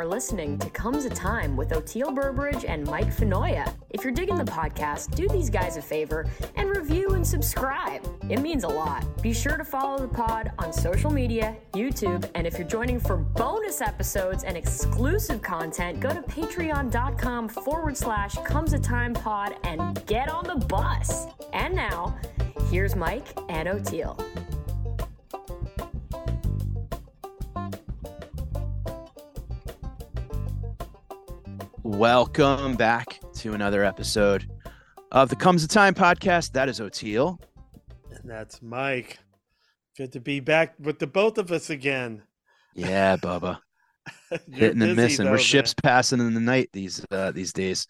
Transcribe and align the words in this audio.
Are 0.00 0.06
listening 0.06 0.58
to 0.60 0.70
Comes 0.70 1.04
a 1.04 1.10
Time 1.10 1.58
with 1.58 1.72
Oteil 1.72 2.14
Burbridge 2.14 2.64
and 2.64 2.86
Mike 2.86 3.14
Finoia. 3.14 3.70
If 3.90 4.02
you're 4.02 4.14
digging 4.14 4.36
the 4.36 4.50
podcast, 4.50 5.14
do 5.14 5.28
these 5.28 5.50
guys 5.50 5.76
a 5.76 5.82
favor 5.82 6.24
and 6.56 6.70
review 6.70 7.10
and 7.10 7.26
subscribe. 7.26 8.02
It 8.30 8.40
means 8.40 8.64
a 8.64 8.68
lot. 8.68 9.04
Be 9.22 9.34
sure 9.34 9.58
to 9.58 9.62
follow 9.62 9.98
the 9.98 10.08
pod 10.08 10.52
on 10.58 10.72
social 10.72 11.10
media, 11.10 11.54
YouTube, 11.74 12.26
and 12.34 12.46
if 12.46 12.56
you're 12.56 12.66
joining 12.66 12.98
for 12.98 13.18
bonus 13.18 13.82
episodes 13.82 14.42
and 14.42 14.56
exclusive 14.56 15.42
content, 15.42 16.00
go 16.00 16.08
to 16.08 16.22
patreon.com 16.22 17.50
forward 17.50 17.94
slash 17.94 18.36
comes 18.36 18.72
a 18.72 18.78
time 18.78 19.12
pod 19.12 19.56
and 19.64 20.02
get 20.06 20.30
on 20.30 20.44
the 20.44 20.64
bus. 20.64 21.26
And 21.52 21.74
now, 21.74 22.16
here's 22.70 22.96
Mike 22.96 23.26
and 23.50 23.68
Oteil. 23.68 24.18
Welcome 31.94 32.76
back 32.76 33.18
to 33.34 33.52
another 33.52 33.84
episode 33.84 34.48
of 35.10 35.28
the 35.28 35.34
Comes 35.34 35.64
a 35.64 35.68
Time 35.68 35.92
podcast. 35.92 36.52
That 36.52 36.68
is 36.68 36.78
Oteil. 36.78 37.36
And 38.12 38.30
that's 38.30 38.62
Mike. 38.62 39.18
Good 39.98 40.12
to 40.12 40.20
be 40.20 40.38
back 40.38 40.74
with 40.78 41.00
the 41.00 41.08
both 41.08 41.36
of 41.36 41.50
us 41.50 41.68
again. 41.68 42.22
Yeah, 42.76 43.16
Bubba. 43.16 43.58
Hitting 44.52 44.80
and 44.80 44.94
missing. 44.94 45.24
though, 45.24 45.32
We're 45.32 45.38
man. 45.38 45.44
ships 45.44 45.74
passing 45.74 46.20
in 46.20 46.32
the 46.32 46.40
night 46.40 46.70
these 46.72 47.04
uh, 47.10 47.32
these 47.32 47.52
days, 47.52 47.88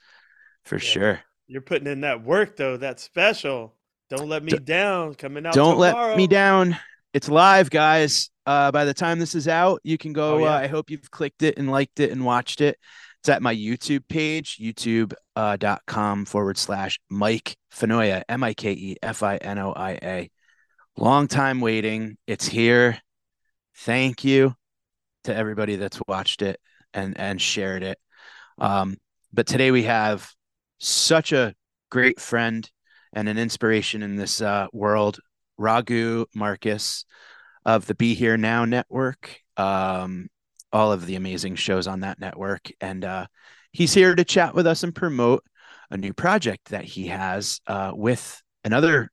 for 0.64 0.78
sure. 0.78 1.20
You're 1.46 1.60
putting 1.60 1.86
in 1.86 2.00
that 2.00 2.24
work 2.24 2.56
though. 2.56 2.78
That's 2.78 3.02
special. 3.02 3.74
Don't 4.08 4.30
let 4.30 4.42
me 4.42 4.52
D- 4.52 4.58
down. 4.60 5.14
Coming 5.14 5.44
out. 5.44 5.52
Don't 5.52 5.78
let 5.78 6.16
me 6.16 6.26
down. 6.26 6.76
It's 7.12 7.28
live, 7.28 7.68
guys. 7.68 8.30
Uh, 8.46 8.72
by 8.72 8.86
the 8.86 8.94
time 8.94 9.18
this 9.18 9.34
is 9.34 9.46
out, 9.46 9.80
you 9.84 9.98
can 9.98 10.14
go. 10.14 10.36
Oh, 10.36 10.38
yeah. 10.38 10.54
uh, 10.54 10.58
I 10.58 10.66
hope 10.68 10.88
you've 10.90 11.10
clicked 11.10 11.42
it 11.42 11.58
and 11.58 11.70
liked 11.70 12.00
it 12.00 12.10
and 12.12 12.24
watched 12.24 12.62
it. 12.62 12.78
It's 13.20 13.28
at 13.28 13.42
my 13.42 13.54
YouTube 13.54 14.08
page, 14.08 14.56
youtube.com 14.58 16.22
uh, 16.22 16.24
forward 16.24 16.56
slash 16.56 16.98
Mike 17.10 17.54
Finoia, 17.70 18.22
M 18.30 18.42
I 18.42 18.54
K 18.54 18.72
E 18.72 18.96
F 19.02 19.22
I 19.22 19.36
N 19.36 19.58
O 19.58 19.72
I 19.72 19.90
A. 20.02 20.30
Long 20.96 21.28
time 21.28 21.60
waiting. 21.60 22.16
It's 22.26 22.46
here. 22.46 22.98
Thank 23.76 24.24
you 24.24 24.54
to 25.24 25.36
everybody 25.36 25.76
that's 25.76 26.00
watched 26.08 26.40
it 26.40 26.58
and 26.94 27.18
and 27.20 27.40
shared 27.42 27.82
it. 27.82 27.98
Um, 28.56 28.96
but 29.34 29.46
today 29.46 29.70
we 29.70 29.82
have 29.82 30.32
such 30.78 31.32
a 31.32 31.54
great 31.90 32.18
friend 32.18 32.70
and 33.12 33.28
an 33.28 33.36
inspiration 33.36 34.02
in 34.02 34.16
this 34.16 34.40
uh, 34.40 34.66
world, 34.72 35.20
Raghu 35.58 36.24
Markus 36.34 37.04
of 37.66 37.84
the 37.84 37.94
Be 37.94 38.14
Here 38.14 38.38
Now 38.38 38.64
network. 38.64 39.42
Um, 39.58 40.30
all 40.72 40.92
of 40.92 41.06
the 41.06 41.16
amazing 41.16 41.56
shows 41.56 41.86
on 41.86 42.00
that 42.00 42.20
network. 42.20 42.70
And 42.80 43.04
uh, 43.04 43.26
he's 43.72 43.94
here 43.94 44.14
to 44.14 44.24
chat 44.24 44.54
with 44.54 44.66
us 44.66 44.82
and 44.82 44.94
promote 44.94 45.44
a 45.90 45.96
new 45.96 46.12
project 46.12 46.68
that 46.70 46.84
he 46.84 47.08
has 47.08 47.60
uh, 47.66 47.92
with 47.94 48.42
another 48.64 49.10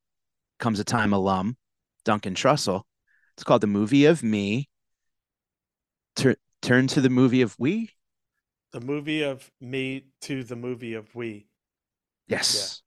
Comes 0.59 0.79
a 0.79 0.83
Time 0.83 1.13
alum, 1.13 1.57
Duncan 2.05 2.35
Trussell. 2.35 2.83
It's 3.35 3.43
called 3.43 3.61
The 3.61 3.67
Movie 3.67 4.05
of 4.05 4.23
Me. 4.23 4.67
Tur- 6.15 6.37
turn 6.61 6.87
to 6.87 7.01
the 7.01 7.09
movie 7.09 7.41
of 7.41 7.55
we. 7.59 7.91
The 8.71 8.81
movie 8.81 9.21
of 9.21 9.49
me 9.61 10.07
to 10.21 10.43
the 10.43 10.55
movie 10.55 10.95
of 10.95 11.13
we. 11.15 11.47
Yes. 12.27 12.81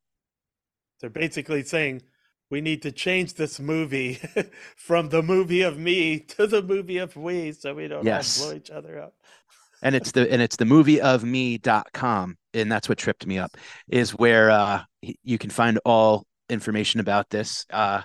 They're 1.01 1.11
basically 1.11 1.63
saying 1.63 2.03
we 2.51 2.61
need 2.61 2.83
to 2.83 2.93
change 2.93 3.35
this 3.35 3.61
movie 3.61 4.19
from 4.77 5.09
the 5.09 5.23
movie 5.23 5.63
of 5.63 5.79
me 5.79 6.19
to 6.19 6.47
the 6.47 6.63
movie 6.63 6.99
of 6.99 7.17
we 7.17 7.53
so 7.53 7.75
we 7.75 7.89
don't 7.89 8.05
Yes. 8.05 8.41
blow 8.41 8.53
each 8.55 8.71
other 8.71 9.01
up. 9.01 9.15
and 9.83 9.95
it's 9.95 10.13
the 10.13 10.31
and 10.31 10.43
it's 10.43 10.57
the 10.57 10.65
movie 10.65 11.01
of 11.01 11.25
me.com 11.25 12.37
and 12.55 12.71
that's 12.71 12.89
what 12.89 12.99
tripped 12.99 13.27
me 13.27 13.39
up 13.39 13.57
is 13.89 14.11
where 14.11 14.51
uh 14.51 14.83
you 15.23 15.39
can 15.39 15.51
find 15.51 15.79
all 15.85 16.27
information 16.49 17.01
about 17.01 17.31
this 17.31 17.65
uh 17.73 18.03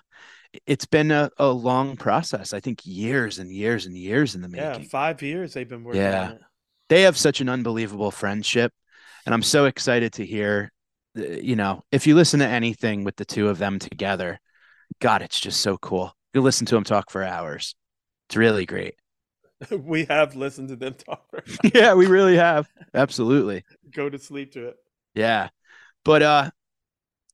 it's 0.65 0.85
been 0.85 1.11
a, 1.11 1.29
a 1.37 1.47
long 1.47 1.97
process 1.97 2.53
i 2.53 2.59
think 2.59 2.81
years 2.85 3.39
and 3.39 3.51
years 3.51 3.85
and 3.85 3.97
years 3.97 4.35
in 4.35 4.41
the 4.41 4.47
making 4.47 4.83
Yeah, 4.83 4.89
five 4.89 5.21
years 5.21 5.53
they've 5.53 5.67
been 5.67 5.83
working 5.83 6.01
Yeah. 6.01 6.27
on 6.27 6.31
it. 6.33 6.41
they 6.87 7.01
have 7.01 7.17
such 7.17 7.41
an 7.41 7.49
unbelievable 7.49 8.11
friendship 8.11 8.71
and 9.25 9.33
i'm 9.33 9.43
so 9.43 9.65
excited 9.65 10.13
to 10.13 10.25
hear 10.25 10.71
you 11.15 11.55
know 11.55 11.83
if 11.91 12.05
you 12.05 12.15
listen 12.15 12.39
to 12.39 12.47
anything 12.47 13.03
with 13.03 13.15
the 13.15 13.25
two 13.25 13.49
of 13.49 13.57
them 13.57 13.79
together 13.79 14.39
god 14.99 15.21
it's 15.21 15.39
just 15.39 15.61
so 15.61 15.77
cool 15.77 16.15
you 16.33 16.41
listen 16.41 16.65
to 16.65 16.75
them 16.75 16.83
talk 16.83 17.09
for 17.09 17.23
hours 17.23 17.75
it's 18.27 18.35
really 18.35 18.65
great 18.65 18.95
we 19.71 20.05
have 20.05 20.35
listened 20.35 20.67
to 20.67 20.75
them 20.75 20.93
talk. 20.93 21.25
yeah 21.73 21.93
we 21.93 22.05
really 22.07 22.35
have 22.35 22.67
absolutely 22.93 23.63
Go 23.95 24.09
to 24.09 24.19
sleep 24.19 24.51
to 24.53 24.67
it. 24.67 24.75
Yeah. 25.13 25.49
But 26.03 26.21
uh 26.21 26.51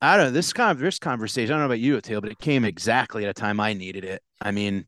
I 0.00 0.16
don't 0.16 0.26
know, 0.26 0.32
this 0.32 0.52
kind 0.52 0.70
of 0.70 0.78
this 0.78 0.98
conversation, 0.98 1.52
I 1.52 1.54
don't 1.54 1.62
know 1.62 1.66
about 1.66 1.80
you, 1.80 2.00
Tail, 2.00 2.20
but 2.20 2.32
it 2.32 2.38
came 2.38 2.64
exactly 2.64 3.24
at 3.24 3.30
a 3.30 3.34
time 3.34 3.60
I 3.60 3.72
needed 3.72 4.04
it. 4.04 4.22
I 4.40 4.50
mean, 4.50 4.86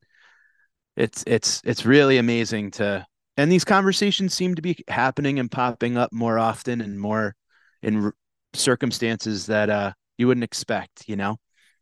it's 0.97 1.25
it's 1.27 1.61
it's 1.65 1.85
really 1.85 2.19
amazing 2.19 2.73
to 2.73 3.07
and 3.37 3.51
these 3.51 3.65
conversations 3.65 4.35
seem 4.35 4.55
to 4.55 4.63
be 4.63 4.77
happening 4.89 5.39
and 5.41 5.51
popping 5.51 5.97
up 5.97 6.13
more 6.13 6.39
often 6.39 6.81
and 6.81 6.99
more 6.99 7.35
in 7.83 8.13
circumstances 8.55 9.47
that 9.47 9.71
uh 9.71 9.93
you 10.19 10.27
wouldn't 10.27 10.45
expect, 10.45 11.09
you 11.09 11.17
know. 11.17 11.37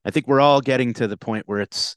I 0.05 0.11
think 0.11 0.27
we're 0.27 0.41
all 0.41 0.61
getting 0.61 0.95
to 0.95 1.07
the 1.07 1.17
point 1.17 1.45
where 1.47 1.61
it's 1.61 1.97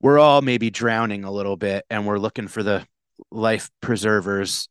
we're 0.00 0.18
all 0.18 0.42
maybe 0.42 0.70
drowning 0.70 1.24
a 1.24 1.30
little 1.30 1.56
bit 1.56 1.84
and 1.90 2.06
we're 2.06 2.18
looking 2.18 2.48
for 2.48 2.62
the 2.62 2.86
life 3.30 3.70
preservers 3.80 4.68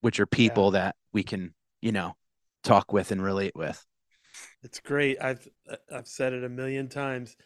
which 0.00 0.20
are 0.20 0.26
people 0.26 0.72
that 0.72 0.96
we 1.14 1.22
can, 1.22 1.54
you 1.80 1.90
know, 1.90 2.14
talk 2.62 2.92
with 2.92 3.10
and 3.10 3.22
relate 3.24 3.56
with. 3.56 3.82
It's 4.62 4.78
great. 4.80 5.16
I've 5.18 5.48
I've 5.90 6.06
said 6.06 6.34
it 6.34 6.44
a 6.44 6.48
million 6.48 6.88
times. 6.88 7.36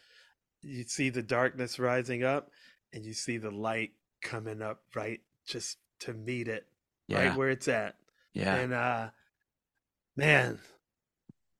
You 0.61 0.83
see 0.83 1.09
the 1.09 1.23
darkness 1.23 1.79
rising 1.79 2.23
up, 2.25 2.49
and 2.91 3.05
you 3.05 3.13
see 3.13 3.37
the 3.37 3.51
light 3.51 3.91
coming 4.21 4.61
up 4.61 4.81
right 4.93 5.21
just 5.47 5.77
to 6.01 6.13
meet 6.13 6.49
it, 6.49 6.65
Yeah. 7.07 7.29
right 7.29 7.37
where 7.37 7.49
it's 7.49 7.69
at. 7.69 7.95
Yeah. 8.33 8.55
And 8.55 8.73
uh, 8.73 9.09
man, 10.19 10.59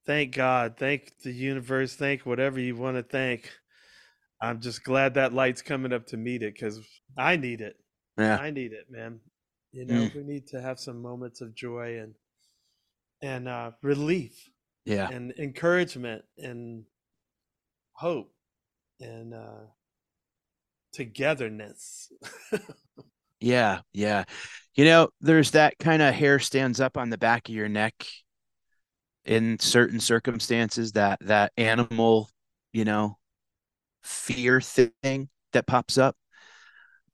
thank 0.05 0.35
God, 0.35 0.75
thank 0.77 1.11
the 1.23 1.31
universe, 1.31 1.95
thank 1.95 2.25
whatever 2.25 2.59
you 2.59 2.75
want 2.75 2.97
to 2.97 3.03
thank. 3.03 3.49
I'm 4.41 4.61
just 4.61 4.83
glad 4.83 5.15
that 5.15 5.33
light's 5.33 5.61
coming 5.61 5.91
up 5.93 6.07
to 6.07 6.17
meet 6.17 6.43
it 6.43 6.53
because 6.53 6.79
I 7.17 7.35
need 7.35 7.61
it. 7.61 7.75
Yeah. 8.17 8.37
I 8.37 8.51
need 8.51 8.73
it, 8.73 8.85
man. 8.89 9.19
You 9.71 9.85
know, 9.85 10.09
we 10.15 10.23
need 10.23 10.47
to 10.47 10.61
have 10.61 10.79
some 10.79 11.01
moments 11.01 11.41
of 11.41 11.53
joy 11.55 11.99
and 11.99 12.13
and 13.21 13.47
uh, 13.47 13.71
relief 13.83 14.49
Yeah. 14.85 15.09
and 15.09 15.33
encouragement 15.37 16.23
and 16.37 16.85
hope 17.93 18.31
and 19.01 19.33
uh, 19.33 19.65
togetherness. 20.93 22.11
Yeah. 23.41 23.79
Yeah. 23.93 24.25
You 24.75 24.83
know, 24.83 25.09
there's 25.21 25.51
that 25.51 25.79
kind 25.79 26.01
of 26.01 26.13
hair 26.13 26.39
stands 26.39 26.81
up 26.81 26.97
on 26.97 27.09
the 27.09 27.17
back 27.17 27.47
of 27.47 27.55
your 27.55 27.69
neck 27.69 27.93
in 29.25 29.59
certain 29.59 29.99
circumstances, 29.99 30.93
that 30.93 31.19
that 31.21 31.51
animal, 31.57 32.29
you 32.73 32.85
know, 32.85 33.17
fear 34.03 34.61
thing 34.61 35.29
that 35.53 35.67
pops 35.67 35.97
up. 35.97 36.15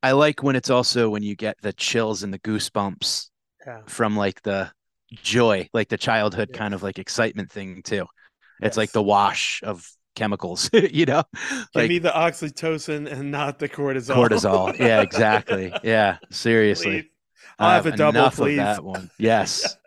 I 0.04 0.12
like 0.12 0.44
when 0.44 0.56
it's 0.56 0.69
also 0.69 1.10
when 1.10 1.24
you 1.24 1.36
get 1.36 1.57
the 1.62 1.74
chills 1.74 2.24
and 2.24 2.34
the 2.34 2.40
goosebumps 2.40 3.30
yeah. 3.66 3.81
from 3.88 4.16
like 4.16 4.42
the 4.44 4.72
joy, 5.13 5.69
like 5.74 5.90
the 5.90 5.98
childhood 5.98 6.54
kind 6.54 6.74
of 6.74 6.84
like 6.84 7.00
excitement 7.00 7.52
thing 7.52 7.81
too. 7.84 8.06
It's 8.62 8.78
like 8.78 8.92
the 8.92 9.04
wash 9.04 9.62
of 9.63 9.86
chemicals, 10.16 10.69
you 10.74 11.06
know? 11.06 11.24
Give 11.50 11.68
like 11.74 11.90
me 11.90 12.00
the 12.00 12.10
oxytocin 12.10 13.12
and 13.12 13.31
not 13.31 13.60
the 13.60 13.69
cortisol. 13.69 14.16
cortisol. 14.16 14.78
Yeah, 14.78 15.01
exactly. 15.10 15.74
Yeah, 15.84 16.18
seriously. 16.31 17.04
Please. 17.04 17.12
I'll 17.60 17.72
have 17.72 17.86
a 17.86 17.96
double, 17.96 18.30
please. 18.31 18.60
of 18.60 18.66
that 18.66 18.84
one. 18.84 19.10
Yes. 19.18 19.78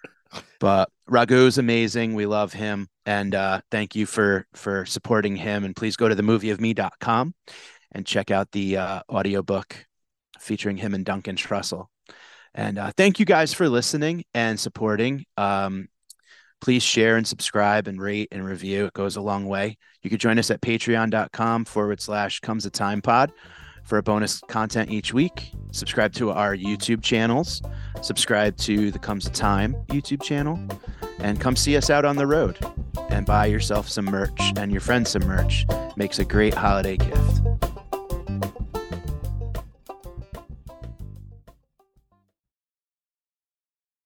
but 0.60 0.90
Raghu's 1.08 1.58
amazing. 1.58 2.14
We 2.14 2.26
love 2.26 2.52
him. 2.52 2.88
And 3.06 3.34
uh, 3.34 3.60
thank 3.70 3.96
you 3.96 4.06
for 4.06 4.46
for 4.54 4.84
supporting 4.86 5.36
him. 5.36 5.64
And 5.64 5.74
please 5.74 5.96
go 5.96 6.08
to 6.08 6.14
themovieofme.com 6.14 7.34
and 7.92 8.06
check 8.06 8.30
out 8.30 8.52
the 8.52 8.76
uh, 8.76 9.00
audiobook 9.10 9.86
featuring 10.38 10.76
him 10.76 10.94
and 10.94 11.04
Duncan 11.04 11.36
Trussell. 11.36 11.86
And 12.54 12.78
uh, 12.78 12.92
thank 12.96 13.18
you 13.18 13.26
guys 13.26 13.54
for 13.54 13.68
listening 13.68 14.24
and 14.34 14.58
supporting. 14.58 15.24
Um, 15.36 15.88
please 16.60 16.82
share 16.82 17.16
and 17.16 17.26
subscribe 17.26 17.86
and 17.88 18.00
rate 18.00 18.28
and 18.32 18.44
review. 18.44 18.86
It 18.86 18.92
goes 18.92 19.16
a 19.16 19.20
long 19.20 19.46
way. 19.46 19.76
You 20.02 20.10
can 20.10 20.18
join 20.18 20.38
us 20.38 20.50
at 20.50 20.60
patreon.com 20.60 21.64
forward 21.64 22.00
slash 22.00 22.40
comes 22.40 22.66
a 22.66 22.70
time 22.70 23.00
pod 23.00 23.32
for 23.84 23.98
a 23.98 24.02
bonus 24.02 24.40
content 24.48 24.90
each 24.90 25.14
week. 25.14 25.52
Subscribe 25.72 26.12
to 26.14 26.30
our 26.30 26.54
YouTube 26.54 27.02
channels. 27.02 27.62
Subscribe 28.02 28.56
to 28.58 28.90
the 28.90 28.98
Comes 28.98 29.26
a 29.26 29.30
Time 29.30 29.74
YouTube 29.88 30.22
channel. 30.22 30.58
And 31.18 31.40
come 31.40 31.56
see 31.56 31.76
us 31.76 31.90
out 31.90 32.04
on 32.04 32.16
the 32.16 32.26
road 32.26 32.58
and 33.10 33.26
buy 33.26 33.46
yourself 33.46 33.88
some 33.88 34.04
merch 34.04 34.52
and 34.56 34.70
your 34.70 34.80
friends 34.80 35.10
some 35.10 35.26
merch. 35.26 35.66
Makes 35.96 36.18
a 36.18 36.24
great 36.24 36.54
holiday 36.54 36.96
gift. 36.96 37.40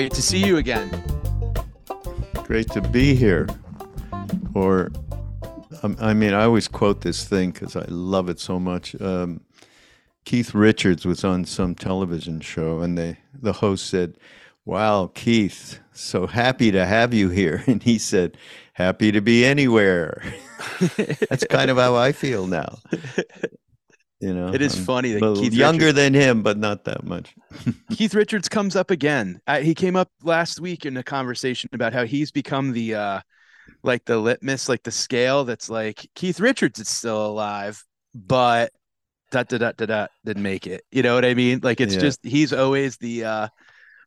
great 0.00 0.14
to 0.14 0.22
see 0.22 0.42
you 0.42 0.56
again. 0.56 0.88
Great 2.44 2.70
to 2.70 2.80
be 2.80 3.14
here. 3.14 3.46
Or, 4.54 4.90
um, 5.82 5.94
I 6.00 6.14
mean, 6.14 6.32
I 6.32 6.44
always 6.44 6.68
quote 6.68 7.02
this 7.02 7.24
thing 7.24 7.50
because 7.50 7.76
I 7.76 7.84
love 7.88 8.30
it 8.30 8.40
so 8.40 8.58
much. 8.58 8.98
Um, 8.98 9.42
Keith 10.24 10.54
Richards 10.54 11.04
was 11.04 11.22
on 11.22 11.44
some 11.44 11.74
television 11.74 12.40
show, 12.40 12.80
and 12.80 12.96
they, 12.96 13.18
the 13.34 13.52
host 13.52 13.88
said, 13.88 14.16
Wow, 14.64 15.10
Keith, 15.14 15.80
so 15.92 16.26
happy 16.26 16.70
to 16.70 16.86
have 16.86 17.12
you 17.12 17.28
here. 17.28 17.62
And 17.66 17.82
he 17.82 17.98
said, 17.98 18.38
Happy 18.72 19.12
to 19.12 19.20
be 19.20 19.44
anywhere. 19.44 20.22
That's 21.28 21.44
kind 21.44 21.70
of 21.70 21.76
how 21.76 21.94
I 21.94 22.12
feel 22.12 22.46
now. 22.46 22.78
You 24.20 24.34
know, 24.34 24.52
It 24.52 24.60
is 24.60 24.76
I'm 24.78 24.84
funny 24.84 25.12
that 25.12 25.36
Keith 25.36 25.54
younger 25.54 25.86
Richards- 25.86 25.96
than 25.96 26.14
him, 26.14 26.42
but 26.42 26.58
not 26.58 26.84
that 26.84 27.04
much. 27.04 27.34
Keith 27.96 28.14
Richards 28.14 28.48
comes 28.48 28.76
up 28.76 28.90
again. 28.90 29.40
He 29.62 29.74
came 29.74 29.96
up 29.96 30.10
last 30.22 30.60
week 30.60 30.84
in 30.84 30.96
a 30.98 31.02
conversation 31.02 31.70
about 31.72 31.92
how 31.94 32.04
he's 32.04 32.30
become 32.30 32.72
the 32.72 32.94
uh 32.94 33.20
like 33.82 34.04
the 34.04 34.18
litmus, 34.18 34.68
like 34.68 34.82
the 34.82 34.90
scale 34.90 35.44
that's 35.44 35.70
like 35.70 36.06
Keith 36.14 36.38
Richards 36.38 36.78
is 36.80 36.88
still 36.88 37.24
alive, 37.26 37.82
but 38.14 38.72
da 39.30 39.42
da 39.44 39.56
da 39.58 39.72
da 39.72 39.86
da 39.86 40.06
didn't 40.24 40.42
make 40.42 40.66
it. 40.66 40.82
You 40.90 41.02
know 41.02 41.14
what 41.14 41.24
I 41.24 41.32
mean? 41.34 41.60
Like 41.62 41.80
it's 41.80 41.94
Yeah. 41.94 42.00
just 42.00 42.20
he's 42.24 42.52
always 42.52 42.98
the 42.98 43.24
uh 43.24 43.48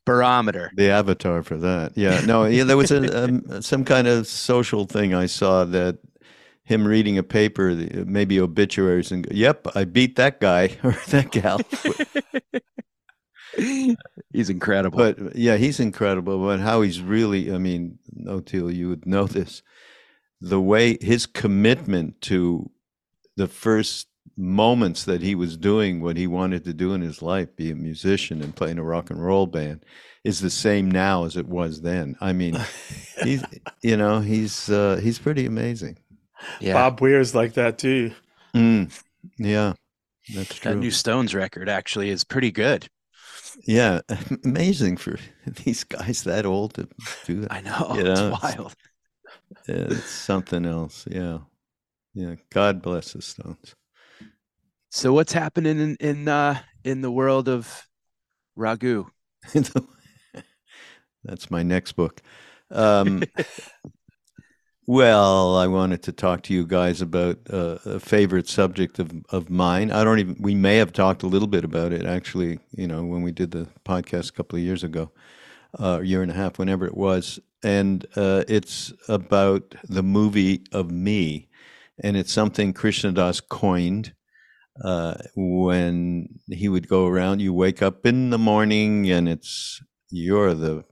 barometer. 0.06 0.72
The 0.76 0.90
avatar 0.90 1.44
for 1.44 1.58
that. 1.58 1.94
Yeah. 1.96 2.22
No, 2.26 2.46
yeah, 2.46 2.66
there 2.66 2.78
was 2.78 2.92
a, 2.92 3.24
um, 3.24 3.62
some 3.62 3.84
kind 3.86 4.08
of 4.08 4.28
social 4.28 4.86
thing 4.86 5.14
I 5.14 5.26
saw 5.28 5.64
that 5.66 5.98
him 6.64 6.88
reading 6.88 7.18
a 7.18 7.24
paper, 7.24 7.74
maybe 8.06 8.40
obituaries, 8.40 9.12
and 9.12 9.28
yep, 9.32 9.68
I 9.76 9.84
beat 9.84 10.16
that 10.16 10.40
guy 10.40 10.78
or 10.84 10.96
that 11.10 11.32
gal. 11.32 11.60
he's 14.32 14.50
incredible. 14.50 14.98
but 14.98 15.36
yeah, 15.36 15.58
he's 15.58 15.80
incredible. 15.80 16.40
But 16.40 16.60
how 16.60 16.82
he's 16.82 17.02
really, 17.02 17.54
I 17.54 17.58
mean, 17.58 18.00
Oteil, 18.26 18.74
you 18.74 18.90
would 18.90 19.06
know 19.06 19.28
this. 19.28 19.62
The 20.42 20.62
way 20.62 20.98
his 21.02 21.26
commitment 21.26 22.22
to 22.22 22.70
the 23.36 23.48
first 23.48 24.08
moments 24.36 25.04
that 25.06 25.22
he 25.22 25.36
was 25.36 25.58
doing 25.58 26.02
what 26.02 26.18
he 26.18 26.28
wanted 26.28 26.64
to 26.64 26.74
do 26.74 26.94
in 26.94 27.02
his 27.02 27.22
life, 27.22 27.56
be 27.56 27.72
a 27.72 27.76
musician 27.76 28.42
and 28.42 28.56
play 28.56 28.72
in 28.72 28.80
a 28.80 28.84
rock 28.84 29.10
and 29.10 29.24
roll 29.24 29.46
band, 29.46 29.86
is 30.24 30.40
the 30.40 30.50
same 30.50 30.90
now 30.90 31.26
as 31.26 31.38
it 31.38 31.48
was 31.48 31.82
then. 31.82 32.16
I 32.20 32.34
mean, 32.34 32.58
he's, 33.24 33.44
you 33.82 33.98
know, 33.98 34.20
he's 34.22 34.70
uh, 34.70 35.00
he's 35.02 35.20
pretty 35.20 35.46
amazing. 35.46 35.98
Yeah. 36.60 36.74
Bob 36.74 37.02
Weir's 37.02 37.34
like 37.36 37.54
that 37.54 37.78
too. 37.78 38.12
Mm, 38.56 38.92
yeah, 39.38 39.74
that's 40.34 40.60
that 40.60 40.74
true. 40.74 40.80
new 40.80 40.92
Stones 40.92 41.34
record 41.34 41.70
actually 41.70 42.10
is 42.10 42.24
pretty 42.24 42.52
good. 42.52 42.88
yeah, 43.66 44.02
amazing 44.46 44.98
for 44.98 45.18
these 45.64 45.84
guys 45.84 46.24
that 46.24 46.46
old 46.46 46.76
to 46.76 46.88
do 47.26 47.42
that. 47.42 47.52
I 47.52 47.62
know. 47.62 47.94
You 47.96 48.04
know, 48.04 48.12
it's 48.34 48.44
wild. 48.44 48.76
Yeah, 49.68 49.76
it's 49.90 50.10
something 50.10 50.66
else. 50.66 51.06
Yeah. 51.10 51.40
Yeah. 52.14 52.36
God 52.52 52.82
bless 52.82 53.14
the 53.14 53.22
Stones. 53.22 53.76
So 54.92 55.14
what's 55.14 55.34
happening 55.34 55.80
in 55.80 55.96
in 56.00 56.28
uh, 56.28 56.60
in 56.84 57.02
the 57.02 57.12
world 57.12 57.48
of 57.50 57.88
Raghu? 58.56 59.06
That's 61.24 61.50
my 61.50 61.64
next 61.64 61.94
book. 61.94 62.22
Um, 62.70 63.24
well, 64.86 65.56
I 65.56 65.68
wanted 65.68 66.04
to 66.04 66.12
talk 66.12 66.44
to 66.44 66.54
you 66.54 66.66
guys 66.66 67.02
about 67.02 67.40
uh, 67.50 67.78
a 67.86 68.00
favorite 68.00 68.48
subject 68.48 69.00
of, 69.00 69.12
of 69.30 69.50
mine. 69.50 69.92
I 69.92 70.04
don't 70.04 70.20
even, 70.20 70.36
we 70.40 70.56
may 70.56 70.78
have 70.78 70.92
talked 70.92 71.24
a 71.24 71.28
little 71.28 71.48
bit 71.48 71.64
about 71.64 71.94
it 71.94 72.06
actually, 72.06 72.60
you 72.72 72.88
know, 72.88 73.04
when 73.04 73.22
we 73.22 73.32
did 73.32 73.52
the 73.52 73.68
podcast 73.86 74.30
a 74.30 74.34
couple 74.34 74.58
of 74.58 74.64
years 74.64 74.84
ago, 74.84 75.12
uh, 75.80 76.00
a 76.02 76.04
year 76.04 76.22
and 76.22 76.32
a 76.32 76.36
half, 76.36 76.60
whenever 76.60 76.86
it 76.86 76.98
was. 76.98 77.40
And 77.64 78.06
uh, 78.16 78.44
it's 78.48 78.92
about 79.08 79.76
the 79.88 80.04
movie 80.04 80.66
of 80.74 80.92
me. 80.92 81.50
And 82.04 82.18
it's 82.18 82.34
something 82.34 82.74
Krishna 82.74 83.14
Das 83.14 83.40
coined 83.40 84.14
uh, 84.84 85.14
when 85.36 86.40
he 86.48 86.68
would 86.68 86.90
go 86.90 87.08
around. 87.08 87.42
You 87.42 87.54
wake 87.54 87.82
up 87.82 88.06
in 88.06 88.32
the 88.32 88.38
morning 88.38 89.10
and 89.10 89.30
it's, 89.30 89.82
you're 90.10 90.54
the 90.54 90.84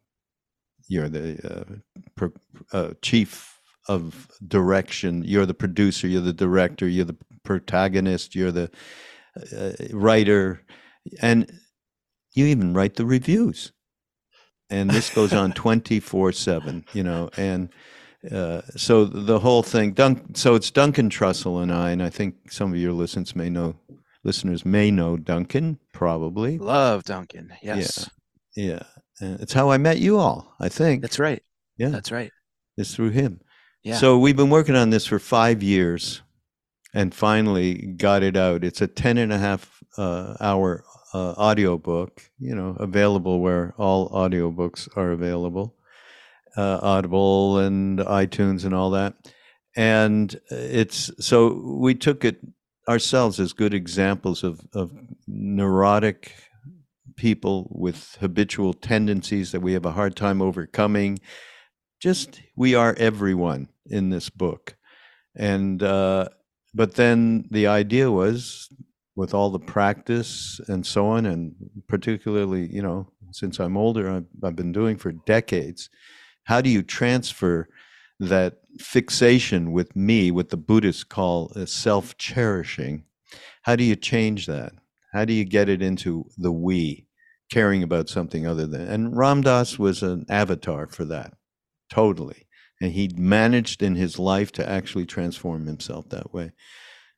you're 0.87 1.09
the 1.09 1.39
uh, 1.43 2.03
per, 2.17 2.33
uh, 2.73 2.89
chief 3.01 3.50
of 3.87 4.27
direction. 4.47 5.23
You're 5.23 5.45
the 5.45 5.53
producer. 5.53 6.07
You're 6.07 6.21
the 6.21 6.33
director. 6.33 6.87
You're 6.87 7.05
the 7.05 7.17
protagonist. 7.43 8.35
You're 8.35 8.51
the 8.51 8.69
uh, 9.57 9.71
writer, 9.93 10.61
and 11.21 11.51
you 12.33 12.45
even 12.45 12.73
write 12.73 12.95
the 12.95 13.05
reviews. 13.05 13.71
And 14.69 14.89
this 14.89 15.09
goes 15.09 15.33
on 15.33 15.51
twenty 15.63 15.99
four 15.99 16.31
seven. 16.31 16.85
You 16.93 17.03
know, 17.03 17.29
and 17.37 17.69
uh, 18.31 18.61
so 18.75 19.05
the 19.05 19.39
whole 19.39 19.63
thing. 19.63 19.93
Dun- 19.93 20.35
so 20.35 20.55
it's 20.55 20.71
Duncan 20.71 21.09
Trussell 21.09 21.61
and 21.61 21.71
I, 21.71 21.91
and 21.91 22.03
I 22.03 22.09
think 22.09 22.51
some 22.51 22.71
of 22.71 22.79
your 22.79 22.93
listeners 22.93 23.35
may 23.35 23.49
know. 23.49 23.75
Listeners 24.23 24.63
may 24.63 24.91
know 24.91 25.17
Duncan, 25.17 25.79
probably. 25.93 26.59
Love 26.59 27.03
Duncan. 27.05 27.51
Yes. 27.63 28.07
Yeah. 28.55 28.83
Yeah. 29.19 29.29
Uh, 29.33 29.37
it's 29.39 29.53
how 29.53 29.71
I 29.71 29.77
met 29.77 29.97
you 29.97 30.19
all, 30.19 30.53
I 30.59 30.69
think. 30.69 31.01
That's 31.01 31.17
right. 31.17 31.41
Yeah. 31.77 31.89
That's 31.89 32.11
right. 32.11 32.31
It's 32.77 32.93
through 32.93 33.09
him. 33.09 33.41
Yeah. 33.83 33.97
So 33.97 34.17
we've 34.17 34.37
been 34.37 34.49
working 34.49 34.75
on 34.75 34.91
this 34.91 35.05
for 35.05 35.19
five 35.19 35.63
years 35.63 36.21
and 36.93 37.13
finally 37.13 37.73
got 37.73 38.23
it 38.23 38.37
out. 38.37 38.63
It's 38.63 38.81
a 38.81 38.87
10 38.87 39.17
and 39.17 39.33
a 39.33 39.37
half 39.37 39.83
uh, 39.97 40.35
hour 40.39 40.83
uh, 41.13 41.33
audio 41.37 41.77
book, 41.77 42.21
you 42.39 42.55
know, 42.55 42.75
available 42.79 43.39
where 43.39 43.73
all 43.77 44.09
audiobooks 44.09 44.87
are 44.95 45.11
available, 45.11 45.75
uh, 46.55 46.79
Audible 46.81 47.59
and 47.59 47.99
iTunes 47.99 48.65
and 48.65 48.73
all 48.73 48.91
that. 48.91 49.15
And 49.75 50.39
it's 50.49 51.11
so 51.25 51.53
we 51.79 51.95
took 51.95 52.25
it 52.25 52.39
ourselves 52.87 53.39
as 53.39 53.53
good 53.53 53.73
examples 53.73 54.43
of, 54.43 54.61
of 54.73 54.91
neurotic 55.27 56.33
people 57.15 57.71
with 57.71 58.17
habitual 58.19 58.73
tendencies 58.73 59.51
that 59.51 59.61
we 59.61 59.73
have 59.73 59.85
a 59.85 59.91
hard 59.91 60.15
time 60.15 60.41
overcoming. 60.41 61.19
Just 62.01 62.41
we 62.55 62.75
are 62.75 62.95
everyone 62.97 63.69
in 63.85 64.09
this 64.09 64.29
book, 64.29 64.75
and 65.35 65.81
uh, 65.81 66.29
but 66.73 66.95
then 66.95 67.47
the 67.51 67.67
idea 67.67 68.11
was 68.11 68.69
with 69.15 69.33
all 69.33 69.49
the 69.49 69.59
practice 69.59 70.59
and 70.67 70.85
so 70.85 71.07
on, 71.07 71.25
and 71.25 71.55
particularly 71.87 72.67
you 72.73 72.81
know 72.81 73.07
since 73.31 73.59
I'm 73.59 73.77
older, 73.77 74.09
I've, 74.09 74.25
I've 74.43 74.55
been 74.55 74.71
doing 74.71 74.97
for 74.97 75.11
decades. 75.11 75.89
How 76.43 76.61
do 76.61 76.69
you 76.69 76.83
transfer 76.83 77.67
that 78.19 78.57
fixation 78.79 79.71
with 79.71 79.95
me, 79.95 80.31
what 80.31 80.49
the 80.49 80.57
Buddhists 80.57 81.03
call 81.03 81.51
self 81.65 82.17
cherishing? 82.17 83.03
How 83.63 83.75
do 83.75 83.83
you 83.83 83.95
change 83.95 84.47
that? 84.47 84.73
How 85.13 85.25
do 85.25 85.33
you 85.33 85.45
get 85.45 85.69
it 85.69 85.81
into 85.81 86.25
the 86.37 86.51
we, 86.51 87.07
caring 87.51 87.83
about 87.83 88.09
something 88.09 88.47
other 88.47 88.65
than? 88.67 88.81
And 88.81 89.17
Ram 89.17 89.41
Dass 89.41 89.77
was 89.77 90.03
an 90.03 90.25
avatar 90.29 90.87
for 90.87 91.05
that, 91.05 91.33
totally. 91.89 92.47
And 92.81 92.91
he 92.91 93.11
managed 93.15 93.83
in 93.83 93.95
his 93.95 94.17
life 94.17 94.51
to 94.53 94.67
actually 94.67 95.05
transform 95.05 95.67
himself 95.67 96.09
that 96.09 96.33
way. 96.33 96.51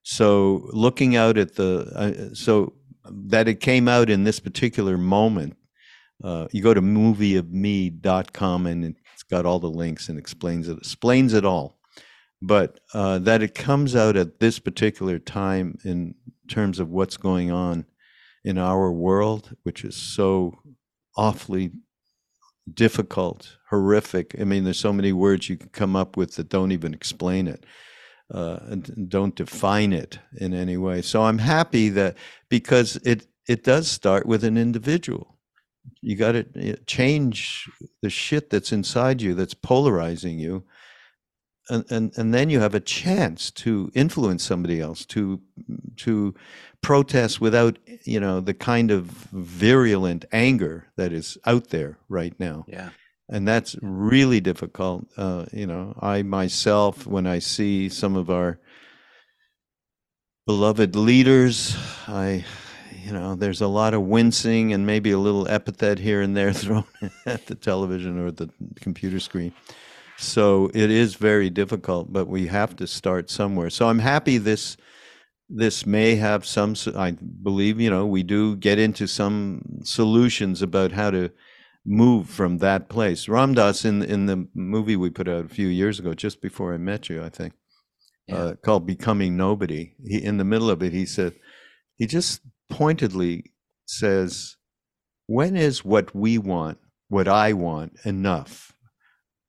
So 0.03 0.67
looking 0.73 1.15
out 1.15 1.37
at 1.37 1.55
the, 1.55 2.29
uh, 2.31 2.35
so 2.35 2.73
that 3.05 3.47
it 3.47 3.59
came 3.59 3.87
out 3.87 4.09
in 4.09 4.23
this 4.23 4.39
particular 4.39 4.97
moment. 4.97 5.57
Uh, 6.23 6.47
you 6.51 6.61
go 6.61 6.73
to 6.73 6.81
movieofme.com 6.81 8.65
and 8.65 8.95
it's 9.13 9.23
got 9.23 9.45
all 9.45 9.59
the 9.59 9.69
links 9.69 10.09
and 10.09 10.17
explains 10.17 10.67
it, 10.67 10.77
explains 10.77 11.33
it 11.33 11.45
all. 11.45 11.77
But 12.41 12.79
uh, 12.93 13.19
that 13.19 13.41
it 13.41 13.55
comes 13.55 13.95
out 13.95 14.15
at 14.15 14.39
this 14.39 14.59
particular 14.59 15.19
time 15.19 15.77
in 15.83 16.15
terms 16.49 16.79
of 16.79 16.89
what's 16.89 17.17
going 17.17 17.51
on 17.51 17.85
in 18.43 18.57
our 18.57 18.91
world, 18.91 19.55
which 19.63 19.83
is 19.85 19.95
so 19.95 20.53
awfully 21.15 21.71
difficult, 22.71 23.57
horrific. 23.69 24.35
I 24.39 24.43
mean, 24.43 24.63
there's 24.63 24.79
so 24.79 24.93
many 24.93 25.13
words 25.13 25.49
you 25.49 25.57
can 25.57 25.69
come 25.69 25.95
up 25.95 26.17
with 26.17 26.35
that 26.35 26.49
don't 26.49 26.71
even 26.71 26.93
explain 26.93 27.47
it. 27.47 27.65
Uh, 28.33 28.59
and 28.69 29.09
don't 29.09 29.35
define 29.35 29.93
it 29.93 30.17
in 30.39 30.53
any 30.53 30.77
way. 30.77 31.01
So 31.01 31.23
I'm 31.23 31.37
happy 31.37 31.89
that 31.89 32.17
because 32.49 32.95
it 33.03 33.27
it 33.47 33.63
does 33.63 33.91
start 33.91 34.25
with 34.25 34.43
an 34.43 34.57
individual. 34.57 35.37
You 36.01 36.15
got 36.15 36.31
to 36.31 36.77
change 36.85 37.69
the 38.01 38.09
shit 38.09 38.49
that's 38.49 38.71
inside 38.71 39.21
you 39.21 39.35
that's 39.35 39.53
polarizing 39.53 40.39
you 40.39 40.63
and, 41.69 41.85
and 41.89 42.17
and 42.17 42.33
then 42.33 42.49
you 42.49 42.59
have 42.59 42.75
a 42.75 42.79
chance 42.79 43.51
to 43.51 43.91
influence 43.93 44.43
somebody 44.43 44.79
else 44.79 45.05
to 45.05 45.41
to 45.97 46.33
protest 46.81 47.39
without 47.39 47.79
you 48.03 48.19
know 48.19 48.39
the 48.39 48.53
kind 48.53 48.91
of 48.91 49.05
virulent 49.05 50.25
anger 50.31 50.87
that 50.97 51.13
is 51.13 51.37
out 51.45 51.69
there 51.69 51.97
right 52.09 52.37
now. 52.39 52.65
Yeah. 52.67 52.89
And 53.29 53.47
that's 53.47 53.75
really 53.81 54.41
difficult. 54.41 55.05
Uh, 55.17 55.45
you 55.51 55.65
know 55.65 55.97
i 56.01 56.21
myself 56.21 57.07
when 57.07 57.25
i 57.25 57.39
see 57.39 57.89
some 57.89 58.15
of 58.15 58.29
our 58.29 58.59
beloved 60.45 60.95
leaders 60.95 61.77
i 62.07 62.43
you 63.03 63.11
know 63.13 63.35
there's 63.35 63.61
a 63.61 63.67
lot 63.67 63.93
of 63.93 64.01
wincing 64.01 64.73
and 64.73 64.85
maybe 64.85 65.11
a 65.11 65.17
little 65.17 65.47
epithet 65.47 65.99
here 65.99 66.21
and 66.21 66.35
there 66.35 66.53
thrown 66.63 66.85
at 67.25 67.45
the 67.47 67.55
television 67.55 68.19
or 68.19 68.31
the 68.31 68.49
computer 68.81 69.19
screen 69.19 69.53
so 70.17 70.69
it 70.73 70.91
is 70.91 71.15
very 71.15 71.49
difficult, 71.49 72.11
but 72.11 72.27
we 72.27 72.47
have 72.47 72.75
to 72.77 72.87
start 72.87 73.29
somewhere. 73.29 73.69
So 73.69 73.87
I'm 73.87 73.99
happy 73.99 74.37
this 74.37 74.77
this 75.49 75.85
may 75.85 76.15
have 76.15 76.45
some. 76.45 76.75
I 76.95 77.11
believe 77.11 77.79
you 77.79 77.89
know 77.89 78.05
we 78.05 78.23
do 78.23 78.55
get 78.55 78.79
into 78.79 79.07
some 79.07 79.61
solutions 79.83 80.61
about 80.61 80.91
how 80.91 81.11
to 81.11 81.31
move 81.85 82.29
from 82.29 82.59
that 82.59 82.89
place. 82.89 83.27
Ram 83.27 83.53
Dass 83.53 83.85
in 83.85 84.01
in 84.01 84.25
the 84.25 84.47
movie 84.53 84.95
we 84.95 85.09
put 85.09 85.27
out 85.27 85.45
a 85.45 85.49
few 85.49 85.67
years 85.67 85.99
ago, 85.99 86.13
just 86.13 86.41
before 86.41 86.73
I 86.73 86.77
met 86.77 87.09
you, 87.09 87.23
I 87.23 87.29
think, 87.29 87.53
yeah. 88.27 88.35
uh, 88.35 88.55
called 88.55 88.87
"Becoming 88.87 89.37
Nobody." 89.37 89.93
He 90.03 90.23
in 90.23 90.37
the 90.37 90.45
middle 90.45 90.69
of 90.69 90.81
it, 90.81 90.93
he 90.93 91.05
said, 91.05 91.33
he 91.97 92.07
just 92.07 92.41
pointedly 92.69 93.51
says, 93.85 94.55
"When 95.27 95.55
is 95.55 95.85
what 95.85 96.15
we 96.15 96.37
want, 96.37 96.79
what 97.09 97.27
I 97.27 97.53
want, 97.53 97.97
enough?" 98.05 98.72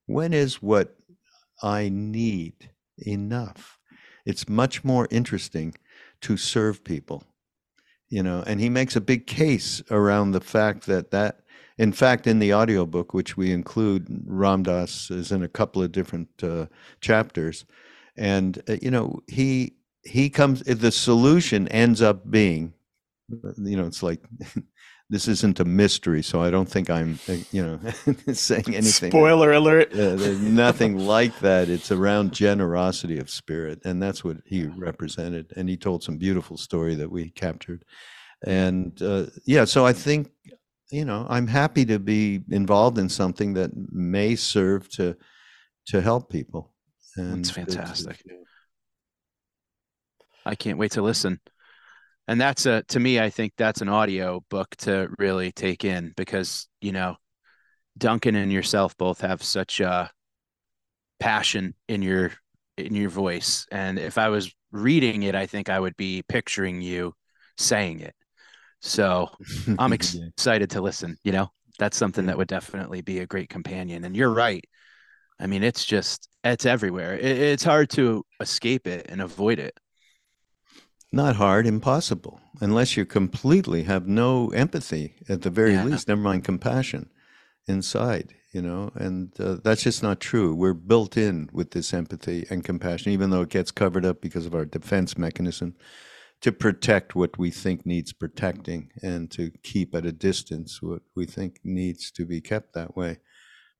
When 0.06 0.32
is 0.32 0.62
what 0.62 0.96
I 1.62 1.88
need 1.88 2.70
enough? 2.98 3.78
It's 4.26 4.48
much 4.48 4.84
more 4.84 5.08
interesting 5.10 5.74
to 6.22 6.36
serve 6.36 6.84
people, 6.84 7.24
you 8.08 8.22
know. 8.22 8.42
And 8.46 8.60
he 8.60 8.68
makes 8.68 8.96
a 8.96 9.00
big 9.00 9.26
case 9.26 9.82
around 9.90 10.32
the 10.32 10.40
fact 10.40 10.86
that 10.86 11.10
that, 11.10 11.40
in 11.78 11.92
fact, 11.92 12.26
in 12.26 12.38
the 12.38 12.54
audiobook, 12.54 13.14
which 13.14 13.36
we 13.36 13.52
include, 13.52 14.06
Ram 14.26 14.62
Dass 14.62 15.10
is 15.10 15.32
in 15.32 15.42
a 15.42 15.48
couple 15.48 15.82
of 15.82 15.92
different 15.92 16.28
uh, 16.42 16.66
chapters, 17.00 17.64
and 18.16 18.62
uh, 18.68 18.76
you 18.80 18.90
know 18.90 19.20
he 19.26 19.74
he 20.04 20.30
comes. 20.30 20.62
The 20.62 20.92
solution 20.92 21.68
ends 21.68 22.00
up 22.02 22.30
being, 22.30 22.74
you 23.58 23.76
know, 23.76 23.86
it's 23.86 24.02
like 24.02 24.22
this 25.10 25.28
isn't 25.28 25.60
a 25.60 25.64
mystery, 25.64 26.22
so 26.22 26.42
I 26.42 26.50
don't 26.50 26.68
think 26.68 26.88
I'm, 26.88 27.18
uh, 27.28 27.36
you 27.52 27.62
know, 27.64 27.78
saying 28.32 28.74
anything. 28.74 29.10
Spoiler 29.10 29.52
alert. 29.52 29.92
Uh, 29.92 30.16
there's 30.16 30.40
nothing 30.40 30.98
like 30.98 31.38
that. 31.40 31.68
It's 31.68 31.92
around 31.92 32.32
generosity 32.32 33.18
of 33.18 33.28
spirit, 33.28 33.80
and 33.84 34.02
that's 34.02 34.24
what 34.24 34.38
he 34.46 34.66
represented. 34.66 35.52
And 35.56 35.68
he 35.68 35.76
told 35.76 36.02
some 36.02 36.16
beautiful 36.16 36.56
story 36.56 36.94
that 36.94 37.10
we 37.10 37.30
captured. 37.30 37.84
And 38.46 39.00
uh, 39.02 39.26
yeah, 39.46 39.66
so 39.66 39.84
I 39.84 39.92
think, 39.92 40.30
you 40.90 41.04
know, 41.04 41.26
I'm 41.28 41.48
happy 41.48 41.84
to 41.86 41.98
be 41.98 42.42
involved 42.50 42.98
in 42.98 43.08
something 43.08 43.54
that 43.54 43.70
may 43.74 44.36
serve 44.36 44.88
to 44.90 45.16
to 45.88 46.00
help 46.00 46.30
people. 46.30 46.72
And 47.16 47.44
That's 47.44 47.50
fantastic. 47.50 48.24
I 50.46 50.54
can't 50.54 50.78
wait 50.78 50.92
to 50.92 51.02
listen 51.02 51.40
and 52.28 52.40
that's 52.40 52.66
a 52.66 52.82
to 52.84 53.00
me 53.00 53.20
i 53.20 53.30
think 53.30 53.52
that's 53.56 53.80
an 53.80 53.88
audio 53.88 54.42
book 54.50 54.74
to 54.76 55.08
really 55.18 55.52
take 55.52 55.84
in 55.84 56.12
because 56.16 56.68
you 56.80 56.92
know 56.92 57.16
duncan 57.98 58.36
and 58.36 58.52
yourself 58.52 58.96
both 58.98 59.20
have 59.22 59.42
such 59.42 59.80
a 59.80 60.10
passion 61.20 61.74
in 61.88 62.02
your 62.02 62.32
in 62.76 62.94
your 62.94 63.08
voice 63.08 63.66
and 63.70 63.98
if 63.98 64.18
i 64.18 64.28
was 64.28 64.52
reading 64.72 65.22
it 65.22 65.34
i 65.34 65.46
think 65.46 65.68
i 65.68 65.78
would 65.78 65.96
be 65.96 66.22
picturing 66.28 66.80
you 66.80 67.12
saying 67.56 68.00
it. 68.00 68.14
So 68.82 69.30
I'm 69.78 69.92
ex- 69.92 70.14
Yeah. 70.14 70.26
excited 70.28 70.70
to 70.70 70.82
listen. 70.82 71.16
You 71.24 71.32
know, 71.32 71.50
that's 71.78 71.96
something 71.96 72.26
that 72.26 72.38
would 72.38 72.48
definitely 72.48 73.02
be 73.02 73.20
a 73.20 73.26
great 73.26 73.48
companion. 73.50 74.04
And 74.04 74.16
you're 74.16 74.32
right. 74.34 74.64
I 75.40 75.46
mean, 75.48 75.62
it's 75.64 75.84
just 75.84 76.28
it's 76.44 76.66
everywhere. 76.66 77.14
It, 77.16 77.24
it's 77.24 77.64
hard 77.64 77.90
to 77.92 78.24
escape 78.40 78.86
it 78.86 79.06
and 79.08 79.22
avoid 79.22 79.58
it. 79.60 79.78
Not 81.14 81.36
hard, 81.36 81.66
impossible, 81.66 82.40
unless 82.60 82.96
you 82.96 83.06
completely 83.06 83.84
have 83.84 84.08
no 84.08 84.48
empathy 84.48 85.14
at 85.28 85.42
the 85.42 85.50
very 85.50 85.72
Yeah. 85.74 85.84
least, 85.84 86.08
never 86.08 86.20
mind 86.20 86.44
compassion 86.44 87.08
inside, 87.68 88.34
you 88.52 88.60
know, 88.60 88.90
and 88.96 89.32
uh, 89.40 89.58
that's 89.62 89.84
just 89.84 90.02
not 90.02 90.18
true. 90.20 90.54
We're 90.54 90.74
built 90.74 91.16
in 91.16 91.48
with 91.52 91.70
this 91.70 91.94
empathy 91.94 92.46
and 92.50 92.64
compassion, 92.64 93.12
even 93.12 93.30
though 93.30 93.42
it 93.42 93.48
gets 93.50 93.70
covered 93.70 94.04
up 94.04 94.20
because 94.20 94.44
of 94.44 94.54
our 94.54 94.64
defense 94.64 95.16
mechanism 95.16 95.76
to 96.40 96.52
protect 96.52 97.14
what 97.14 97.38
we 97.38 97.50
think 97.50 97.86
needs 97.86 98.12
protecting 98.12 98.90
and 99.02 99.30
to 99.30 99.52
keep 99.62 99.94
at 99.94 100.04
a 100.04 100.12
distance 100.12 100.82
what 100.82 101.02
we 101.14 101.26
think 101.26 101.60
needs 101.64 102.10
to 102.10 102.26
be 102.26 102.40
kept 102.40 102.74
that 102.74 102.96
way. 102.96 103.18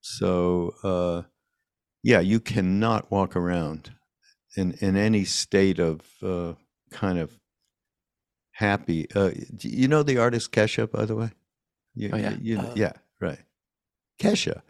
So, 0.00 0.74
uh, 0.84 1.22
yeah, 2.02 2.20
you 2.20 2.38
cannot 2.40 3.10
walk 3.10 3.34
around 3.34 3.92
in, 4.56 4.72
in 4.80 4.96
any 4.96 5.24
state 5.24 5.78
of 5.78 6.00
uh, 6.22 6.54
kind 6.94 7.18
of 7.18 7.38
happy. 8.52 9.06
Uh, 9.14 9.30
do 9.56 9.68
you 9.68 9.88
know 9.88 10.02
the 10.02 10.18
artist 10.18 10.52
Kesha, 10.52 10.90
by 10.90 11.04
the 11.04 11.16
way? 11.16 11.30
You, 11.94 12.10
Oh, 12.12 12.16
yeah. 12.16 12.30
you- 12.30 12.38
you- 12.54 12.58
Uh, 12.60 12.72
yeah, 12.76 12.92
right. 13.20 13.40
Kesha. 14.20 14.62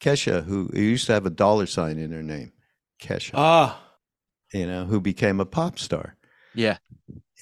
Kesha, 0.00 0.44
who 0.44 0.68
who 0.72 0.80
used 0.80 1.06
to 1.06 1.12
have 1.12 1.26
a 1.26 1.30
dollar 1.30 1.66
sign 1.66 1.98
in 1.98 2.10
her 2.12 2.22
name, 2.22 2.52
Kesha, 3.00 3.32
Ah, 3.34 3.82
you 4.52 4.66
know, 4.66 4.84
who 4.86 5.00
became 5.00 5.40
a 5.40 5.44
pop 5.46 5.78
star. 5.78 6.16
Yeah. 6.54 6.78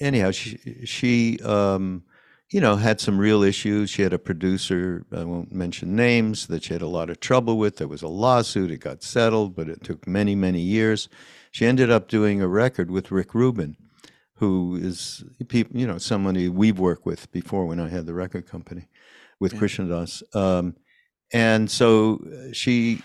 Anyhow, 0.01 0.31
she, 0.31 0.57
she 0.85 1.39
um, 1.43 2.03
you 2.51 2.59
know, 2.61 2.75
had 2.77 2.99
some 2.99 3.17
real 3.19 3.43
issues. 3.43 3.89
She 3.89 4.01
had 4.01 4.13
a 4.13 4.19
producer, 4.19 5.05
I 5.11 5.23
won't 5.23 5.51
mention 5.51 5.95
names, 5.95 6.47
that 6.47 6.63
she 6.63 6.73
had 6.73 6.81
a 6.81 6.87
lot 6.87 7.09
of 7.09 7.19
trouble 7.19 7.57
with. 7.57 7.77
There 7.77 7.87
was 7.87 8.01
a 8.01 8.07
lawsuit. 8.07 8.71
It 8.71 8.77
got 8.79 9.03
settled, 9.03 9.55
but 9.55 9.69
it 9.69 9.83
took 9.83 10.07
many, 10.07 10.35
many 10.35 10.61
years. 10.61 11.09
She 11.51 11.65
ended 11.65 11.89
up 11.91 12.07
doing 12.07 12.41
a 12.41 12.47
record 12.47 12.89
with 12.91 13.11
Rick 13.11 13.33
Rubin, 13.33 13.75
who 14.39 14.77
is, 14.81 15.23
peop- 15.47 15.75
you 15.75 15.85
know, 15.85 15.97
somebody 15.97 16.49
we've 16.49 16.79
worked 16.79 17.05
with 17.05 17.31
before 17.31 17.65
when 17.65 17.79
I 17.79 17.89
had 17.89 18.05
the 18.05 18.13
record 18.13 18.47
company 18.47 18.87
with 19.39 19.53
Yeah. 19.53 19.59
Krishna 19.59 19.87
Das. 19.87 20.23
Um, 20.33 20.75
and 21.33 21.69
so 21.69 22.15
uh, 22.25 22.53
she 22.53 23.01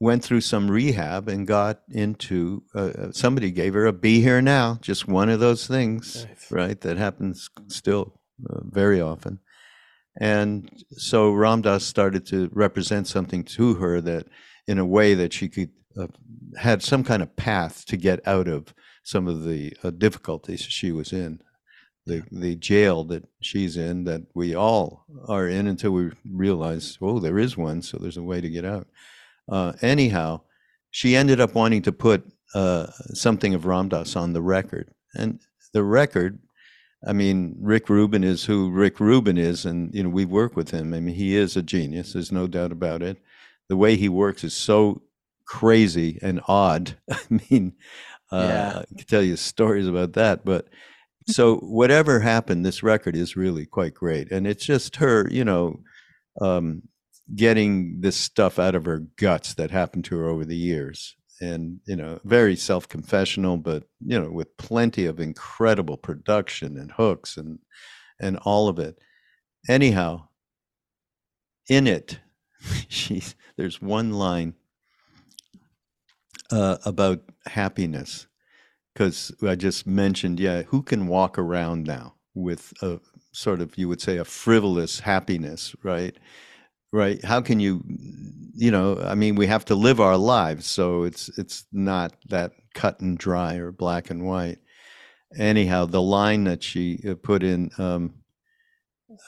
went 0.00 0.24
through 0.24 0.40
some 0.40 0.70
rehab 0.70 1.28
and 1.28 1.46
got 1.46 1.80
into 1.90 2.62
uh, 2.74 3.10
somebody 3.12 3.50
gave 3.50 3.74
her 3.74 3.84
a 3.86 3.92
be 3.92 4.20
here 4.22 4.40
now 4.40 4.78
just 4.80 5.06
one 5.06 5.28
of 5.28 5.40
those 5.40 5.66
things 5.66 6.24
Nice. 6.24 6.50
right 6.50 6.80
that 6.80 6.96
happens 6.96 7.50
still 7.68 8.18
uh, 8.48 8.60
very 8.64 8.98
often 8.98 9.40
and 10.18 10.70
so 10.92 11.32
Ram 11.32 11.60
Dass 11.62 11.84
started 11.84 12.24
to 12.28 12.48
represent 12.54 13.08
something 13.08 13.44
to 13.44 13.74
her 13.74 14.00
that 14.00 14.26
in 14.66 14.78
a 14.78 14.86
way 14.86 15.12
that 15.14 15.32
she 15.34 15.48
could 15.48 15.70
uh, 15.98 16.06
had 16.58 16.82
some 16.82 17.04
kind 17.04 17.22
of 17.22 17.36
path 17.36 17.84
to 17.86 17.96
get 17.98 18.26
out 18.26 18.48
of 18.48 18.72
some 19.02 19.28
of 19.28 19.44
the 19.44 19.76
uh, 19.82 19.90
difficulties 19.90 20.60
she 20.60 20.92
was 20.92 21.12
in 21.12 21.40
the 22.06 22.22
the 22.32 22.56
jail 22.56 23.04
that 23.04 23.24
she's 23.40 23.76
in 23.76 24.04
that 24.04 24.22
we 24.34 24.54
all 24.54 25.04
are 25.28 25.46
in 25.46 25.66
until 25.66 25.90
we 25.90 26.10
realize 26.24 26.96
oh 27.02 27.18
there 27.18 27.38
is 27.38 27.56
one 27.56 27.82
so 27.82 27.98
there's 27.98 28.16
a 28.16 28.22
way 28.22 28.40
to 28.40 28.48
get 28.48 28.64
out 28.64 28.86
uh, 29.50 29.72
anyhow, 29.82 30.40
she 30.90 31.16
ended 31.16 31.40
up 31.40 31.54
wanting 31.54 31.82
to 31.82 31.92
put 31.92 32.24
uh, 32.54 32.86
something 33.12 33.54
of 33.54 33.66
Ram 33.66 33.88
Dass 33.88 34.16
on 34.16 34.32
the 34.32 34.42
record. 34.42 34.92
And 35.14 35.40
the 35.72 35.82
record, 35.82 36.38
I 37.06 37.12
mean, 37.12 37.56
Rick 37.60 37.88
Rubin 37.88 38.22
is 38.22 38.44
who 38.44 38.70
Rick 38.70 39.00
Rubin 39.00 39.36
is, 39.36 39.64
and 39.64 39.92
you 39.94 40.04
know 40.04 40.08
we 40.08 40.24
work 40.24 40.56
with 40.56 40.70
him. 40.70 40.94
I 40.94 41.00
mean, 41.00 41.14
he 41.14 41.36
is 41.36 41.56
a 41.56 41.62
genius. 41.62 42.12
There's 42.12 42.32
no 42.32 42.46
doubt 42.46 42.72
about 42.72 43.02
it. 43.02 43.18
The 43.68 43.76
way 43.76 43.96
he 43.96 44.08
works 44.08 44.44
is 44.44 44.54
so 44.54 45.02
crazy 45.46 46.18
and 46.22 46.40
odd. 46.46 46.96
I 47.10 47.40
mean, 47.50 47.74
uh, 48.32 48.46
Yeah. 48.48 48.78
I 48.80 48.94
could 48.98 49.08
tell 49.08 49.22
you 49.22 49.36
stories 49.36 49.86
about 49.86 50.14
that, 50.14 50.44
but. 50.44 50.68
So 51.28 51.56
whatever 51.58 52.18
happened, 52.18 52.64
this 52.64 52.82
record 52.82 53.14
is 53.14 53.36
really 53.36 53.64
quite 53.64 53.94
great, 53.94 54.32
and 54.32 54.48
it's 54.48 54.64
just 54.64 54.96
her, 54.96 55.28
you 55.30 55.44
know, 55.44 55.78
um, 56.40 56.82
getting 57.36 58.00
this 58.00 58.16
stuff 58.16 58.58
out 58.58 58.74
of 58.74 58.84
her 58.84 59.06
guts 59.16 59.54
that 59.54 59.70
happened 59.70 60.04
to 60.06 60.16
her 60.16 60.28
over 60.28 60.44
the 60.44 60.56
years 60.56 61.16
and 61.40 61.80
you 61.86 61.96
know 61.96 62.18
very 62.24 62.56
self-confessional 62.56 63.56
but 63.56 63.84
you 64.04 64.18
know 64.18 64.30
with 64.30 64.56
plenty 64.56 65.06
of 65.06 65.20
incredible 65.20 65.96
production 65.96 66.76
and 66.76 66.92
hooks 66.92 67.36
and 67.36 67.58
and 68.20 68.36
all 68.38 68.68
of 68.68 68.78
it 68.78 68.98
anyhow 69.68 70.20
in 71.68 71.86
it 71.86 72.18
she's 72.88 73.34
there's 73.56 73.80
one 73.80 74.12
line 74.12 74.54
uh, 76.50 76.78
about 76.84 77.22
happiness. 77.46 78.26
Because 78.94 79.32
i 79.46 79.54
just 79.54 79.86
mentioned 79.86 80.40
yeah 80.40 80.62
who 80.62 80.82
can 80.82 81.06
walk 81.06 81.38
around 81.38 81.86
now 81.86 82.14
with 82.34 82.72
a 82.82 82.98
sort 83.32 83.60
of 83.60 83.78
you 83.78 83.88
would 83.88 84.00
say 84.00 84.16
a 84.16 84.24
frivolous 84.24 85.00
happiness 85.00 85.74
right? 85.82 86.16
Right? 86.92 87.24
How 87.24 87.40
can 87.40 87.60
you 87.60 87.84
you 88.54 88.70
know 88.70 88.98
i 89.04 89.14
mean 89.14 89.36
we 89.36 89.46
have 89.46 89.64
to 89.66 89.76
live 89.76 90.00
our 90.00 90.16
lives 90.16 90.66
so 90.66 91.04
it's 91.04 91.30
it's 91.38 91.64
not 91.72 92.14
that 92.28 92.52
cut 92.74 93.00
and 93.00 93.16
dry 93.16 93.54
or 93.56 93.72
black 93.72 94.10
and 94.10 94.24
white. 94.26 94.58
Anyhow 95.38 95.86
the 95.86 96.02
line 96.02 96.44
that 96.44 96.62
she 96.62 97.00
uh, 97.08 97.14
put 97.14 97.42
in 97.44 97.70
um 97.78 98.14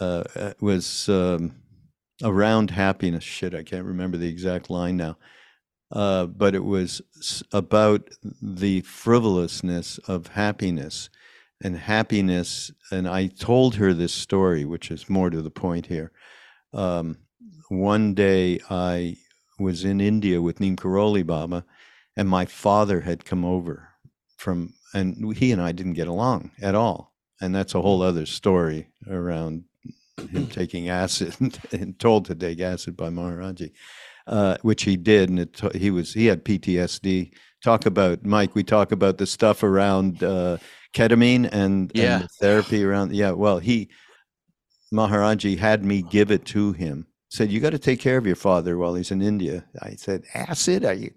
uh 0.01 0.25
uh, 0.35 0.55
was 0.61 1.09
um 1.09 1.55
around 2.23 2.71
happiness. 2.71 3.25
Shit 3.25 3.55
i 3.55 3.63
can't 3.63 3.87
remember 3.87 4.17
the 4.17 4.29
exact 4.29 4.71
line 4.71 4.97
now 4.97 5.17
uh 5.93 6.27
but 6.27 6.55
it 6.55 6.65
was 6.65 7.03
about 7.53 8.09
the 8.41 8.81
frivolousness 8.83 9.99
of 10.09 10.29
happiness. 10.29 11.11
And 11.65 11.77
happiness 11.77 12.73
and 12.91 13.09
i 13.09 13.29
told 13.29 13.77
her 13.77 13.95
this 13.95 14.13
story 14.13 14.65
which 14.65 14.91
is 14.91 15.09
more 15.09 15.31
to 15.31 15.43
the 15.43 15.51
point 15.51 15.87
here. 15.87 16.11
Um, 16.73 17.19
one 17.69 18.15
day 18.15 18.61
I 18.69 19.17
was 19.59 19.85
in 19.85 20.01
India 20.01 20.43
with 20.43 20.61
Neem 20.61 20.77
Karoli 20.77 21.27
Baba, 21.27 21.65
and 22.17 22.29
my 22.29 22.45
father 22.45 23.01
had 23.01 23.25
come 23.25 23.45
over 23.45 23.89
from, 24.37 24.75
and 24.93 25.37
he 25.37 25.53
and 25.53 25.63
I 25.63 25.73
didn't 25.73 25.95
get 25.95 26.09
along 26.09 26.51
at 26.61 26.75
all. 26.75 27.13
And 27.41 27.55
that's 27.55 27.75
a 27.75 27.83
whole 27.83 28.03
other 28.03 28.27
story 28.27 28.89
around 29.09 29.65
him 30.31 30.47
taking 30.49 30.89
acid 30.89 31.35
and 31.73 31.99
told 31.99 32.27
to 32.27 32.35
take 32.35 32.61
acid 32.61 32.97
by 32.97 33.09
Maharaji, 33.09 33.73
uh, 34.27 34.57
which 34.63 34.83
he 34.85 34.97
did. 34.97 35.31
And 35.31 35.41
it, 35.41 35.61
he 35.75 35.91
was, 35.91 36.13
he 36.15 36.27
had 36.27 36.45
PTSD. 36.45 37.33
Talk 37.65 37.87
about, 37.87 38.25
Mike, 38.25 38.55
we 38.55 38.65
talk 38.65 38.91
about 38.93 39.19
the 39.19 39.27
stuff 39.27 39.63
around 39.63 40.23
uh, 40.25 40.59
ketamine 40.95 41.49
and, 41.53 41.93
Yeah. 41.95 42.15
and 42.17 42.25
the 42.25 42.29
therapy 42.41 42.83
around, 42.85 43.15
yeah, 43.15 43.31
well, 43.31 43.59
he, 43.59 43.89
Maharaji 44.93 45.59
had 45.59 45.85
me 45.85 46.03
give 46.03 46.31
it 46.31 46.45
to 46.47 46.73
him. 46.73 47.07
Said, 47.31 47.51
"You 47.51 47.61
got 47.61 47.71
to 47.71 47.79
take 47.79 47.99
care 47.99 48.19
of 48.19 48.27
your 48.27 48.37
father 48.37 48.77
while 48.77 48.95
he's 48.95 49.11
in 49.11 49.23
India." 49.23 49.65
I 49.81 49.95
said, 49.95 50.25
"Acid? 50.35 50.85
Are 50.85 50.93
you 50.93 51.13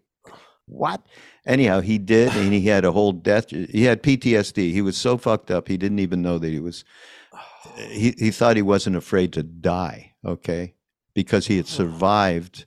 what?" 0.65 1.05
Anyhow, 1.45 1.81
he 1.81 1.97
did, 1.97 2.33
and 2.37 2.53
he 2.53 2.61
had 2.61 2.85
a 2.85 2.93
whole 2.93 3.11
death. 3.11 3.49
He 3.49 3.83
had 3.83 4.01
PTSD. 4.01 4.71
He 4.71 4.81
was 4.81 4.95
so 4.95 5.17
fucked 5.17 5.51
up, 5.51 5.67
he 5.67 5.75
didn't 5.75 5.99
even 5.99 6.21
know 6.21 6.37
that 6.39 6.47
he 6.49 6.59
was. 6.61 6.85
He 7.89 8.13
he 8.17 8.31
thought 8.31 8.55
he 8.55 8.61
wasn't 8.61 8.95
afraid 8.95 9.33
to 9.33 9.43
die. 9.43 10.13
Okay, 10.23 10.75
because 11.13 11.47
he 11.47 11.57
had 11.57 11.67
survived 11.67 12.65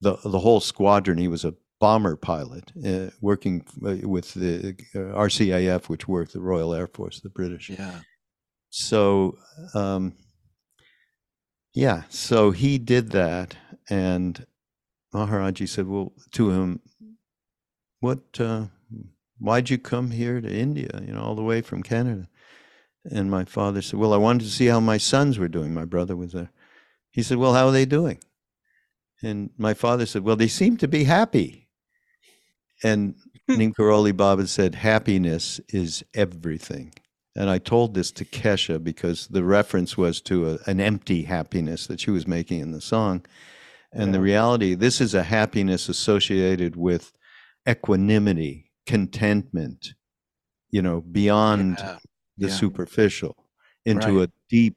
the 0.00 0.16
the 0.24 0.38
whole 0.40 0.60
squadron. 0.60 1.18
He 1.18 1.28
was 1.28 1.44
a 1.44 1.54
bomber 1.80 2.16
pilot 2.16 2.72
uh, 2.86 3.10
working 3.20 3.64
uh, 3.84 4.06
with 4.08 4.34
the 4.34 4.76
uh, 4.94 4.98
RCAF, 5.16 5.88
which 5.88 6.06
worked 6.08 6.32
the 6.34 6.40
Royal 6.40 6.74
Air 6.74 6.86
Force, 6.86 7.20
the 7.20 7.30
British 7.30 7.70
Yeah. 7.70 8.00
so 8.68 9.38
um 9.74 10.12
yeah 11.74 12.02
so 12.08 12.50
he 12.50 12.78
did 12.78 13.10
that 13.10 13.56
and 13.88 14.46
maharaji 15.14 15.68
said 15.68 15.86
well 15.86 16.12
to 16.32 16.50
him 16.50 16.80
what 18.00 18.20
uh 18.40 18.64
why'd 19.38 19.70
you 19.70 19.78
come 19.78 20.10
here 20.10 20.40
to 20.40 20.52
india 20.52 20.90
you 21.06 21.12
know 21.12 21.20
all 21.22 21.34
the 21.34 21.42
way 21.42 21.60
from 21.60 21.82
canada 21.82 22.28
and 23.10 23.30
my 23.30 23.44
father 23.44 23.80
said 23.82 23.98
well 23.98 24.12
i 24.12 24.16
wanted 24.16 24.44
to 24.44 24.50
see 24.50 24.66
how 24.66 24.80
my 24.80 24.98
sons 24.98 25.38
were 25.38 25.48
doing 25.48 25.72
my 25.74 25.84
brother 25.84 26.16
was 26.16 26.32
there 26.32 26.50
he 27.10 27.22
said 27.22 27.38
well 27.38 27.54
how 27.54 27.66
are 27.68 27.72
they 27.72 27.84
doing 27.86 28.18
and 29.22 29.50
my 29.58 29.74
father 29.74 30.06
said 30.06 30.22
well 30.24 30.36
they 30.36 30.48
seem 30.48 30.76
to 30.76 30.88
be 30.88 31.04
happy 31.04 31.68
and 32.82 33.14
Neem 33.48 33.72
Karoli 33.74 34.16
Baba 34.16 34.46
said, 34.46 34.76
happiness 34.76 35.60
is 35.68 36.04
everything. 36.14 36.92
And 37.36 37.50
I 37.50 37.58
told 37.58 37.94
this 37.94 38.10
to 38.12 38.24
Kesha 38.24 38.82
because 38.82 39.26
the 39.28 39.44
reference 39.44 39.96
was 39.96 40.20
to 40.22 40.50
a, 40.52 40.58
an 40.66 40.80
empty 40.80 41.22
happiness 41.22 41.86
that 41.86 42.00
she 42.00 42.10
was 42.10 42.26
making 42.26 42.60
in 42.60 42.72
the 42.72 42.80
song. 42.80 43.24
And 43.92 44.14
the 44.14 44.20
reality, 44.20 44.74
this 44.74 45.00
is 45.00 45.14
a 45.14 45.24
happiness 45.24 45.88
associated 45.88 46.76
with 46.76 47.12
equanimity, 47.68 48.70
contentment, 48.86 49.94
you 50.70 50.80
know, 50.82 51.00
beyond 51.00 51.78
Yeah. 51.78 51.98
the 52.38 52.48
yeah. 52.48 52.54
superficial. 52.54 53.36
into 53.86 54.18
Right. 54.18 54.28
a 54.28 54.32
deep, 54.50 54.76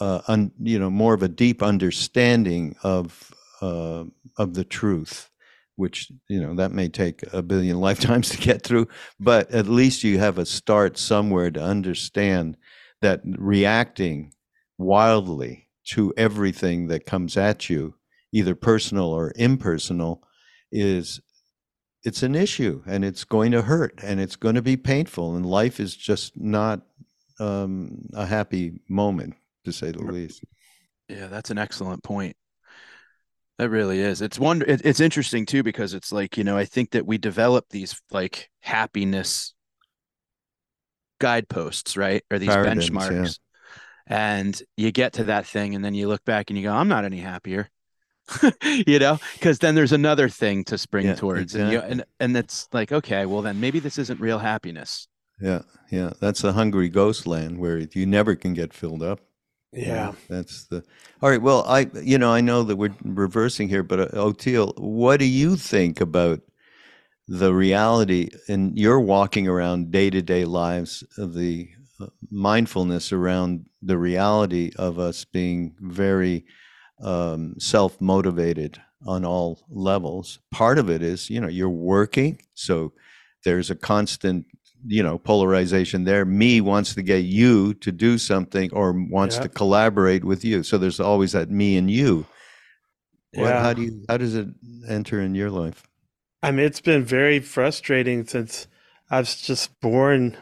uh, 0.00 0.22
un, 0.26 0.50
you 0.58 0.78
know, 0.78 0.88
more 0.90 1.12
of 1.14 1.22
a 1.22 1.28
deep 1.28 1.62
understanding 1.62 2.74
of 2.82 3.30
uh, 3.60 4.04
of 4.36 4.54
the 4.54 4.64
truth, 4.64 5.30
which 5.76 6.10
you 6.28 6.40
know 6.40 6.54
that 6.54 6.72
may 6.72 6.88
take 6.88 7.22
a 7.32 7.42
billion 7.42 7.80
lifetimes 7.88 8.28
to 8.30 8.38
get 8.38 8.62
through, 8.62 8.88
but 9.18 9.50
at 9.50 9.66
least 9.66 10.04
you 10.04 10.18
have 10.18 10.38
a 10.38 10.46
start 10.46 10.98
somewhere 10.98 11.50
to 11.50 11.62
understand 11.62 12.56
that 13.00 13.20
reacting 13.24 14.32
wildly 14.76 15.68
to 15.84 16.12
everything 16.16 16.88
that 16.88 17.06
comes 17.06 17.36
at 17.36 17.70
you, 17.70 17.94
either 18.32 18.54
personal 18.54 19.06
or 19.06 19.32
impersonal, 19.36 20.22
is 20.70 21.20
it's 22.04 22.22
an 22.22 22.34
issue 22.34 22.82
and 22.86 23.04
it's 23.04 23.24
going 23.24 23.52
to 23.52 23.62
hurt 23.62 23.98
and 24.02 24.20
it's 24.20 24.36
going 24.36 24.54
to 24.54 24.62
be 24.62 24.76
painful 24.76 25.34
and 25.34 25.44
life 25.44 25.80
is 25.80 25.96
just 25.96 26.36
not 26.36 26.82
um, 27.40 28.08
a 28.14 28.24
happy 28.24 28.80
moment 28.88 29.34
to 29.64 29.72
say 29.72 29.90
the 29.90 30.02
least 30.02 30.44
Yeah, 31.08 31.26
that's 31.26 31.50
an 31.50 31.58
excellent 31.58 32.02
point. 32.02 32.36
That 33.58 33.70
really 33.70 33.98
is. 33.98 34.22
It's 34.22 34.38
one. 34.38 34.62
It, 34.62 34.82
it's 34.84 35.00
interesting 35.00 35.44
too 35.44 35.62
because 35.62 35.92
it's 35.92 36.12
like 36.12 36.36
you 36.36 36.44
know 36.44 36.56
I 36.56 36.64
think 36.64 36.90
that 36.92 37.06
we 37.06 37.18
develop 37.18 37.66
these 37.70 38.00
like 38.10 38.50
happiness 38.60 39.54
guideposts, 41.20 41.96
right, 41.96 42.24
or 42.30 42.38
these 42.38 42.48
Paradigms, 42.50 43.08
yeah. 43.10 43.32
benchmarks, 43.32 43.38
and 44.06 44.60
you 44.76 44.92
get 44.92 45.14
to 45.14 45.24
that 45.26 45.46
thing, 45.46 45.74
and 45.74 45.84
then 45.84 45.94
you 45.94 46.08
look 46.08 46.24
back 46.24 46.50
and 46.50 46.58
you 46.58 46.64
go, 46.64 46.72
"I'm 46.74 46.88
not 46.88 47.04
any 47.04 47.18
happier," 47.20 47.70
you 48.86 48.98
know, 48.98 49.18
because 49.34 49.58
then 49.60 49.74
there's 49.74 49.92
another 49.92 50.28
thing 50.28 50.64
to 50.66 50.78
spring 50.78 51.06
Yeah, 51.06 51.14
towards, 51.14 51.54
and 51.54 51.68
you, 51.68 51.80
and 51.80 52.04
and 52.20 52.36
it's 52.36 52.68
like, 52.72 52.92
okay, 52.92 53.26
well 53.26 53.42
then 53.42 53.60
maybe 53.60 53.80
this 53.80 53.98
isn't 53.98 54.20
real 54.20 54.40
happiness. 54.40 55.08
yeah 55.40 55.62
yeah 55.90 56.12
that's 56.20 56.42
the 56.42 56.52
hungry 56.52 56.88
ghost 56.88 57.26
land 57.26 57.58
where 57.58 57.78
you 57.78 58.06
never 58.06 58.34
can 58.36 58.54
get 58.54 58.72
filled 58.72 59.02
up 59.02 59.20
Yeah. 59.72 60.12
that's 60.28 60.64
the 60.64 60.82
all 61.20 61.28
right 61.30 61.42
well 61.42 61.64
i 61.68 61.90
you 62.02 62.16
know 62.16 62.32
i 62.32 62.40
know 62.40 62.62
that 62.62 62.76
we're 62.76 62.94
reversing 63.04 63.68
here 63.68 63.82
but 63.82 64.00
uh, 64.00 64.06
Oteil, 64.14 64.72
what 64.78 65.18
do 65.18 65.26
you 65.26 65.56
think 65.56 66.00
about 66.00 66.40
the 67.26 67.52
reality 67.52 68.30
in 68.48 68.74
your 68.76 68.98
walking 69.00 69.46
around 69.46 69.90
day-to-day 69.90 70.46
lives 70.46 71.04
of 71.18 71.34
the 71.34 71.68
uh, 72.00 72.06
mindfulness 72.30 73.12
around 73.12 73.66
the 73.82 73.98
reality 73.98 74.72
of 74.76 74.98
us 74.98 75.26
being 75.26 75.74
very 75.80 76.46
um, 77.02 77.54
self-motivated 77.58 78.80
on 79.06 79.24
all 79.24 79.60
levels 79.68 80.38
part 80.50 80.78
of 80.78 80.88
it 80.88 81.02
is 81.02 81.28
you 81.28 81.40
know 81.40 81.48
you're 81.48 81.68
working 81.68 82.40
so 82.54 82.92
there's 83.44 83.70
a 83.70 83.76
constant 83.76 84.46
you 84.86 85.02
know 85.02 85.18
polarization 85.18 86.04
there 86.04 86.24
me 86.24 86.60
wants 86.60 86.94
to 86.94 87.02
get 87.02 87.24
you 87.24 87.74
to 87.74 87.90
do 87.90 88.16
something 88.18 88.70
or 88.72 88.92
wants 89.10 89.36
Yeah. 89.36 89.42
to 89.42 89.48
collaborate 89.48 90.24
with 90.24 90.44
you 90.44 90.62
so 90.62 90.78
there's 90.78 91.00
always 91.00 91.32
that 91.32 91.50
me 91.50 91.76
and 91.76 91.90
you 91.90 92.26
What- 93.34 93.48
Yeah. 93.48 93.62
how 93.62 93.72
do 93.74 93.82
you 93.82 94.04
how 94.08 94.16
does 94.16 94.34
it 94.34 94.48
enter 94.88 95.20
in 95.20 95.34
your 95.34 95.50
life 95.50 95.82
I 96.40 96.52
mean, 96.52 96.66
it's 96.66 96.80
been 96.80 97.04
very 97.04 97.40
frustrating 97.40 98.24
since 98.24 98.68
I 99.10 99.18
was 99.18 99.34
just 99.42 99.80
born. 99.80 100.36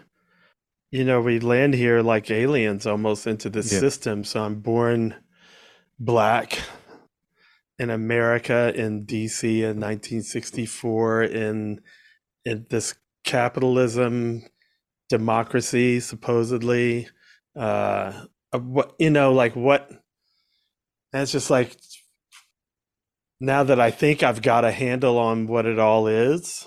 You 0.90 1.04
know, 1.04 1.22
we 1.22 1.40
land 1.40 1.72
here 1.72 2.02
like 2.02 2.30
aliens 2.30 2.84
almost 2.86 3.26
into 3.26 3.48
the 3.48 3.60
Yeah. 3.60 3.80
system. 3.80 4.22
So 4.22 4.42
I'm 4.44 4.60
born 4.60 5.14
black 5.98 6.58
in 7.78 7.88
America 7.88 8.72
in 8.76 9.06
DC 9.06 9.62
in 9.62 9.80
1964 9.80 11.22
in 11.22 11.80
in 12.44 12.66
this 12.68 12.94
capitalism 13.26 14.42
democracy 15.10 16.00
supposedly 16.00 17.06
uh 17.54 18.24
what 18.52 18.94
you 18.98 19.10
know 19.10 19.32
like 19.32 19.54
what 19.54 19.90
and 21.12 21.22
it's 21.22 21.32
just 21.32 21.50
like 21.50 21.76
now 23.40 23.64
that 23.64 23.80
I 23.80 23.90
think 23.90 24.22
I've 24.22 24.42
got 24.42 24.64
a 24.64 24.70
handle 24.70 25.18
on 25.18 25.46
what 25.46 25.66
it 25.66 25.78
all 25.78 26.06
is, 26.06 26.66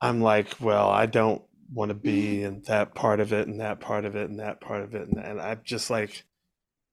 I'm 0.00 0.20
like, 0.20 0.54
well, 0.60 0.88
I 0.88 1.06
don't 1.06 1.42
want 1.72 1.90
to 1.90 1.94
be 1.94 2.42
in 2.42 2.62
that 2.62 2.94
part 2.94 3.20
of 3.20 3.32
it 3.32 3.48
and 3.48 3.60
that 3.60 3.80
part 3.80 4.04
of 4.04 4.16
it 4.16 4.30
and 4.30 4.40
that 4.40 4.60
part 4.60 4.82
of 4.82 4.94
it. 4.94 5.08
And, 5.08 5.18
and 5.18 5.40
I've 5.40 5.64
just 5.64 5.90
like 5.90 6.24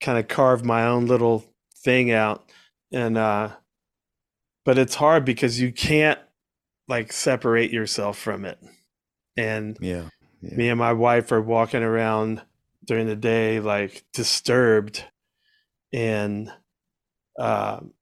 kind 0.02 0.18
of 0.18 0.28
carved 0.28 0.66
my 0.66 0.86
own 0.86 1.06
little 1.06 1.46
thing 1.84 2.12
out. 2.12 2.50
And, 2.92 3.18
uh, 3.18 3.50
but 4.66 4.78
it's 4.78 4.96
hard 4.96 5.26
because 5.26 5.60
you 5.60 5.72
can't 5.72 6.20
like 6.88 7.12
separate 7.14 7.72
yourself 7.72 8.18
from 8.18 8.46
it. 8.46 8.60
And 9.38 9.80
yeah 9.80 10.10
yeah 10.42 10.58
me 10.58 10.70
and 10.70 10.80
my 10.80 10.94
wife 10.94 11.32
are 11.32 11.42
walking 11.42 11.84
around 11.84 12.42
during 12.86 13.08
the 13.08 13.16
day 13.16 13.60
like 13.60 14.04
disturbed 14.14 15.06
and 15.94 16.52
um 17.40 17.94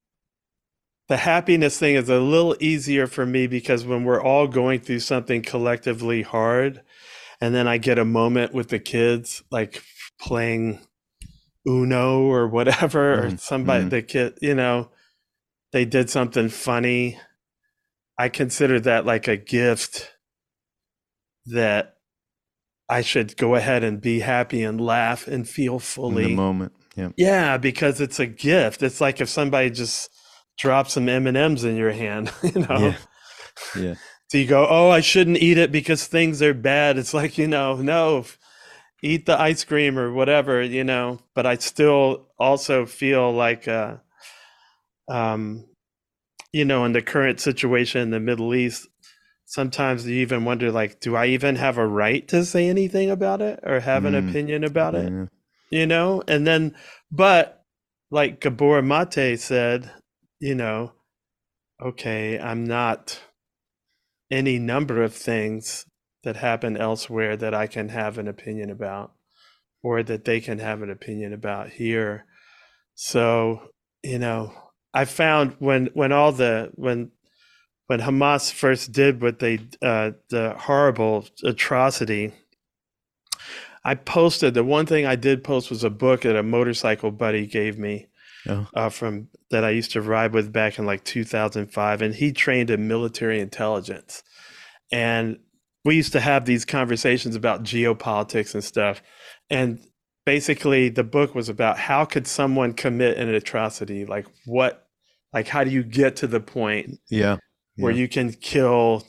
the 1.07 1.17
happiness 1.17 1.77
thing 1.77 1.95
is 1.95 2.09
a 2.09 2.19
little 2.19 2.55
easier 2.59 3.05
for 3.07 3.25
me 3.25 3.47
because 3.47 3.85
when 3.85 4.03
we're 4.03 4.21
all 4.21 4.47
going 4.47 4.79
through 4.79 4.99
something 4.99 5.41
collectively 5.41 6.21
hard 6.21 6.81
and 7.41 7.53
then 7.53 7.67
i 7.67 7.77
get 7.77 7.99
a 7.99 8.05
moment 8.05 8.53
with 8.53 8.69
the 8.69 8.79
kids 8.79 9.43
like 9.51 9.83
playing 10.19 10.79
uno 11.67 12.23
or 12.23 12.47
whatever 12.47 13.25
or 13.27 13.29
Mhm, 13.29 13.39
somebody 13.39 13.85
mhm. 13.85 13.89
the 13.89 14.01
kid 14.01 14.37
you 14.41 14.55
know 14.55 14.89
they 15.71 15.85
did 15.85 16.09
something 16.09 16.49
funny 16.49 17.19
i 18.21 18.29
consider 18.29 18.79
that 18.79 19.05
like 19.05 19.27
a 19.27 19.37
gift 19.37 20.11
that 21.47 21.95
I 22.89 23.01
should 23.01 23.37
go 23.37 23.55
ahead 23.55 23.83
and 23.85 24.01
be 24.01 24.19
happy 24.19 24.63
and 24.63 24.79
laugh 24.79 25.25
and 25.27 25.47
feel 25.47 25.79
fully. 25.79 26.25
in 26.25 26.29
the 26.31 26.35
moment 26.35 26.73
yeah 26.95 27.09
Yeah, 27.15 27.57
because 27.57 28.01
it's 28.01 28.19
a 28.19 28.25
gift. 28.25 28.83
It's 28.83 28.99
like 28.99 29.21
if 29.21 29.29
somebody 29.29 29.69
just 29.69 30.09
drops 30.57 30.93
some 30.93 31.07
M 31.07 31.27
and 31.27 31.37
M's 31.37 31.63
in 31.63 31.77
your 31.77 31.91
hand, 31.91 32.31
you 32.43 32.61
know. 32.61 32.77
Yeah. 32.77 32.97
yeah 33.77 33.95
So 34.27 34.37
you 34.37 34.45
go, 34.45 34.67
"Oh, 34.69 34.89
I 34.89 34.99
shouldn't 34.99 35.37
eat 35.37 35.57
it 35.57 35.71
because 35.71 36.05
things 36.05 36.41
are 36.41 36.53
bad." 36.53 36.97
It's 36.97 37.13
like 37.13 37.37
you 37.37 37.47
know, 37.47 37.77
no, 37.77 38.25
eat 39.01 39.25
the 39.25 39.39
ice 39.39 39.63
cream 39.63 39.97
or 39.97 40.11
whatever, 40.11 40.61
you 40.61 40.83
know. 40.83 41.19
But 41.33 41.45
I 41.45 41.55
still 41.55 42.27
also 42.37 42.85
feel 42.85 43.31
like, 43.31 43.67
uh, 43.67 43.97
um, 45.09 45.65
you 46.51 46.65
know, 46.65 46.85
in 46.85 46.91
the 46.93 47.01
current 47.01 47.39
situation 47.39 48.01
in 48.01 48.09
the 48.11 48.19
Middle 48.19 48.53
East, 48.53 48.87
sometimes 49.45 50.05
you 50.07 50.15
even 50.21 50.45
wonder, 50.45 50.71
like, 50.71 50.99
do 50.99 51.15
I 51.15 51.27
even 51.27 51.55
have 51.57 51.77
a 51.77 51.87
right 51.87 52.27
to 52.29 52.45
say 52.45 52.67
anything 52.69 53.09
about 53.09 53.41
it 53.41 53.59
or 53.63 53.79
have 53.79 54.05
an 54.05 54.13
Mm, 54.13 54.29
opinion 54.29 54.63
about 54.63 54.95
it? 54.95 55.11
yeah. 55.11 55.25
you 55.69 55.87
know 55.87 56.21
and 56.27 56.45
then 56.45 56.75
but 57.11 57.63
like 58.09 58.41
gabor 58.41 58.81
mate 58.81 59.39
said 59.39 59.89
you 60.39 60.53
know 60.53 60.91
okay 61.81 62.37
i'm 62.39 62.65
not 62.65 63.21
any 64.29 64.59
number 64.59 65.01
of 65.01 65.13
things 65.13 65.85
that 66.23 66.35
happen 66.35 66.75
elsewhere 66.77 67.37
that 67.37 67.53
i 67.53 67.67
can 67.67 67.89
have 67.89 68.17
an 68.17 68.27
opinion 68.27 68.69
about 68.69 69.13
or 69.83 70.03
that 70.03 70.25
they 70.25 70.41
can 70.41 70.59
have 70.59 70.81
an 70.81 70.89
opinion 70.91 71.31
about 71.33 71.69
here 71.69 72.25
so 72.95 73.61
you 74.03 74.19
know 74.19 74.51
i 74.93 75.05
found 75.05 75.55
when 75.59 75.87
when 75.93 76.11
all 76.11 76.31
the 76.31 76.69
when 76.75 77.11
when 77.87 77.99
hamas 77.99 78.51
first 78.51 78.91
did 78.91 79.21
what 79.21 79.39
they 79.39 79.59
uh 79.81 80.11
the 80.29 80.53
horrible 80.57 81.25
atrocity 81.43 82.33
I 83.83 83.95
posted 83.95 84.53
the 84.53 84.63
one 84.63 84.85
thing 84.85 85.07
I 85.07 85.15
did 85.15 85.43
post 85.43 85.71
was 85.71 85.83
a 85.83 85.89
book 85.89 86.21
that 86.21 86.35
a 86.35 86.43
motorcycle 86.43 87.09
buddy 87.11 87.47
gave 87.47 87.79
me 87.79 88.07
Oh. 88.47 88.67
uh, 88.73 88.89
from 88.89 89.27
that 89.51 89.63
I 89.63 89.69
used 89.69 89.91
to 89.91 90.01
ride 90.01 90.33
with 90.33 90.51
back 90.51 90.79
in 90.79 90.85
like 90.87 91.03
2005, 91.03 92.01
and 92.01 92.15
he 92.15 92.31
trained 92.31 92.71
in 92.71 92.87
military 92.87 93.39
intelligence, 93.39 94.23
and 94.91 95.37
we 95.85 95.95
used 95.95 96.13
to 96.13 96.19
have 96.19 96.45
these 96.45 96.65
conversations 96.65 97.35
about 97.35 97.61
geopolitics 97.63 98.55
and 98.55 98.63
stuff, 98.63 99.03
and 99.51 99.79
basically 100.25 100.89
the 100.89 101.03
book 101.03 101.33
was 101.35 101.49
about 101.49 101.77
how 101.77 102.05
could 102.05 102.27
someone 102.27 102.73
commit 102.73 103.17
an 103.17 103.29
atrocity, 103.29 104.05
like 104.05 104.27
what, 104.45 104.87
like 105.33 105.47
how 105.47 105.63
do 105.63 105.71
you 105.71 105.83
get 105.83 106.15
to 106.17 106.27
the 106.27 106.39
point 106.41 106.99
yeah 107.09 107.37
where 107.77 107.91
Yeah. 107.93 107.99
you 107.99 108.07
can 108.07 108.33
kill 108.33 109.03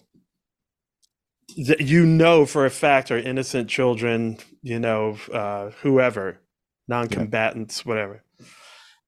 that 1.66 1.80
you 1.80 2.06
know 2.06 2.46
for 2.46 2.64
a 2.64 2.70
fact 2.70 3.10
are 3.10 3.18
innocent 3.18 3.68
children, 3.68 4.38
you 4.62 4.78
know, 4.78 5.18
uh, 5.32 5.70
whoever, 5.82 6.40
non-combatants, 6.88 7.84
whatever. 7.84 8.22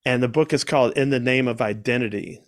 And 0.05 0.23
the 0.23 0.29
book 0.29 0.53
is 0.53 0.65
called 0.65 0.93
"In 0.99 1.09
the 1.11 1.21
Name 1.21 1.49
of 1.49 1.63
Identity," 1.63 2.41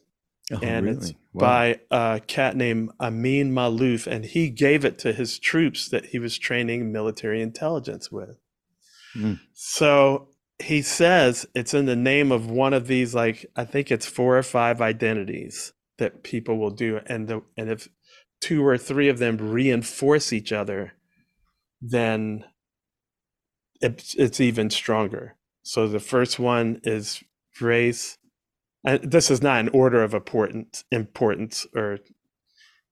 oh, 0.52 0.58
and 0.62 0.84
really? 0.86 0.96
it's 0.98 1.12
Wow. 1.32 1.40
by 1.40 1.80
a 1.90 2.20
cat 2.26 2.56
named 2.56 2.90
Amin 3.00 3.52
Maalouf, 3.52 4.06
and 4.06 4.24
he 4.24 4.48
gave 4.50 4.84
it 4.84 4.98
to 5.00 5.12
his 5.12 5.38
troops 5.38 5.88
that 5.88 6.06
he 6.06 6.18
was 6.18 6.36
training 6.38 6.90
military 6.92 7.40
intelligence 7.40 8.10
with. 8.10 8.36
Mm. 9.16 9.40
So 9.54 10.28
he 10.58 10.82
says 10.82 11.46
it's 11.54 11.74
in 11.74 11.86
the 11.86 11.96
name 11.96 12.32
of 12.32 12.50
one 12.50 12.74
of 12.74 12.86
these, 12.86 13.14
like 13.14 13.46
I 13.56 13.64
think 13.64 13.90
it's 13.90 14.06
four 14.06 14.36
or 14.36 14.42
five 14.42 14.80
identities 14.80 15.72
that 15.98 16.22
people 16.22 16.58
will 16.58 16.70
do, 16.70 17.00
and 17.06 17.28
the 17.28 17.42
and 17.56 17.70
if 17.70 17.88
two 18.40 18.64
or 18.66 18.76
three 18.76 19.08
of 19.08 19.18
them 19.18 19.36
reinforce 19.38 20.32
each 20.32 20.52
other, 20.52 20.92
then 21.80 22.44
it's, 23.80 24.14
it's 24.14 24.40
even 24.40 24.70
stronger. 24.70 25.36
So 25.62 25.88
the 25.88 26.00
first 26.00 26.38
one 26.38 26.80
is 26.84 27.22
race. 27.60 28.18
And 28.84 29.10
this 29.10 29.30
is 29.30 29.42
not 29.42 29.60
an 29.60 29.68
order 29.70 30.02
of 30.02 30.14
importance, 30.14 30.84
importance 30.92 31.66
or 31.74 31.98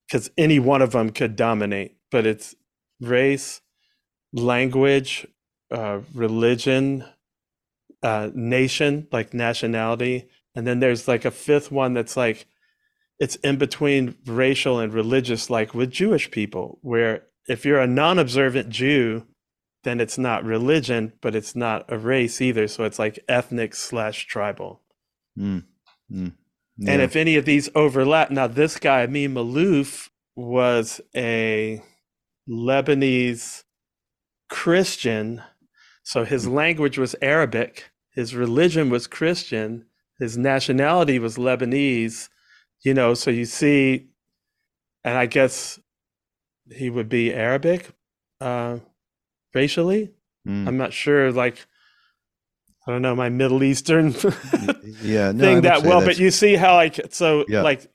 because 0.06 0.30
any 0.36 0.58
one 0.58 0.82
of 0.82 0.90
them 0.90 1.10
could 1.10 1.36
dominate, 1.36 1.96
but 2.10 2.26
it's 2.26 2.54
race, 3.00 3.60
language, 4.32 5.26
uh, 5.70 6.00
religion, 6.14 7.04
uh, 8.02 8.30
nation, 8.34 9.08
like 9.12 9.34
nationality. 9.34 10.28
And 10.54 10.66
then 10.66 10.80
there's 10.80 11.08
like 11.08 11.24
a 11.24 11.30
fifth 11.30 11.72
one 11.72 11.94
that's 11.94 12.16
like, 12.16 12.46
it's 13.18 13.36
in 13.36 13.56
between 13.56 14.16
racial 14.26 14.78
and 14.78 14.92
religious, 14.92 15.48
like 15.48 15.74
with 15.74 15.90
Jewish 15.90 16.30
people, 16.30 16.78
where 16.82 17.24
if 17.48 17.64
you're 17.64 17.80
a 17.80 17.86
non 17.86 18.18
observant 18.18 18.70
Jew, 18.70 19.26
then 19.84 20.00
it's 20.00 20.18
not 20.18 20.44
religion, 20.44 21.12
but 21.20 21.34
it's 21.34 21.54
not 21.54 21.84
a 21.92 21.98
race 21.98 22.40
either. 22.40 22.66
So 22.66 22.84
it's 22.84 22.98
like 22.98 23.22
ethnic 23.28 23.74
slash 23.74 24.26
tribal. 24.26 24.80
Mm. 25.38 25.64
Mm. 26.10 26.32
And 26.88 27.02
if 27.02 27.14
any 27.14 27.36
of 27.36 27.44
these 27.44 27.68
overlap, 27.74 28.30
now 28.30 28.46
this 28.46 28.78
guy, 28.78 29.06
me 29.06 29.28
Maalouf, 29.28 30.08
was 30.34 31.00
a 31.14 31.82
Lebanese 32.48 33.62
Christian. 34.48 35.42
So 36.04 36.24
his 36.24 36.46
language 36.46 36.98
was 36.98 37.16
Arabic, 37.20 37.90
his 38.12 38.34
religion 38.34 38.90
was 38.90 39.06
Christian, 39.06 39.86
his 40.20 40.36
nationality 40.38 41.18
was 41.18 41.36
Lebanese, 41.36 42.28
you 42.84 42.94
know. 42.94 43.14
So 43.14 43.30
you 43.30 43.44
see, 43.46 44.08
and 45.02 45.16
I 45.18 45.26
guess 45.26 45.78
he 46.70 46.88
would 46.90 47.08
be 47.08 47.32
Arabic 47.34 47.90
uh, 48.40 48.78
racially. 49.54 50.12
Mm. 50.46 50.68
I'm 50.68 50.76
not 50.76 50.92
sure, 50.92 51.32
like, 51.32 51.66
I 52.86 52.92
don't 52.92 53.00
know 53.02 53.16
my 53.16 53.30
Middle 53.30 53.62
Eastern 53.62 54.12
yeah, 55.02 55.32
no, 55.32 55.42
thing 55.42 55.62
that 55.62 55.82
well, 55.82 56.00
that's- 56.00 56.04
but 56.04 56.18
you 56.18 56.30
see 56.30 56.54
how 56.54 56.74
like 56.74 57.00
so 57.12 57.46
Yeah. 57.48 57.62
like 57.62 57.90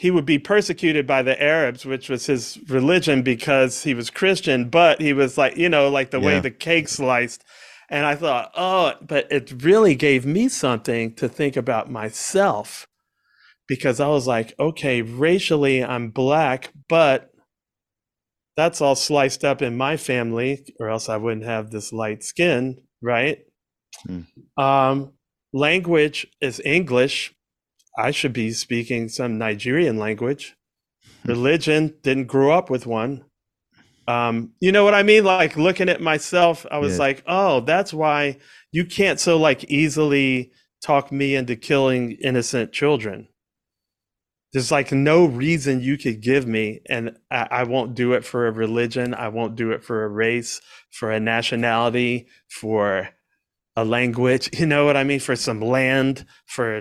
he 0.00 0.10
would 0.10 0.24
be 0.24 0.38
persecuted 0.38 1.06
by 1.06 1.20
the 1.20 1.40
Arabs, 1.42 1.84
which 1.84 2.08
was 2.08 2.24
his 2.24 2.58
religion 2.68 3.20
because 3.20 3.82
he 3.82 3.92
was 3.92 4.08
Christian, 4.08 4.70
but 4.70 4.98
he 4.98 5.12
was 5.12 5.36
like, 5.36 5.58
you 5.58 5.68
know, 5.68 5.90
like 5.90 6.10
the 6.10 6.18
way 6.18 6.40
the 6.40 6.50
cake 6.50 6.88
sliced. 6.88 7.44
And 7.90 8.06
I 8.06 8.14
thought, 8.14 8.50
oh, 8.56 8.94
but 9.02 9.30
it 9.30 9.62
really 9.62 9.94
gave 9.94 10.24
me 10.24 10.48
something 10.48 11.14
to 11.16 11.28
think 11.28 11.54
about 11.54 11.90
myself 11.90 12.88
because 13.68 14.00
I 14.00 14.08
was 14.08 14.26
like, 14.26 14.54
okay, 14.58 15.02
racially 15.02 15.84
I'm 15.84 16.08
black, 16.08 16.72
but 16.88 17.30
that's 18.56 18.80
all 18.80 18.96
sliced 18.96 19.44
up 19.44 19.60
in 19.60 19.76
my 19.76 19.98
family, 19.98 20.64
or 20.80 20.88
else 20.88 21.10
I 21.10 21.18
wouldn't 21.18 21.44
have 21.44 21.70
this 21.70 21.92
light 21.92 22.24
skin, 22.24 22.78
right? 23.02 23.40
Hmm. 24.06 24.22
Um, 24.56 25.12
language 25.52 26.26
is 26.40 26.58
English. 26.64 27.34
I 27.98 28.10
should 28.10 28.32
be 28.32 28.52
speaking 28.52 29.08
some 29.08 29.38
Nigerian 29.38 29.98
language. 29.98 30.56
Religion 31.26 31.94
didn't 32.02 32.26
grow 32.26 32.52
up 32.52 32.70
with 32.70 32.86
one. 32.86 33.24
Um, 34.08 34.52
you 34.60 34.72
know 34.72 34.84
what 34.84 34.94
I 34.94 35.02
mean? 35.02 35.24
Like 35.24 35.56
looking 35.56 35.88
at 35.88 36.00
myself, 36.00 36.66
I 36.70 36.78
was 36.78 36.94
Yeah. 36.94 36.98
like, 37.00 37.22
oh, 37.26 37.60
that's 37.60 37.92
why 37.92 38.38
you 38.72 38.84
can't 38.84 39.20
so 39.20 39.36
like 39.38 39.64
easily 39.64 40.52
talk 40.82 41.12
me 41.12 41.34
into 41.36 41.56
killing 41.56 42.12
innocent 42.12 42.72
children. 42.72 43.28
There's 44.52 44.72
like 44.72 44.90
no 44.90 45.26
reason 45.26 45.80
you 45.80 45.96
could 45.96 46.20
give 46.22 46.44
me, 46.46 46.80
and 46.88 47.16
I, 47.30 47.46
I 47.50 47.62
won't 47.64 47.94
do 47.94 48.14
it 48.14 48.24
for 48.24 48.48
a 48.48 48.52
religion. 48.52 49.14
I 49.14 49.28
won't 49.28 49.54
do 49.54 49.70
it 49.70 49.84
for 49.84 50.02
a 50.04 50.08
race, 50.08 50.60
for 50.90 51.12
a 51.12 51.20
nationality, 51.20 52.26
for 52.48 53.10
a 53.76 53.84
language. 53.84 54.50
You 54.58 54.66
know 54.66 54.86
what 54.86 54.96
I 54.96 55.04
mean? 55.04 55.20
For 55.20 55.36
some 55.36 55.60
land, 55.60 56.26
for 56.46 56.80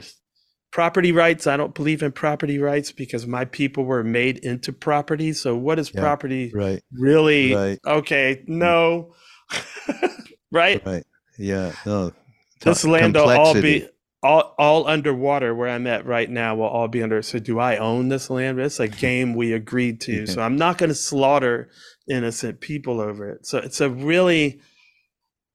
property 0.71 1.11
rights. 1.11 1.47
I 1.47 1.57
don't 1.57 1.73
believe 1.73 2.03
in 2.03 2.11
property 2.11 2.59
rights 2.59 2.91
because 2.91 3.25
my 3.27 3.45
people 3.45 3.85
were 3.85 4.03
made 4.03 4.39
into 4.39 4.71
property. 4.73 5.33
So 5.33 5.55
what 5.55 5.79
is 5.79 5.91
Yeah, 5.93 6.01
property 6.01 6.51
right, 6.53 6.81
really? 6.93 7.53
right. 7.55 7.79
Okay, 7.85 8.43
mm. 8.43 8.49
no. 8.49 9.15
right? 10.51 10.85
right. 10.85 11.03
Yeah, 11.37 11.73
no. 11.85 12.13
This 12.61 12.83
land 12.85 13.15
will 13.15 13.29
all 13.29 13.53
be 13.53 13.87
all, 14.21 14.53
all 14.57 14.87
underwater 14.87 15.55
where 15.55 15.69
I'm 15.69 15.87
at 15.87 16.05
right 16.05 16.29
now 16.29 16.55
will 16.55 16.65
all 16.65 16.87
be 16.87 17.01
under. 17.01 17.21
So 17.21 17.39
do 17.39 17.59
I 17.59 17.77
own 17.77 18.09
this 18.09 18.29
land? 18.29 18.59
It's 18.59 18.79
a 18.79 18.87
game 18.87 19.33
we 19.35 19.53
agreed 19.53 20.01
to. 20.01 20.27
So 20.27 20.41
I'm 20.41 20.57
not 20.57 20.77
going 20.77 20.89
to 20.89 20.95
slaughter 20.95 21.69
innocent 22.09 22.59
people 22.59 22.99
over 22.99 23.29
it. 23.29 23.45
So 23.45 23.59
it's 23.59 23.81
a 23.81 23.89
really, 23.89 24.59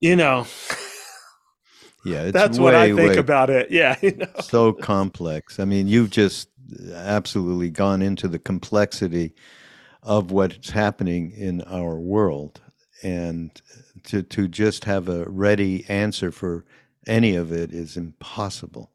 you 0.00 0.16
know, 0.16 0.46
Yeah, 2.05 2.23
it's 2.25 2.33
that's 2.33 2.59
way, 2.59 2.64
what 2.64 2.75
I 2.75 2.87
think 2.95 3.12
way 3.12 3.17
about 3.17 3.51
it. 3.51 3.71
Yeah. 3.71 3.97
You 4.03 4.12
know? 4.17 4.27
so 4.43 4.73
complex. 4.73 5.59
I 5.59 5.64
mean, 5.64 5.88
you've 5.88 6.11
just 6.11 6.49
absolutely 6.95 7.71
gone 7.71 8.03
into 8.03 8.29
the 8.29 8.38
complexity 8.38 9.35
of 10.03 10.31
what's 10.31 10.71
happening 10.71 11.33
in 11.33 11.62
our 11.62 11.99
world, 11.99 12.61
and 13.03 13.51
to 14.05 14.23
to 14.23 14.49
just 14.49 14.85
have 14.85 15.09
a 15.09 15.25
ready 15.29 15.85
answer 15.88 16.31
for 16.31 16.64
any 17.07 17.37
of 17.37 17.53
it 17.53 17.73
is 17.73 17.97
impossible. 17.97 18.90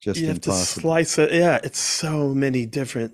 Just 0.00 0.20
you 0.20 0.28
have 0.28 0.40
to 0.42 0.52
slice 0.52 1.18
it. 1.18 1.32
Yeah. 1.32 1.58
It's 1.64 1.78
so 1.78 2.34
many 2.34 2.66
different 2.66 3.12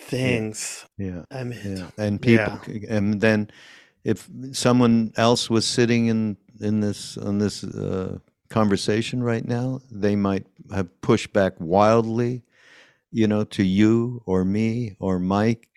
things. 0.00 0.84
yeah. 0.98 1.22
I 1.30 1.44
mean, 1.44 1.58
Yeah, 1.64 1.90
and 1.96 2.20
people, 2.20 2.60
c- 2.66 2.84
and 2.88 3.20
then 3.20 3.50
if 4.04 4.28
someone 4.52 5.12
else 5.16 5.50
was 5.50 5.66
sitting 5.66 6.06
in 6.06 6.36
in 6.60 6.80
this 6.80 7.16
on 7.18 7.38
this 7.38 7.64
uh, 7.64 8.18
conversation 8.50 9.22
right 9.22 9.44
now, 9.44 9.80
they 9.90 10.16
might 10.16 10.46
have 10.72 11.00
pushed 11.00 11.32
back 11.32 11.54
wildly, 11.58 12.42
you 13.10 13.26
know, 13.26 13.44
to 13.44 13.62
you 13.62 14.22
or 14.26 14.44
me 14.44 14.96
or 14.98 15.18
Mike, 15.18 15.68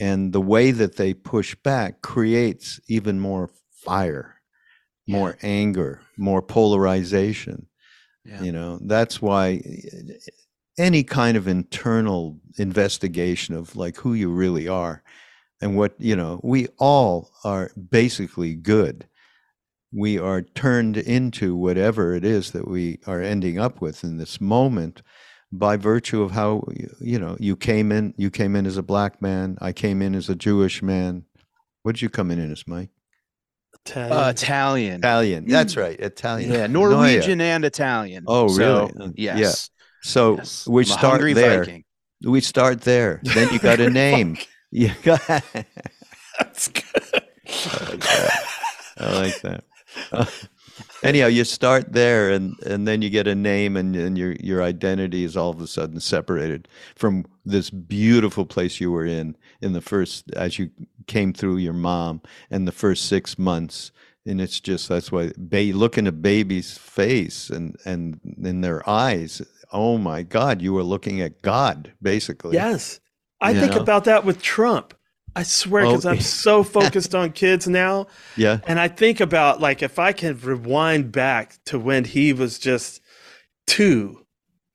and 0.00 0.32
the 0.32 0.40
way 0.40 0.70
that 0.70 0.96
they 0.96 1.14
push 1.14 1.54
back 1.56 2.02
creates 2.02 2.80
even 2.88 3.18
more 3.18 3.50
fire, 3.70 4.40
more 5.06 5.36
anger, 5.42 6.02
more 6.16 6.42
polarization. 6.42 7.66
Yeah. 8.24 8.42
You 8.42 8.52
know, 8.52 8.78
that's 8.82 9.22
why 9.22 9.62
any 10.78 11.02
kind 11.02 11.36
of 11.36 11.48
internal 11.48 12.38
investigation 12.58 13.54
of 13.54 13.74
like 13.74 13.96
who 13.96 14.14
you 14.14 14.30
really 14.30 14.68
are 14.68 15.02
and 15.60 15.76
what, 15.76 15.94
you 15.98 16.14
know, 16.14 16.40
we 16.44 16.68
all 16.78 17.30
are 17.42 17.70
basically 17.90 18.54
good. 18.54 19.06
We 19.92 20.18
are 20.18 20.42
turned 20.42 20.96
into 20.96 21.56
whatever 21.56 22.14
it 22.14 22.24
is 22.24 22.50
that 22.52 22.68
we 22.68 22.98
are 23.06 23.22
ending 23.22 23.58
up 23.58 23.80
with 23.80 24.04
in 24.04 24.18
this 24.18 24.40
moment 24.40 25.02
by 25.50 25.76
virtue 25.76 26.22
of 26.22 26.32
how 26.32 26.62
you 27.00 27.18
know 27.18 27.34
you 27.40 27.56
came 27.56 27.90
in 27.90 28.12
you 28.18 28.30
came 28.30 28.54
in 28.54 28.66
as 28.66 28.76
a 28.76 28.82
black 28.82 29.22
man 29.22 29.56
i 29.62 29.72
came 29.72 30.02
in 30.02 30.14
as 30.14 30.28
a 30.28 30.34
jewish 30.34 30.82
man 30.82 31.24
what 31.82 31.94
did 31.94 32.02
you 32.02 32.10
come 32.10 32.30
in 32.30 32.52
as 32.52 32.66
mike 32.66 32.90
Italian. 33.86 34.12
Uh, 34.12 34.28
Italian. 34.28 34.98
italian 34.98 35.44
that's 35.48 35.74
right 35.74 35.98
italian 36.00 36.52
Yeah, 36.52 36.66
Noia. 36.66 36.90
Norwegian 36.90 37.40
and 37.40 37.64
Italian. 37.64 38.24
Oh, 38.26 38.48
So, 38.48 38.88
really? 38.94 39.14
Yeah. 39.16 39.38
yes. 39.38 39.70
so 40.02 40.36
yes. 40.36 40.66
we 40.68 40.82
I'm 40.82 40.86
start 40.86 41.22
there 41.34 41.64
Viking. 41.64 41.84
we 42.24 42.42
start 42.42 42.82
there 42.82 43.22
then 43.22 43.50
you 43.50 43.58
got 43.58 43.80
a 43.80 43.88
name 44.04 44.36
you 44.70 44.90
got 45.02 45.22
That's 46.38 46.68
good. 46.68 46.84
I 48.98 49.12
like 49.14 49.40
that. 49.40 49.64
Uh, 50.12 50.26
anyhow, 51.02 51.26
you 51.26 51.44
start 51.44 51.92
there, 51.92 52.30
and 52.30 52.58
and 52.60 52.88
then 52.88 53.02
you 53.02 53.10
get 53.10 53.26
a 53.28 53.34
name, 53.34 53.76
and 53.76 53.96
and 53.96 54.18
your 54.18 54.32
your 54.40 54.62
identity 54.62 55.24
is 55.24 55.36
all 55.36 55.50
of 55.50 55.60
a 55.60 55.66
sudden 55.66 56.00
separated 56.00 56.68
from 56.96 57.26
this 57.44 57.70
beautiful 57.70 58.46
place 58.46 58.80
you 58.80 58.92
were 58.92 59.06
in 59.06 59.36
in 59.62 59.72
the 59.74 59.80
first 59.82 60.30
as 60.32 60.58
you 60.58 60.70
came 61.06 61.32
through 61.32 61.58
your 61.58 61.74
mom 61.74 62.22
and 62.50 62.68
the 62.68 62.72
first 62.72 63.06
six 63.06 63.38
months. 63.38 63.92
And 64.26 64.40
it's 64.40 64.60
just 64.60 64.88
that's 64.88 65.12
why 65.12 65.32
ba- 65.38 65.72
look 65.74 65.98
in 65.98 66.06
a 66.06 66.12
baby's 66.12 66.78
face 66.78 67.50
and 67.50 67.76
and 67.86 68.20
in 68.42 68.60
their 68.62 68.88
eyes. 68.88 69.42
Oh 69.72 69.98
my 69.98 70.22
God, 70.22 70.62
you 70.62 70.74
were 70.74 70.82
looking 70.84 71.20
at 71.20 71.42
God, 71.42 71.92
basically. 72.02 72.54
Yes. 72.54 73.00
I 73.40 73.52
You 73.52 73.60
think 73.60 73.74
know? 73.74 73.80
about 73.80 74.04
that 74.04 74.24
with 74.24 74.42
Trump. 74.42 74.94
I 75.38 75.42
swear, 75.44 75.84
Oh, 75.84 75.90
because 75.92 76.06
I'm 76.06 76.20
so 76.20 76.62
focused 76.64 77.14
on 77.14 77.32
kids 77.32 77.66
now. 77.68 78.06
Yeah. 78.36 78.58
And 78.66 78.78
I 78.80 78.88
think 78.88 79.20
about 79.20 79.60
like 79.60 79.82
if 79.82 79.98
I 79.98 80.12
can 80.12 80.38
rewind 80.38 81.12
back 81.12 81.56
to 81.66 81.78
when 81.78 82.04
he 82.04 82.32
was 82.32 82.58
just 82.58 83.00
two, 83.66 84.24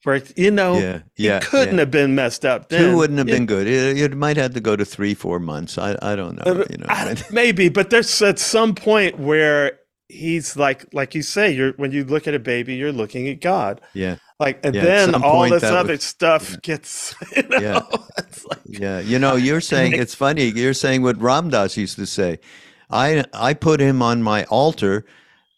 where 0.04 0.22
you 0.36 0.52
know 0.52 0.78
Yeah, 0.80 1.00
he 1.16 1.26
yeah, 1.28 1.40
couldn't 1.40 1.76
yeah. 1.76 1.80
have 1.82 1.92
been 1.92 2.14
messed 2.16 2.44
up. 2.46 2.70
Then. 2.70 2.82
Two 2.92 2.98
wouldn't 2.98 3.20
have 3.20 3.28
You- 3.30 3.36
been 3.36 3.46
good. 3.46 3.68
It, 3.68 3.98
it 4.00 4.16
might 4.18 4.38
have 4.38 4.54
to 4.54 4.60
go 4.60 4.76
to 4.76 4.84
three, 4.86 5.14
four 5.14 5.40
months. 5.40 5.78
I, 5.78 5.98
I 6.02 6.16
don't 6.16 6.36
know. 6.38 6.52
Uh, 6.62 6.66
You 6.70 6.78
know, 6.78 6.86
I- 6.90 7.16
maybe, 7.32 7.70
but 7.70 7.90
there's 7.90 8.22
at 8.22 8.40
some 8.40 8.76
point 8.76 9.18
where 9.20 9.80
he's 10.10 10.56
like, 10.58 10.86
like 10.94 11.16
you 11.16 11.22
say, 11.22 11.52
you're 11.52 11.74
when 11.74 11.92
you 11.92 12.04
look 12.04 12.28
at 12.28 12.34
a 12.34 12.40
baby, 12.40 12.76
you're 12.76 12.92
looking 12.92 13.28
at 13.30 13.42
God. 13.42 13.82
yeah, 13.94 14.18
Like, 14.40 14.60
and 14.66 14.76
Yeah, 14.76 14.84
then 14.84 15.16
all 15.16 15.50
this 15.50 15.64
other 15.64 15.94
was- 15.94 16.04
stuff 16.04 16.56
gets, 16.62 17.16
you 17.36 17.44
know, 17.44 17.58
Yeah. 17.60 17.82
it's 18.18 18.46
like, 18.46 18.60
yeah. 18.66 19.00
You 19.00 19.20
know, 19.20 19.36
you're 19.36 19.62
saying 19.74 19.94
it's 19.94 20.16
funny. 20.16 20.46
You're 20.46 20.74
saying 20.74 21.02
what 21.02 21.20
Ram 21.22 21.50
Dass 21.50 21.78
used 21.78 21.96
to 21.98 22.06
say. 22.06 22.40
I 22.90 23.24
I 23.34 23.54
put 23.54 23.80
him 23.80 24.02
on 24.02 24.22
my 24.22 24.44
altar, 24.46 25.06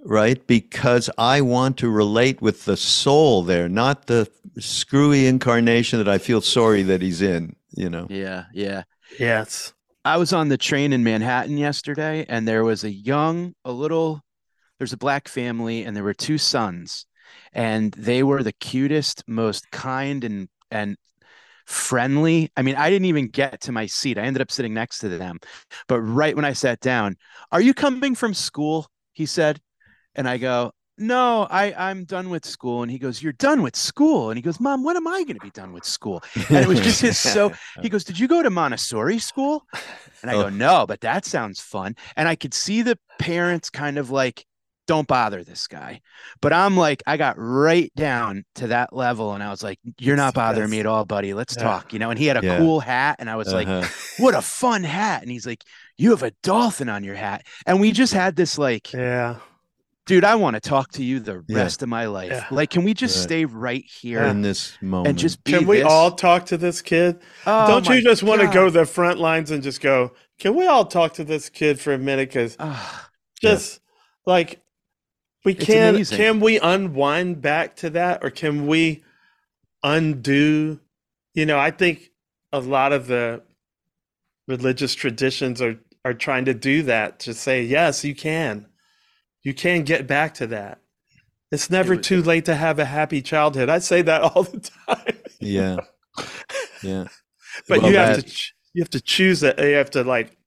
right? 0.06 0.46
Because 0.48 1.10
I 1.18 1.42
want 1.42 1.78
to 1.78 1.90
relate 1.90 2.42
with 2.42 2.66
the 2.66 2.78
soul 2.78 3.44
there, 3.44 3.68
not 3.68 4.06
the 4.08 4.30
screwy 4.60 5.28
incarnation 5.28 6.00
that 6.00 6.08
I 6.08 6.18
feel 6.18 6.40
sorry 6.42 6.84
that 6.84 7.02
he's 7.02 7.22
in. 7.22 7.56
You 7.76 7.90
know. 7.90 8.08
Yeah, 8.10 8.46
yeah. 8.54 8.84
Yes. 9.20 9.74
I 10.06 10.18
was 10.18 10.32
on 10.32 10.50
the 10.50 10.58
train 10.58 10.94
in 10.94 11.04
Manhattan 11.04 11.58
yesterday, 11.58 12.26
and 12.30 12.48
there 12.48 12.64
was 12.64 12.84
a 12.84 12.92
young, 12.92 13.54
a 13.66 13.72
little. 13.72 14.22
There's 14.78 14.94
a 14.94 14.98
black 14.98 15.28
family, 15.28 15.84
and 15.84 15.96
there 15.96 16.04
were 16.04 16.14
two 16.14 16.38
sons, 16.38 17.06
and 17.54 17.92
they 17.94 18.24
were 18.24 18.44
the 18.44 18.54
cutest, 18.54 19.24
most 19.28 19.70
kind 19.72 20.24
and 20.24 20.50
and 20.70 20.98
friendly. 21.66 22.52
I 22.56 22.62
mean, 22.62 22.76
I 22.76 22.90
didn't 22.90 23.06
even 23.06 23.28
get 23.28 23.62
to 23.62 23.72
my 23.72 23.86
seat. 23.86 24.18
I 24.18 24.24
ended 24.24 24.42
up 24.42 24.52
sitting 24.52 24.74
next 24.74 25.00
to 25.00 25.10
them. 25.10 25.40
But 25.88 26.02
right 26.02 26.36
when 26.36 26.46
I 26.46 26.54
sat 26.54 26.80
down, 26.80 27.16
"Are 27.52 27.62
you 27.62 27.74
coming 27.74 28.16
from 28.16 28.34
school?" 28.34 28.88
he 29.14 29.26
said. 29.26 29.62
And 30.18 30.30
I 30.30 30.38
go, 30.38 30.72
"No, 30.98 31.48
I 31.50 31.74
I'm 31.90 32.06
done 32.06 32.30
with 32.30 32.46
school." 32.46 32.84
And 32.84 32.92
he 32.92 32.98
goes, 33.00 33.22
"You're 33.22 33.34
done 33.34 33.62
with 33.62 33.76
school?" 33.76 34.30
And 34.30 34.38
he 34.38 34.42
goes, 34.42 34.60
"Mom, 34.60 34.84
when 34.84 34.96
am 34.96 35.08
I 35.08 35.24
going 35.24 35.38
to 35.38 35.46
be 35.46 35.52
done 35.52 35.74
with 35.74 35.86
school?" 35.86 36.24
And 36.50 36.58
it 36.58 36.68
was 36.68 36.80
just 36.80 37.02
his 37.02 37.18
so 37.18 37.52
he 37.82 37.90
goes, 37.90 38.04
"Did 38.04 38.20
you 38.20 38.28
go 38.28 38.42
to 38.44 38.50
Montessori 38.50 39.20
school?" 39.20 39.66
And 40.22 40.32
I 40.32 40.36
go, 40.36 40.46
oh. 40.46 40.50
"No, 40.50 40.86
but 40.88 41.02
that 41.02 41.26
sounds 41.26 41.60
fun." 41.60 41.96
And 42.16 42.28
I 42.28 42.36
could 42.36 42.54
see 42.54 42.82
the 42.82 42.98
parents 43.20 43.70
kind 43.70 43.98
of 43.98 44.10
like 44.10 44.46
don't 44.88 45.08
bother 45.08 45.44
this 45.44 45.68
guy. 45.68 46.02
But 46.42 46.54
I'm 46.54 46.78
like, 46.78 47.02
I 47.08 47.18
got 47.18 47.36
right 47.38 47.92
down 47.96 48.46
to 48.56 48.68
that 48.68 48.94
level 48.94 49.34
and 49.34 49.44
I 49.44 49.50
was 49.50 49.64
like, 49.64 49.80
you're 50.00 50.16
not 50.16 50.34
bothering 50.34 50.70
me 50.70 50.80
at 50.80 50.86
all, 50.86 51.06
buddy. 51.06 51.34
Let's 51.34 51.56
Yeah. 51.56 51.64
talk, 51.64 51.94
you 51.94 52.00
know? 52.00 52.10
And 52.12 52.20
he 52.20 52.28
had 52.28 52.38
a 52.38 52.46
Yeah. 52.46 52.58
cool 52.58 52.80
hat 52.80 53.16
and 53.20 53.30
I 53.30 53.36
was 53.36 53.52
like, 53.54 53.68
Uh-huh. 53.68 53.88
what 54.20 54.36
a 54.36 54.42
fun 54.42 54.84
hat. 54.84 55.22
And 55.24 55.32
he's 55.32 55.46
like, 55.46 55.64
you 55.98 56.12
have 56.12 56.24
a 56.24 56.32
dolphin 56.44 56.90
on 56.90 57.04
your 57.04 57.16
hat. 57.16 57.46
And 57.66 57.80
we 57.80 57.92
just 57.92 58.14
had 58.14 58.36
this 58.36 58.58
like, 58.58 58.94
Yeah. 58.94 59.38
dude, 60.06 60.24
I 60.24 60.36
want 60.36 60.56
to 60.56 60.60
talk 60.60 60.92
to 60.94 61.04
you 61.04 61.20
the 61.20 61.44
Yeah. 61.48 61.58
rest 61.58 61.82
of 61.82 61.90
my 61.90 62.06
life. 62.06 62.32
Yeah. 62.32 62.46
Like, 62.52 62.70
can 62.70 62.84
we 62.84 62.94
just 62.94 63.18
Right. 63.18 63.24
stay 63.24 63.46
right 63.46 63.84
here 64.02 64.24
in 64.24 64.42
this 64.42 64.78
moment. 64.82 65.08
and 65.08 65.18
just 65.18 65.44
be 65.44 65.54
Can 65.54 65.66
we 65.66 65.78
this? 65.78 65.86
all 65.88 66.12
talk 66.12 66.46
to 66.48 66.58
this 66.58 66.82
kid? 66.82 67.20
Oh 67.48 67.68
Don't 67.68 67.90
you 67.90 68.02
just 68.02 68.22
want 68.24 68.42
to 68.42 68.48
go 68.48 68.66
to 68.66 68.72
the 68.72 68.86
front 68.86 69.20
lines 69.20 69.50
and 69.52 69.64
just 69.64 69.82
go, 69.82 70.12
can 70.38 70.54
we 70.56 70.68
all 70.68 70.86
talk 70.86 71.14
to 71.14 71.24
this 71.24 71.50
kid 71.50 71.80
for 71.80 71.94
a 71.94 71.98
minute? 71.98 72.30
Because 72.30 72.56
Ah, 72.60 73.10
just 73.42 73.80
like 74.26 74.62
we 75.46 75.54
can 75.54 76.04
can 76.06 76.40
we 76.40 76.60
unwind 76.60 77.42
back 77.42 77.76
to 77.78 77.90
that 77.92 78.24
or 78.24 78.30
can 78.30 78.68
we 78.68 79.04
undo 79.84 80.80
you 81.34 81.46
know 81.46 81.58
i 81.60 81.72
think 81.72 82.12
a 82.52 82.60
lot 82.60 82.92
of 82.92 83.08
the 83.08 83.42
religious 84.48 84.96
traditions 84.96 85.62
are 85.62 85.78
are 86.04 86.14
trying 86.14 86.46
to 86.46 86.54
do 86.54 86.84
that 86.84 87.20
to 87.20 87.34
say 87.34 87.64
yes 87.64 88.04
you 88.04 88.14
can. 88.14 88.68
You 89.42 89.56
can 89.56 89.84
get 89.84 90.06
back 90.06 90.36
to 90.36 90.48
that. 90.48 90.80
It's 91.52 91.70
never 91.72 91.96
too 91.96 92.22
late 92.22 92.46
to 92.46 92.56
have 92.56 92.78
a 92.78 92.86
happy 92.86 93.24
childhood. 93.24 93.70
I 93.70 93.80
say 93.80 94.04
that 94.04 94.22
all 94.36 94.44
the 94.44 94.60
time. 94.88 95.18
Yeah, 95.40 95.78
yeah. 96.84 97.06
but 97.68 97.82
Well, 97.82 97.92
you 97.92 97.98
have 97.98 98.18
that- 98.18 98.28
to 98.28 98.44
you 98.74 98.84
have 98.84 98.90
to 98.92 99.02
choose 99.02 99.42
it. 99.42 99.58
You 99.60 99.74
have 99.76 99.90
to 99.92 100.04
like 100.04 100.38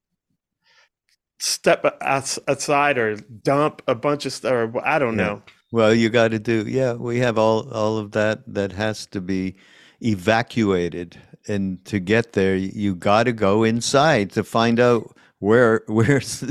step 1.40 1.84
as- 2.00 2.38
aside 2.48 2.98
or 2.98 3.16
dump 3.16 3.82
a 3.86 3.94
bunch 3.94 4.26
of 4.26 4.32
stuff 4.32 4.52
or 4.52 4.86
i 4.86 4.98
don't 4.98 5.16
Yeah. 5.18 5.24
know 5.26 5.42
Well, 5.70 5.92
you 5.94 6.08
got 6.08 6.28
to 6.30 6.38
do. 6.38 6.64
Yeah, 6.66 6.94
we 6.94 7.18
have 7.20 7.36
all 7.38 7.68
all 7.70 7.98
of 7.98 8.12
that 8.12 8.40
that 8.54 8.72
has 8.72 9.06
to 9.08 9.20
be 9.20 9.54
evacuated, 10.00 11.16
and 11.46 11.84
to 11.84 12.00
get 12.00 12.32
there, 12.32 12.56
you 12.56 12.94
got 12.94 13.24
to 13.24 13.32
go 13.32 13.64
inside 13.64 14.30
to 14.32 14.44
find 14.44 14.80
out 14.80 15.14
where 15.40 15.82
where's 15.86 16.42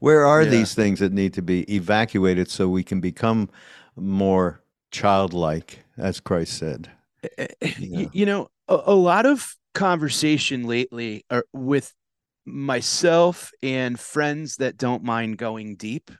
where 0.00 0.24
are 0.26 0.42
Yeah. 0.42 0.50
these 0.50 0.74
things 0.74 1.00
that 1.00 1.12
need 1.12 1.34
to 1.34 1.42
be 1.42 1.62
evacuated 1.74 2.50
so 2.50 2.66
we 2.68 2.82
can 2.82 3.00
become 3.00 3.48
more 3.96 4.62
childlike, 4.90 5.84
as 5.98 6.20
Christ 6.20 6.58
said. 6.58 6.90
Eh, 7.24 7.28
eh, 7.38 7.46
eh, 7.60 7.72
yeah. 7.78 8.08
you 8.12 8.26
know 8.26 8.48
a, 8.68 8.80
a 8.86 8.94
lot 8.94 9.26
of 9.26 9.54
conversation 9.74 10.64
lately 10.66 11.24
are 11.30 11.44
with 11.52 11.92
myself 12.44 13.50
and 13.62 13.98
friends 13.98 14.56
that 14.56 14.76
don't 14.76 15.02
mind 15.04 15.38
going 15.38 15.76
deep 15.76 16.10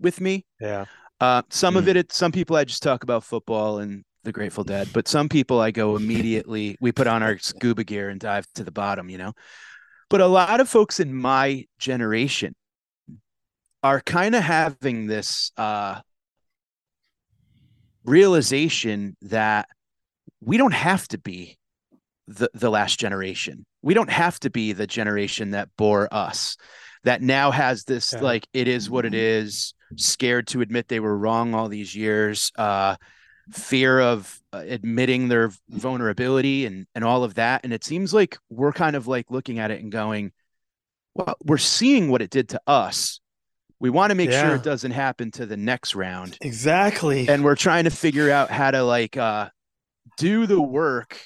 with 0.00 0.20
me 0.20 0.44
yeah 0.60 0.84
uh 1.20 1.42
some 1.50 1.76
of 1.76 1.84
Mm. 1.84 1.88
it, 1.88 1.96
it 1.96 2.12
some 2.12 2.32
people 2.32 2.56
i 2.56 2.64
just 2.64 2.82
talk 2.82 3.02
about 3.02 3.24
football 3.24 3.78
and 3.78 4.04
the 4.24 4.32
grateful 4.32 4.64
dead 4.64 4.88
but 4.92 5.08
some 5.08 5.28
people 5.28 5.60
i 5.60 5.70
go 5.70 5.96
immediately 5.96 6.76
we 6.80 6.92
put 6.92 7.06
on 7.06 7.22
our 7.22 7.38
scuba 7.38 7.84
gear 7.84 8.08
and 8.08 8.20
dive 8.20 8.46
to 8.54 8.64
the 8.64 8.70
bottom 8.72 9.08
you 9.10 9.18
know 9.18 9.32
but 10.10 10.20
a 10.20 10.26
lot 10.26 10.60
of 10.60 10.68
folks 10.68 11.00
in 11.00 11.14
my 11.14 11.64
generation 11.78 12.54
are 13.82 14.00
kind 14.00 14.34
of 14.34 14.42
having 14.42 15.06
this 15.06 15.50
uh 15.56 16.00
realization 18.04 19.16
that 19.22 19.68
we 20.40 20.56
don't 20.56 20.74
have 20.74 21.08
to 21.08 21.18
be 21.18 21.58
the 22.26 22.48
the 22.54 22.70
last 22.70 22.98
generation. 22.98 23.64
We 23.84 23.94
don't 23.94 24.10
have 24.10 24.40
to 24.40 24.50
be 24.50 24.72
the 24.72 24.86
generation 24.86 25.50
that 25.50 25.68
bore 25.76 26.08
us. 26.12 26.56
That 27.04 27.20
now 27.20 27.50
has 27.50 27.84
this 27.84 28.14
Yeah. 28.14 28.20
like 28.20 28.48
it 28.54 28.66
is 28.66 28.88
what 28.88 29.04
it 29.04 29.12
is, 29.14 29.74
scared 29.96 30.46
to 30.48 30.62
admit 30.62 30.88
they 30.88 31.00
were 31.00 31.16
wrong 31.16 31.54
all 31.54 31.68
these 31.68 31.94
years, 31.94 32.50
uh 32.56 32.96
fear 33.52 34.00
of 34.00 34.40
uh, 34.54 34.64
admitting 34.66 35.28
their 35.28 35.50
vulnerability 35.68 36.64
and 36.64 36.86
and 36.94 37.04
all 37.04 37.24
of 37.24 37.34
that 37.34 37.60
and 37.62 37.74
it 37.74 37.84
seems 37.84 38.14
like 38.14 38.38
we're 38.48 38.72
kind 38.72 38.96
of 38.96 39.06
like 39.06 39.30
looking 39.30 39.58
at 39.58 39.70
it 39.70 39.82
and 39.82 39.92
going 39.92 40.32
well 41.14 41.36
we're 41.44 41.58
seeing 41.58 42.08
what 42.10 42.22
it 42.22 42.30
did 42.30 42.48
to 42.48 42.60
us. 42.66 43.20
We 43.80 43.90
want 43.90 44.12
to 44.12 44.14
make 44.14 44.30
sure 44.32 44.54
it 44.54 44.62
doesn't 44.62 44.92
happen 44.92 45.30
to 45.32 45.44
the 45.44 45.58
next 45.58 45.94
round 45.94 46.38
exactly 46.40 47.28
and 47.28 47.44
we're 47.44 47.54
trying 47.54 47.84
to 47.84 47.90
figure 47.90 48.30
out 48.30 48.50
how 48.50 48.70
to 48.70 48.82
like 48.82 49.18
uh 49.18 49.50
do 50.16 50.46
the 50.46 50.62
work 50.62 51.20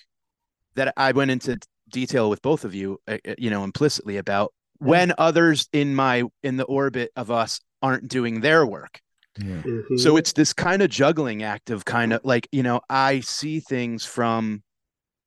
that 0.75 0.93
I 0.97 1.13
went 1.13 1.31
into 1.31 1.57
detail 1.91 2.29
with 2.31 2.43
both 2.43 2.65
of 2.65 2.75
you 2.75 2.99
uh, 3.09 3.19
uh, 3.27 3.35
you 3.39 3.51
know 3.51 3.65
implicitly 3.65 4.17
about 4.17 4.53
when 4.79 5.13
others 5.19 5.69
in 5.73 5.95
my 5.95 6.25
in 6.43 6.57
the 6.57 6.65
orbit 6.65 7.11
of 7.17 7.31
us 7.31 7.61
aren't 7.83 8.09
doing 8.09 8.41
their 8.41 8.65
work 8.67 9.01
Mhm. 9.39 9.99
so 10.01 10.17
it's 10.17 10.33
this 10.33 10.53
kind 10.53 10.83
of 10.83 10.91
juggling 10.91 11.45
act 11.45 11.71
of 11.71 11.85
kind 11.85 12.13
of 12.13 12.21
like 12.25 12.49
you 12.51 12.63
know 12.65 12.81
I 12.91 13.21
see 13.21 13.61
things 13.61 14.05
from 14.05 14.63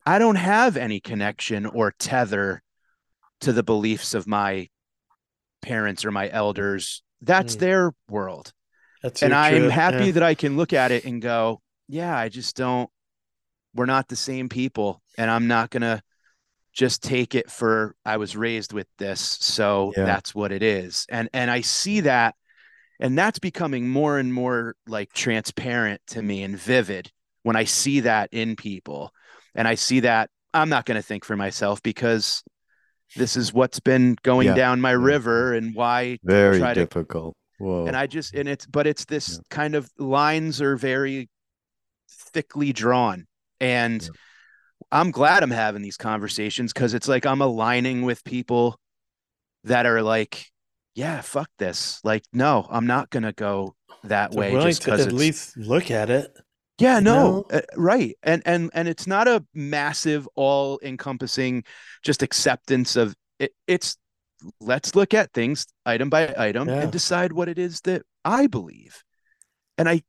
I 0.06 0.20
don't 0.20 0.36
have 0.36 0.76
any 0.76 1.00
connection 1.00 1.66
or 1.66 1.94
tether 1.98 2.62
to 3.42 3.54
the 3.54 3.64
beliefs 3.64 4.14
of 4.14 4.28
my 4.28 4.68
parents 5.62 6.04
or 6.04 6.12
my 6.12 6.30
elders 6.30 7.04
that's 7.22 7.56
Mm. 7.56 7.60
their 7.60 7.92
world 8.10 8.52
That's 9.04 9.22
and 9.24 9.34
I 9.34 9.52
am 9.52 9.62
truth, 9.64 9.72
happy 9.74 10.06
yeah. 10.08 10.12
that 10.12 10.24
I 10.24 10.36
can 10.36 10.58
look 10.58 10.74
at 10.74 10.92
it 10.92 11.06
and 11.06 11.22
go, 11.22 11.62
yeah, 11.88 12.16
I 12.18 12.30
just 12.30 12.56
don't. 12.56 12.90
We're 13.74 13.86
not 13.86 14.08
the 14.10 14.16
same 14.16 14.50
people, 14.50 15.02
and 15.18 15.30
I'm 15.32 15.48
not 15.48 15.70
gonna 15.70 16.02
just 16.74 17.04
take 17.04 17.36
it 17.36 17.50
for 17.52 17.96
I 18.06 18.18
was 18.18 18.36
raised 18.36 18.74
with 18.74 18.88
this, 18.98 19.20
so 19.20 19.94
Yeah. 19.96 20.06
that's 20.06 20.34
what 20.34 20.52
it 20.52 20.64
is. 20.64 21.06
And 21.10 21.30
and 21.34 21.52
I 21.52 21.62
see 21.62 22.02
that, 22.02 22.36
and 23.00 23.18
that's 23.18 23.40
becoming 23.40 23.90
more 23.90 24.18
and 24.20 24.34
more 24.34 24.76
like 24.88 25.12
transparent 25.14 26.02
to 26.08 26.22
me 26.22 26.44
and 26.44 26.58
vivid 26.58 27.12
when 27.44 27.56
I 27.56 27.64
see 27.66 28.02
that 28.02 28.30
in 28.32 28.56
people, 28.56 29.14
and 29.56 29.68
I 29.68 29.76
see 29.76 30.02
that 30.02 30.30
I'm 30.54 30.70
not 30.70 30.86
gonna 30.86 31.02
think 31.02 31.26
for 31.26 31.36
myself 31.36 31.82
because 31.84 32.44
this 33.18 33.36
is 33.36 33.52
what's 33.54 33.80
been 33.82 34.16
going 34.24 34.48
Yeah. 34.48 34.54
down 34.56 34.80
my 34.80 34.92
river 34.92 35.54
and 35.54 35.76
why 35.76 36.20
Very 36.24 36.60
try 36.60 36.74
to 36.74 36.80
difficult. 36.82 37.36
Whoa. 37.58 37.86
and 37.86 37.96
I 37.98 38.08
just 38.08 38.34
and 38.34 38.48
it's 38.48 38.66
but 38.66 38.88
it's 38.88 39.06
this 39.06 39.40
kind 39.50 39.76
of 39.76 39.90
lines 39.98 40.62
are 40.62 40.78
very 40.78 41.30
thickly 42.34 42.72
drawn 42.74 43.28
and 43.60 44.08
I'm 44.92 45.12
glad 45.12 45.44
I'm 45.44 45.52
having 45.52 45.82
these 45.82 45.98
conversations 45.98 46.74
because 46.74 46.94
it's 46.94 47.08
like 47.08 47.26
I'm 47.26 47.42
aligning 47.42 48.02
with 48.04 48.24
people 48.24 48.78
that 49.64 49.86
are 49.86 50.02
like 50.02 50.48
yeah 50.96 51.22
fuck 51.22 51.50
this. 51.58 52.00
Like 52.04 52.24
no 52.34 52.68
I'm 52.70 52.88
not 52.88 53.10
gonna 53.10 53.34
go 53.34 53.76
that 54.04 54.32
They're 54.32 54.40
way 54.40 54.52
willing 54.54 54.70
just 54.70 54.82
to 54.84 54.92
because 54.92 55.08
at 55.08 55.14
least 55.14 55.56
look 55.58 55.92
at 55.92 56.10
it 56.10 56.36
yeah 56.80 57.00
no 57.00 57.46
uh, 57.52 57.62
right 57.76 58.16
and 58.24 58.42
and 58.46 58.72
and 58.74 58.88
it's 58.88 59.06
not 59.06 59.28
a 59.28 59.46
massive 59.54 60.28
all 60.36 60.80
encompassing 60.82 61.64
just 62.04 62.24
acceptance 62.24 62.96
of 62.96 63.14
it 63.38 63.52
it's 63.68 63.98
let's 64.60 64.96
look 64.96 65.14
at 65.14 65.32
things 65.34 65.68
item 65.86 66.10
by 66.10 66.34
item 66.36 66.68
Yeah. 66.68 66.82
and 66.82 66.92
decide 66.92 67.32
what 67.32 67.48
it 67.48 67.60
is 67.60 67.82
that 67.82 68.02
i 68.26 68.48
believe. 68.48 69.04
And 69.78 69.88
i 69.88 70.02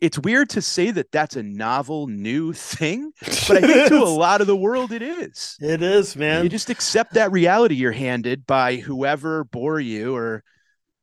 It's 0.00 0.18
weird 0.18 0.50
to 0.50 0.62
say 0.62 0.90
that 0.90 1.12
that's 1.12 1.36
a 1.36 1.42
novel 1.44 2.08
new 2.08 2.52
thing 2.52 3.12
but 3.20 3.50
i 3.52 3.60
think 3.60 3.88
to 3.88 4.02
a 4.02 4.04
lot 4.26 4.40
of 4.40 4.48
the 4.48 4.56
world 4.56 4.90
it 4.90 5.02
is. 5.02 5.56
It 5.60 5.80
is 5.82 6.16
man. 6.16 6.42
You 6.42 6.48
just 6.50 6.70
accept 6.70 7.14
that 7.14 7.30
reality 7.30 7.76
you're 7.76 7.92
handed 7.92 8.44
by 8.46 8.76
whoever 8.76 9.44
bore 9.44 9.78
you 9.78 10.16
or 10.16 10.42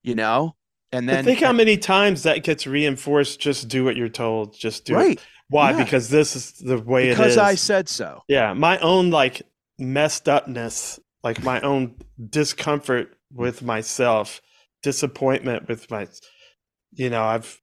you 0.03 0.15
know 0.15 0.55
and 0.91 1.07
But 1.07 1.13
then 1.13 1.25
think 1.25 1.39
how 1.39 1.53
many 1.53 1.77
times 1.77 2.23
that 2.23 2.43
gets 2.43 2.67
reinforced 2.67 3.39
just 3.39 3.69
do 3.69 3.85
what 3.85 3.95
you're 3.95 4.09
told 4.09 4.53
just 4.57 4.83
do 4.85 4.95
it. 4.95 4.97
Right. 4.97 5.25
Why? 5.49 5.71
Yeah. 5.71 5.83
because 5.83 6.09
this 6.09 6.35
is 6.35 6.51
the 6.53 6.77
way 6.79 7.05
it 7.07 7.11
is. 7.11 7.17
because 7.17 7.37
i 7.37 7.55
said 7.55 7.87
so. 7.87 8.23
Yeah 8.27 8.53
my 8.53 8.77
own 8.79 9.09
like 9.11 9.41
messed 9.77 10.27
upness 10.27 10.99
like 11.23 11.41
my 11.43 11.61
own 11.61 11.95
discomfort 12.29 13.15
with 13.33 13.61
myself 13.63 14.41
disappointment 14.83 15.67
with 15.69 15.89
my 15.89 16.07
you 16.93 17.09
know 17.09 17.23
i've 17.23 17.61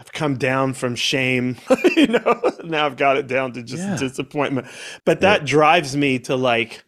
i've 0.00 0.12
come 0.12 0.36
down 0.36 0.72
from 0.72 0.96
shame 0.96 1.56
you 1.96 2.08
know? 2.08 2.40
Now 2.64 2.86
i've 2.86 2.96
got 2.96 3.16
it 3.16 3.26
down 3.26 3.52
to 3.52 3.62
just 3.62 3.82
Yeah. 3.82 3.96
disappointment. 3.96 4.66
But 5.04 5.20
that 5.20 5.44
drives 5.44 5.96
me 5.96 6.18
to 6.20 6.36
like 6.36 6.84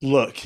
look 0.00 0.36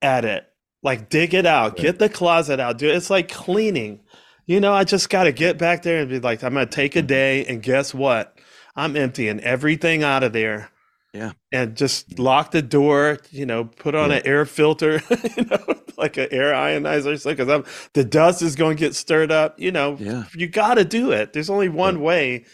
at 0.00 0.24
it. 0.24 0.44
Like 0.82 1.08
dig 1.08 1.34
it 1.34 1.46
out. 1.46 1.76
Get 1.76 1.98
the 1.98 2.08
closet 2.08 2.60
out. 2.60 2.78
Do 2.78 2.88
it. 2.88 2.96
it's 2.96 3.10
like 3.10 3.28
cleaning. 3.28 4.00
You 4.46 4.60
know 4.60 4.72
i 4.72 4.84
just 4.84 5.08
got 5.08 5.24
to 5.24 5.32
get 5.32 5.56
back 5.58 5.82
there 5.82 6.00
and 6.00 6.10
be 6.10 6.20
like 6.20 6.42
i'm 6.42 6.54
gonna 6.54 6.66
take 6.66 6.96
a 6.96 6.98
mm-hmm. 6.98 7.06
day 7.06 7.44
and 7.46 7.62
guess 7.62 7.94
what? 7.94 8.36
I'm 8.74 8.96
emptying 8.96 9.40
everything 9.40 10.02
out 10.02 10.22
of 10.22 10.32
there 10.32 10.70
Yeah. 11.14 11.32
and 11.52 11.76
just 11.76 12.18
lock 12.18 12.52
the 12.52 12.62
door 12.62 13.18
you 13.30 13.44
know 13.44 13.64
put 13.64 13.94
on 13.94 14.10
Yeah. 14.10 14.16
an 14.16 14.22
air 14.26 14.44
filter 14.46 15.02
you 15.36 15.44
know 15.44 15.74
like 15.98 16.16
an 16.16 16.28
air 16.30 16.52
ionizer 16.54 17.20
so 17.20 17.30
because 17.30 17.48
i'm 17.50 17.64
the 17.92 18.02
dust 18.04 18.40
is 18.40 18.56
going 18.56 18.76
to 18.76 18.80
get 18.80 18.94
stirred 18.94 19.30
up 19.30 19.60
you 19.60 19.70
know 19.70 19.96
Yeah. 20.00 20.24
you 20.34 20.48
got 20.48 20.74
to 20.76 20.84
do 20.84 21.12
it 21.12 21.32
there's 21.34 21.50
only 21.50 21.68
one 21.68 22.00
way 22.00 22.44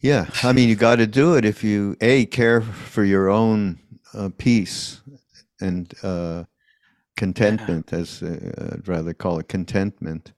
Yeah, 0.00 0.26
I 0.44 0.52
mean, 0.52 0.68
you 0.68 0.76
got 0.76 0.96
to 0.96 1.06
do 1.06 1.34
it 1.36 1.44
if 1.44 1.64
you 1.64 1.96
a 2.00 2.26
care 2.26 2.60
for 2.60 3.02
your 3.02 3.28
own 3.30 3.78
uh, 4.14 4.28
peace 4.38 5.00
and 5.60 5.92
uh, 6.02 6.44
contentment, 7.16 7.92
as 7.92 8.22
uh, 8.22 8.72
I'd 8.74 8.86
rather 8.86 9.14
call 9.14 9.38
it 9.40 9.48
contentment. 9.48 10.32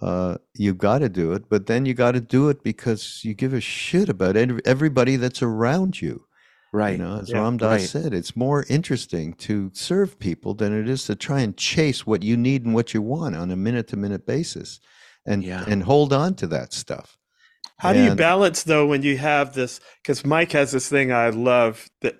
Uh, 0.00 0.38
you 0.54 0.74
got 0.74 1.00
to 1.00 1.08
do 1.08 1.32
it, 1.34 1.48
but 1.48 1.66
then 1.66 1.86
you 1.86 1.94
got 1.94 2.12
to 2.12 2.20
do 2.20 2.48
it 2.48 2.62
because 2.64 3.20
you 3.24 3.34
give 3.34 3.52
a 3.54 3.60
shit 3.60 4.08
about 4.08 4.36
ev- 4.36 4.60
everybody 4.64 5.16
that's 5.16 5.42
around 5.42 6.00
you. 6.00 6.23
Right. 6.74 6.98
You 6.98 7.04
know, 7.04 7.20
as 7.20 7.30
Yeah, 7.30 7.38
Ram 7.40 7.56
Dass 7.56 7.70
right. 7.70 7.80
said, 7.88 8.12
it's 8.12 8.34
more 8.34 8.66
interesting 8.68 9.34
to 9.34 9.70
serve 9.74 10.18
people 10.18 10.54
than 10.54 10.76
it 10.76 10.88
is 10.88 11.04
to 11.04 11.14
try 11.14 11.40
and 11.40 11.56
chase 11.56 12.04
what 12.04 12.24
you 12.24 12.36
need 12.36 12.64
and 12.64 12.74
what 12.74 12.92
you 12.92 13.00
want 13.00 13.36
on 13.36 13.52
a 13.52 13.56
minute 13.56 13.86
to 13.88 13.96
minute 13.96 14.26
basis, 14.26 14.80
and 15.24 15.44
Yeah. 15.44 15.64
and 15.68 15.84
hold 15.84 16.12
on 16.12 16.34
to 16.34 16.48
that 16.48 16.72
stuff. 16.72 17.16
How 17.78 17.92
do 17.92 18.02
you 18.02 18.14
balance 18.16 18.64
though 18.64 18.86
when 18.86 19.02
you 19.02 19.18
have 19.18 19.54
this? 19.54 19.78
Because 20.02 20.24
Mike 20.24 20.52
has 20.52 20.72
this 20.72 20.88
thing 20.88 21.12
I 21.12 21.28
love 21.28 21.88
that 22.00 22.16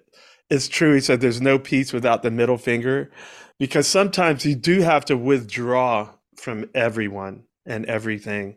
is 0.48 0.68
true. 0.68 0.94
He 0.94 1.00
said 1.00 1.20
there's 1.20 1.40
no 1.40 1.58
peace 1.58 1.92
without 1.92 2.22
the 2.22 2.30
middle 2.30 2.58
finger, 2.58 3.10
because 3.58 3.88
sometimes 3.88 4.46
you 4.46 4.54
do 4.54 4.82
have 4.82 5.04
to 5.06 5.16
withdraw 5.16 6.10
from 6.36 6.70
everyone 6.74 7.44
and 7.66 7.86
everything 7.86 8.56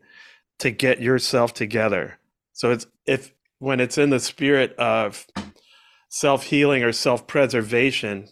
to 0.59 0.69
get 0.69 1.01
yourself 1.01 1.53
together. 1.55 2.19
So 2.53 2.71
it's 2.71 2.85
if 3.07 3.33
when 3.59 3.79
it's 3.79 3.97
in 3.97 4.11
the 4.11 4.19
spirit 4.19 4.75
of 4.75 5.25
self 6.09 6.43
healing 6.43 6.83
or 6.83 6.91
self 6.91 7.27
preservation. 7.27 8.27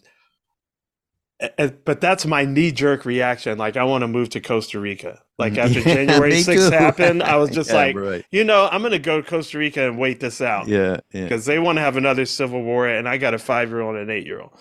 But 1.84 2.00
that's 2.00 2.24
my 2.24 2.44
knee 2.46 2.72
jerk 2.72 3.04
reaction. 3.04 3.58
Like 3.58 3.76
I 3.76 3.84
want 3.84 4.02
to 4.02 4.08
move 4.08 4.30
to 4.30 4.40
Costa 4.40 4.80
Rica. 4.80 5.22
Like 5.38 5.54
mm. 5.54 5.58
after 5.58 5.80
Yeah, 5.86 5.94
January 5.94 6.30
me 6.30 6.42
6th 6.42 6.70
too. 6.70 6.76
happened, 6.76 7.22
I 7.22 7.36
was 7.36 7.50
just 7.50 7.70
Yeah, 7.70 7.76
like, 7.76 7.96
right. 7.96 8.24
you 8.30 8.44
know, 8.44 8.68
I'm 8.70 8.80
going 8.80 8.92
to 8.92 8.98
go 8.98 9.20
to 9.20 9.28
Costa 9.28 9.58
Rica 9.58 9.86
and 9.86 9.98
wait 9.98 10.20
this 10.20 10.40
out 10.40 10.66
Yeah, 10.66 11.00
yeah. 11.12 11.24
because 11.24 11.44
they 11.44 11.58
want 11.58 11.76
to 11.76 11.82
have 11.82 11.96
another 11.96 12.24
civil 12.24 12.62
war, 12.62 12.88
and 12.88 13.06
I 13.08 13.18
got 13.18 13.34
a 13.34 13.38
five 13.38 13.68
year 13.68 13.82
old 13.82 13.96
and 13.96 14.10
an 14.10 14.16
eight 14.16 14.26
year 14.26 14.40
old. 14.40 14.52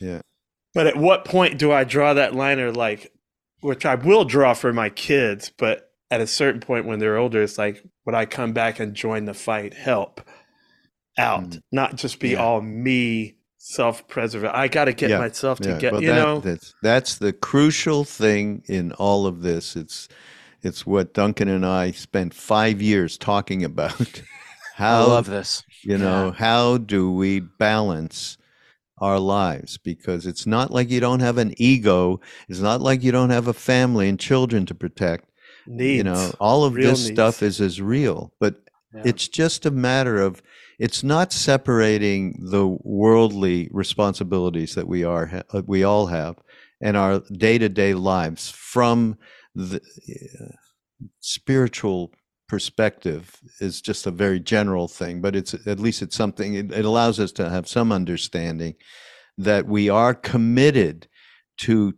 Yeah. 0.00 0.22
But 0.74 0.88
at 0.88 0.96
what 0.96 1.24
point 1.24 1.58
do 1.58 1.70
I 1.70 1.84
draw 1.84 2.14
that 2.14 2.34
line, 2.34 2.58
or 2.58 2.72
like, 2.72 3.12
which 3.60 3.86
I 3.86 3.94
will 3.94 4.24
draw 4.24 4.54
for 4.54 4.72
my 4.72 4.88
kids, 4.90 5.52
but 5.56 5.92
at 6.10 6.20
a 6.20 6.26
certain 6.26 6.60
point 6.60 6.84
when 6.84 6.98
they're 6.98 7.16
older, 7.16 7.42
it's 7.42 7.58
like, 7.58 7.84
would 8.04 8.16
I 8.16 8.26
come 8.26 8.52
back 8.52 8.80
and 8.80 8.92
join 8.92 9.24
the 9.24 9.34
fight, 9.34 9.72
help 9.72 10.20
out, 11.18 11.50
Mm. 11.50 11.60
not 11.72 11.96
just 11.96 12.18
be 12.18 12.30
Yeah. 12.30 12.42
all 12.44 12.60
me, 12.60 13.36
self 13.58 14.06
preserve. 14.08 14.44
I 14.44 14.68
got 14.68 14.86
to 14.86 14.92
get 14.92 15.10
Yeah, 15.10 15.18
myself 15.18 15.58
to 15.60 15.70
Yeah, 15.70 15.78
get, 15.78 15.92
but 15.92 16.02
you 16.02 16.08
that- 16.08 16.14
know, 16.16 16.40
that's 16.40 16.74
that's 16.82 17.14
the 17.16 17.32
crucial 17.32 18.04
thing 18.04 18.62
in 18.66 18.92
all 18.92 19.26
of 19.26 19.42
this. 19.42 19.74
It's 19.76 20.08
it's 20.62 20.86
what 20.86 21.12
Duncan 21.14 21.48
and 21.48 21.64
I 21.64 21.90
spent 21.92 22.32
five 22.34 22.80
years 22.82 23.16
talking 23.18 23.64
about. 23.64 24.22
I 24.78 24.82
How 24.82 25.06
love 25.06 25.26
this. 25.26 25.62
you 25.82 25.96
know 25.98 26.32
how 26.32 26.78
do 26.78 27.10
we 27.12 27.38
balance 27.40 28.36
our 28.98 29.18
lives 29.20 29.78
because 29.78 30.26
it's 30.26 30.46
not 30.46 30.70
like 30.72 30.90
you 30.90 30.98
don't 31.00 31.20
have 31.20 31.36
an 31.38 31.52
ego 31.58 32.20
it's 32.48 32.60
not 32.60 32.80
like 32.80 33.02
you 33.02 33.12
don't 33.12 33.30
have 33.30 33.46
a 33.48 33.52
family 33.52 34.08
and 34.08 34.18
children 34.20 34.64
to 34.66 34.74
protect 34.74 35.28
needs. 35.66 35.96
you 35.98 36.02
know 36.04 36.32
all 36.40 36.64
of 36.64 36.74
real 36.74 36.90
this 36.90 37.06
stuff 37.06 37.40
needs. 37.42 37.60
is 37.60 37.60
as 37.60 37.80
real 37.80 38.32
but 38.40 38.54
Yeah. 38.94 39.02
it's 39.04 39.28
just 39.28 39.66
a 39.66 39.70
matter 39.70 40.20
of 40.20 40.40
it's 40.78 41.02
not 41.02 41.32
separating 41.32 42.38
the 42.50 42.66
worldly 42.82 43.68
responsibilities 43.72 44.74
that 44.74 44.88
we 44.88 45.04
are 45.04 45.42
uh, 45.52 45.62
we 45.66 45.84
all 45.84 46.06
have 46.06 46.36
and 46.80 46.96
our 46.96 47.20
day-to-day 47.32 47.94
lives 47.94 48.50
from 48.50 49.16
the 49.54 49.80
uh, 50.40 50.44
spiritual 51.20 52.10
perspective 52.48 53.36
is 53.60 53.80
just 53.80 54.06
a 54.06 54.10
very 54.10 54.40
general 54.40 54.88
thing 54.88 55.20
but 55.20 55.34
it's 55.34 55.54
at 55.66 55.80
least 55.80 56.02
it's 56.02 56.16
something 56.16 56.54
it, 56.54 56.72
it 56.72 56.84
allows 56.84 57.18
us 57.18 57.32
to 57.32 57.48
have 57.48 57.66
some 57.66 57.90
understanding 57.92 58.74
that 59.38 59.66
we 59.66 59.88
are 59.88 60.14
committed 60.14 61.08
to 61.56 61.94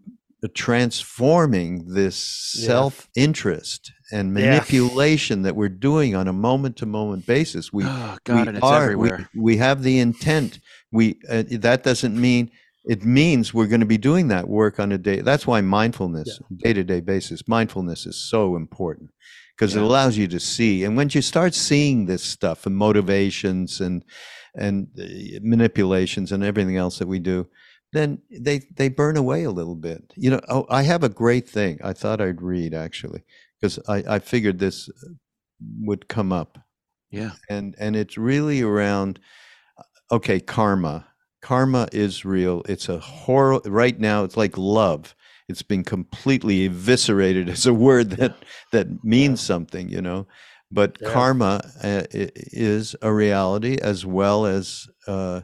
transforming 0.49 1.93
this 1.95 2.55
Yeah. 2.59 2.67
self-interest 2.67 3.93
and 4.13 4.29
Yeah. 4.29 4.51
manipulation 4.51 5.43
that 5.43 5.57
we're 5.57 5.69
doing 5.69 6.15
on 6.15 6.29
a 6.29 6.33
moment-to-moment 6.33 7.27
basis 7.27 7.73
we 7.73 7.85
oh 7.85 8.17
God, 8.25 8.35
we 8.35 8.49
and 8.55 8.63
are- 8.63 8.83
everywhere. 8.83 9.29
We, 9.35 9.41
we 9.43 9.57
have 9.59 9.83
the 9.83 9.99
intent. 9.99 10.61
We 10.93 11.17
uh, 11.29 11.43
that 11.61 11.83
doesn't 11.83 12.19
mean 12.21 12.51
it 12.85 13.05
means 13.05 13.53
we're 13.53 13.67
going 13.67 13.81
to 13.81 13.87
be 13.87 13.99
doing 13.99 14.29
that 14.29 14.49
work 14.49 14.79
on 14.79 14.93
a 14.93 14.99
day. 14.99 15.21
That's 15.21 15.45
why 15.47 15.61
mindfulness, 15.61 16.39
day 16.57 16.73
to 16.73 16.85
day 16.85 17.01
basis, 17.01 17.49
mindfulness 17.49 18.07
is 18.07 18.17
so 18.17 18.55
important 18.55 19.11
because 19.57 19.75
it 19.75 19.83
allows 19.83 20.17
you 20.17 20.29
to 20.29 20.39
see. 20.39 20.85
And 20.85 20.97
once 20.97 21.13
you 21.15 21.23
start 21.23 21.53
seeing 21.55 22.07
this 22.07 22.23
stuff 22.23 22.65
and 22.67 22.77
motivations 22.77 23.81
and 23.81 24.05
and 24.55 24.87
uh, 24.99 25.05
manipulations 25.43 26.31
and 26.33 26.43
everything 26.45 26.77
else 26.77 26.99
that 27.01 27.09
we 27.09 27.19
do, 27.19 27.47
then 27.97 28.21
they 28.31 28.61
they 28.77 28.89
burn 28.89 29.17
away 29.17 29.45
a 29.45 29.51
little 29.51 29.77
bit. 29.77 30.13
You 30.17 30.31
know, 30.31 30.41
oh, 30.49 30.67
I 30.69 30.83
have 30.83 31.03
a 31.05 31.09
great 31.09 31.49
thing. 31.49 31.79
I 31.83 31.93
thought 31.93 32.21
I'd 32.21 32.43
read 32.43 32.75
actually 32.75 33.25
because 33.61 33.79
I, 33.89 34.05
I 34.09 34.19
figured 34.19 34.59
this 34.59 34.89
uh, 34.89 35.09
would 35.81 36.09
come 36.09 36.33
up 36.33 36.59
yeah. 37.11 37.33
and 37.49 37.75
and 37.79 37.97
it's 37.97 38.19
really 38.19 38.63
around 38.63 39.19
okay 40.11 40.41
karma 40.41 41.07
karma 41.43 41.89
is 41.93 42.25
real 42.25 42.63
it's 42.69 42.89
a 42.89 42.99
horror 42.99 43.61
right 43.65 43.99
now 43.99 44.25
it's 44.25 44.37
like 44.37 44.57
love 44.59 45.15
it's 45.49 45.63
been 45.63 45.85
completely 45.85 46.67
eviscerated 46.67 47.49
as 47.57 47.67
a 47.67 47.75
word 47.75 48.11
that 48.11 48.37
that 48.73 49.03
means 49.05 49.41
something 49.41 49.89
you 49.89 50.03
know 50.03 50.27
but 50.71 50.99
Yeah. 51.01 51.13
karma 51.13 51.61
uh, 51.83 52.03
is 52.13 52.97
a 53.01 53.13
reality 53.13 53.79
as 53.81 54.05
well 54.05 54.47
as 54.47 54.89
uh 55.07 55.43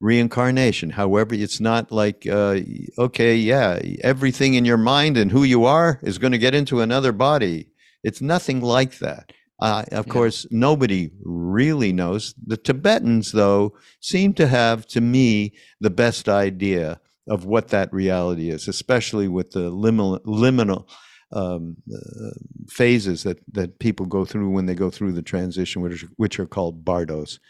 reincarnation 0.00 0.90
however 0.90 1.34
it's 1.34 1.60
not 1.60 1.90
like 1.90 2.26
uh 2.26 2.58
okay 2.98 3.34
yeah 3.34 3.80
everything 4.02 4.54
in 4.54 4.64
your 4.64 4.76
mind 4.76 5.16
and 5.16 5.32
who 5.32 5.42
you 5.42 5.64
are 5.64 5.98
is 6.02 6.18
going 6.18 6.32
to 6.32 6.38
get 6.38 6.54
into 6.54 6.80
another 6.80 7.12
body 7.12 7.68
it's 8.04 8.20
nothing 8.20 8.60
like 8.60 8.98
that 8.98 9.32
uh, 9.60 9.82
of 9.90 10.06
Yeah. 10.06 10.12
course, 10.12 10.46
nobody 10.52 11.10
really 11.24 11.92
knows. 11.92 12.32
The 12.46 12.56
Tibetans, 12.56 13.32
though, 13.32 13.74
seem 14.00 14.32
to 14.34 14.46
have, 14.46 14.86
to 14.88 15.00
me, 15.00 15.54
the 15.80 15.90
best 15.90 16.28
idea 16.28 17.00
of 17.28 17.44
what 17.44 17.68
that 17.68 17.92
reality 17.92 18.50
is, 18.50 18.68
especially 18.68 19.26
with 19.26 19.50
the 19.50 19.70
liminal, 19.72 20.20
liminal 20.24 20.88
um, 21.32 21.76
uh, 21.92 22.30
phases 22.70 23.24
that, 23.24 23.38
that 23.52 23.80
people 23.80 24.06
go 24.06 24.24
through 24.24 24.48
when 24.50 24.66
they 24.66 24.76
go 24.76 24.90
through 24.90 25.12
the 25.12 25.22
transition, 25.22 25.82
which, 25.82 26.04
which 26.16 26.38
are 26.38 26.46
called 26.46 26.84
bardos. 26.84 27.40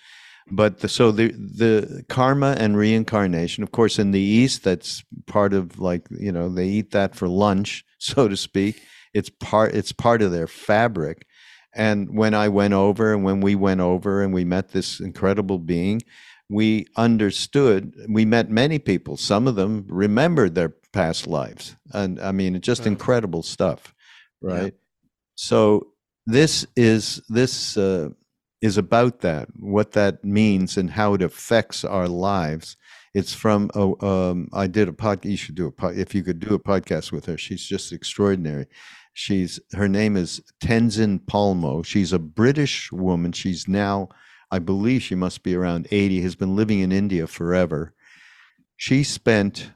But 0.51 0.81
the, 0.81 0.89
so 0.89 1.13
the 1.13 1.29
the 1.33 2.05
karma 2.09 2.57
and 2.59 2.77
reincarnation, 2.77 3.63
of 3.63 3.73
course, 3.73 3.99
in 3.99 4.13
the 4.13 4.21
East, 4.21 4.65
that's 4.65 5.05
part 5.27 5.53
of 5.53 5.79
like 5.79 6.07
you 6.11 6.33
know 6.33 6.49
they 6.49 6.67
eat 6.67 6.93
that 6.93 7.15
for 7.15 7.29
lunch, 7.29 7.85
so 7.99 8.29
to 8.29 8.37
speak. 8.37 8.81
It's 9.15 9.31
part 9.31 9.75
it's 9.75 9.93
part 9.93 10.23
of 10.23 10.33
their 10.33 10.47
fabric. 10.47 11.27
And 11.75 12.17
when 12.17 12.35
I 12.35 12.49
went 12.49 12.75
over 12.75 13.13
and 13.13 13.25
when 13.25 13.41
we 13.41 13.55
went 13.55 13.81
over 13.81 14.23
and 14.23 14.33
we 14.33 14.45
met 14.45 14.71
this 14.71 15.01
incredible 15.01 15.59
being, 15.59 16.03
we 16.49 16.87
understood, 16.97 17.95
we 18.09 18.25
met 18.25 18.51
many 18.51 18.79
people. 18.79 19.17
Some 19.17 19.47
of 19.47 19.55
them 19.55 19.85
remembered 19.89 20.55
their 20.55 20.75
past 20.93 21.27
lives. 21.27 21.77
And 21.93 22.19
I 22.21 22.33
mean, 22.33 22.57
it's 22.57 22.67
just 22.67 22.83
Wow. 22.83 22.93
incredible 22.93 23.43
stuff, 23.43 23.95
Yeah. 24.43 24.51
right? 24.55 24.75
So 25.35 25.89
this 26.27 26.67
is, 26.75 27.23
this 27.29 27.77
uh, 27.77 28.11
is 28.61 28.77
about 28.77 29.21
that, 29.21 29.49
what 29.59 29.93
that 29.93 30.25
means 30.25 30.77
and 30.77 30.91
how 30.91 31.15
it 31.15 31.23
affects 31.23 31.85
our 31.85 32.09
lives. 32.09 32.77
It's 33.15 33.33
from, 33.33 33.71
um, 33.75 34.49
I 34.53 34.67
did 34.67 34.89
a 34.89 34.93
podcast, 34.93 35.25
you 35.25 35.37
should 35.37 35.55
do 35.55 35.67
a 35.67 35.73
pod, 35.73 35.97
if 35.97 36.15
you 36.15 36.23
could 36.23 36.41
do 36.41 36.55
a 36.55 36.59
podcast 36.59 37.13
with 37.13 37.27
her. 37.27 37.39
She's 37.39 37.65
just 37.65 37.93
extraordinary. 37.93 38.67
She's 39.19 39.59
her 39.73 39.89
name 39.89 40.17
is 40.17 40.41
Tenzin 40.63 41.19
Palmo. 41.27 41.85
She's 41.85 42.13
a 42.13 42.21
British 42.21 42.93
woman. 42.93 43.33
She's 43.33 43.67
now, 43.67 44.11
I 44.53 44.61
believe, 44.61 45.03
she 45.03 45.17
must 45.17 45.43
be 45.43 45.57
around 45.57 45.89
eighty. 45.91 46.21
Has 46.23 46.37
been 46.37 46.55
living 46.55 46.79
in 46.79 46.93
India 46.93 47.27
forever. 47.27 47.95
She 48.77 49.03
spent 49.03 49.73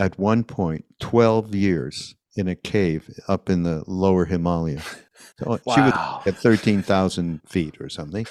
at 0.00 0.18
one 0.18 0.44
point 0.44 0.86
twelve 0.98 1.54
years 1.54 2.14
in 2.36 2.48
a 2.48 2.54
cave 2.54 3.10
up 3.28 3.50
in 3.50 3.64
the 3.64 3.84
lower 3.86 4.24
Himalaya. 4.24 4.82
So 5.42 5.58
She 5.74 5.80
was 5.80 5.92
at 6.26 6.36
13,000 6.36 7.40
feet 7.46 7.80
or 7.80 7.88
something. 7.88 8.26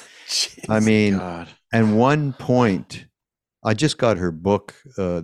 I 0.70 0.80
mean, 0.80 1.18
God. 1.18 1.50
and 1.74 1.98
one 1.98 2.34
point, 2.34 3.06
I 3.64 3.74
just 3.74 3.98
got 3.98 4.18
her 4.18 4.32
book. 4.32 4.76
Uh, 4.98 5.22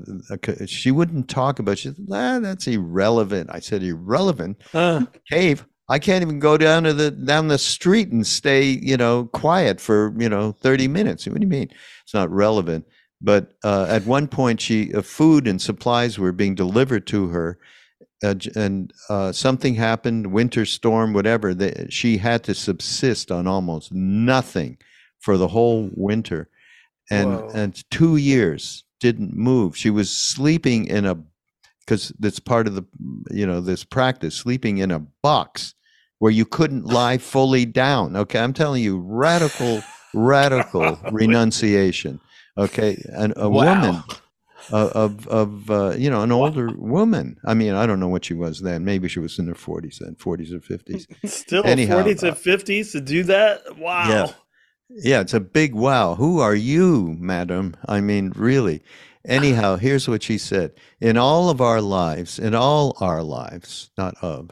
she 0.65 0.89
wouldn't 0.91 1.29
talk 1.29 1.59
about. 1.59 1.77
She 1.77 1.89
said, 1.89 1.97
ah, 2.11 2.39
"That's 2.39 2.65
irrelevant." 2.67 3.49
I 3.53 3.59
said, 3.59 3.83
"Irrelevant? 3.83 4.61
Uh, 4.73 5.05
Cave? 5.29 5.65
I 5.87 5.99
can't 5.99 6.21
even 6.23 6.39
go 6.39 6.57
down 6.57 6.83
to 6.83 6.93
the 6.93 7.11
down 7.11 7.49
the 7.49 7.57
street 7.59 8.11
and 8.11 8.25
stay, 8.25 8.63
you 8.63 8.97
know, 8.97 9.25
quiet 9.25 9.79
for 9.79 10.13
you 10.17 10.27
know 10.27 10.53
thirty 10.53 10.87
minutes." 10.87 11.27
What 11.27 11.35
do 11.35 11.41
you 11.41 11.47
mean? 11.47 11.69
It's 12.03 12.13
not 12.15 12.31
relevant. 12.31 12.85
But 13.21 13.53
uh, 13.63 13.85
at 13.87 14.05
one 14.07 14.27
point, 14.27 14.59
she 14.59 14.91
uh, 14.93 15.03
food 15.03 15.47
and 15.47 15.61
supplies 15.61 16.17
were 16.17 16.31
being 16.31 16.55
delivered 16.55 17.05
to 17.07 17.27
her, 17.27 17.59
uh, 18.23 18.35
and 18.55 18.93
uh, 19.09 19.31
something 19.31 19.75
happened, 19.75 20.27
winter 20.31 20.65
storm, 20.65 21.13
whatever. 21.13 21.53
That 21.53 21.91
she 21.91 22.17
had 22.17 22.43
to 22.45 22.53
subsist 22.53 23.31
on 23.31 23.47
almost 23.47 23.91
nothing 23.91 24.77
for 25.19 25.37
the 25.37 25.47
whole 25.47 25.89
winter, 25.93 26.49
and 27.09 27.35
Whoa. 27.35 27.51
and 27.53 27.83
two 27.91 28.17
years 28.17 28.83
didn't 28.99 29.35
move. 29.35 29.75
She 29.75 29.89
was 29.89 30.09
sleeping 30.09 30.85
in 30.87 31.05
a 31.05 31.17
because 31.85 32.13
that's 32.19 32.39
part 32.39 32.67
of 32.67 32.75
the 32.75 32.85
you 33.31 33.45
know 33.45 33.59
this 33.61 33.83
practice 33.83 34.35
sleeping 34.35 34.77
in 34.77 34.91
a 34.91 34.99
box 34.99 35.73
where 36.19 36.31
you 36.31 36.45
couldn't 36.45 36.85
lie 36.85 37.17
fully 37.17 37.65
down 37.65 38.15
okay 38.15 38.39
i'm 38.39 38.53
telling 38.53 38.81
you 38.81 38.99
radical 38.99 39.81
radical 40.13 40.97
renunciation 41.11 42.19
okay 42.57 43.01
and 43.13 43.33
a 43.35 43.49
woman 43.49 43.95
Wow. 43.95 44.03
uh, 44.09 44.15
of 44.71 45.27
of 45.27 45.69
uh, 45.71 45.93
you 45.97 46.09
know 46.09 46.21
an 46.21 46.31
older 46.31 46.69
woman 46.75 47.37
i 47.45 47.53
mean 47.53 47.73
i 47.73 47.85
don't 47.85 47.99
know 47.99 48.07
what 48.07 48.25
she 48.25 48.33
was 48.33 48.61
then 48.61 48.85
maybe 48.85 49.07
she 49.07 49.19
was 49.19 49.39
in 49.39 49.47
her 49.47 49.53
40s 49.53 49.97
then 49.99 50.15
40s 50.15 50.51
or 50.53 50.59
50s 50.59 51.05
still 51.29 51.65
Anyhow, 51.65 52.03
40s 52.03 52.23
uh, 52.23 52.27
and 52.27 52.35
50s 52.37 52.91
to 52.91 53.01
do 53.01 53.23
that? 53.23 53.77
Wow. 53.77 54.09
Yeah. 54.09 54.31
Yeah, 54.93 55.21
it's 55.21 55.33
a 55.33 55.39
big 55.39 55.73
wow. 55.73 56.15
Who 56.15 56.39
are 56.39 56.53
you, 56.53 57.15
madam? 57.17 57.75
I 57.87 58.01
mean, 58.01 58.33
really. 58.35 58.83
Anyhow, 59.25 59.77
here's 59.77 60.09
what 60.09 60.21
she 60.21 60.37
said. 60.37 60.73
In 60.99 61.15
all 61.15 61.49
of 61.49 61.61
our 61.61 61.79
lives, 61.79 62.37
in 62.37 62.53
all 62.53 62.97
our 62.99 63.23
lives, 63.23 63.89
not 63.97 64.15
of, 64.21 64.49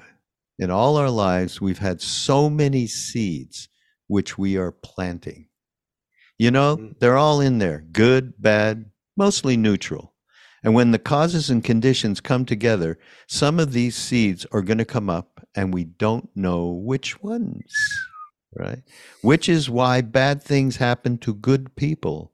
in 0.57 0.72
all 0.72 0.95
our 0.95 1.10
lives, 1.10 1.60
we've 1.60 1.80
had 1.80 1.99
so 2.01 2.49
many 2.49 2.88
seeds 2.88 3.68
which 4.07 4.38
we 4.38 4.55
are 4.55 4.72
planting. 4.72 5.47
You 6.38 6.51
know, 6.51 6.78
Mm. 6.78 6.99
they're 6.99 7.18
all 7.18 7.41
in 7.41 7.57
there 7.57 7.84
good, 7.91 8.34
bad, 8.41 8.89
mostly 9.20 9.55
neutral. 9.55 10.13
And 10.63 10.74
when 10.74 10.89
the 10.91 10.97
causes 10.97 11.49
and 11.49 11.63
conditions 11.63 12.20
come 12.22 12.45
together, 12.45 12.97
some 13.28 13.59
of 13.59 13.74
these 13.74 13.95
seeds 13.95 14.45
are 14.51 14.63
going 14.63 14.80
to 14.80 14.86
come 14.86 15.09
up, 15.09 15.45
and 15.55 15.74
we 15.74 15.84
don't 15.84 16.30
know 16.36 16.70
which 16.70 17.22
ones, 17.22 17.72
right? 18.55 18.82
Which 19.22 19.47
is 19.47 19.70
why 19.70 20.01
bad 20.01 20.41
things 20.41 20.78
happen 20.78 21.17
to 21.20 21.34
good 21.34 21.76
people 21.76 22.34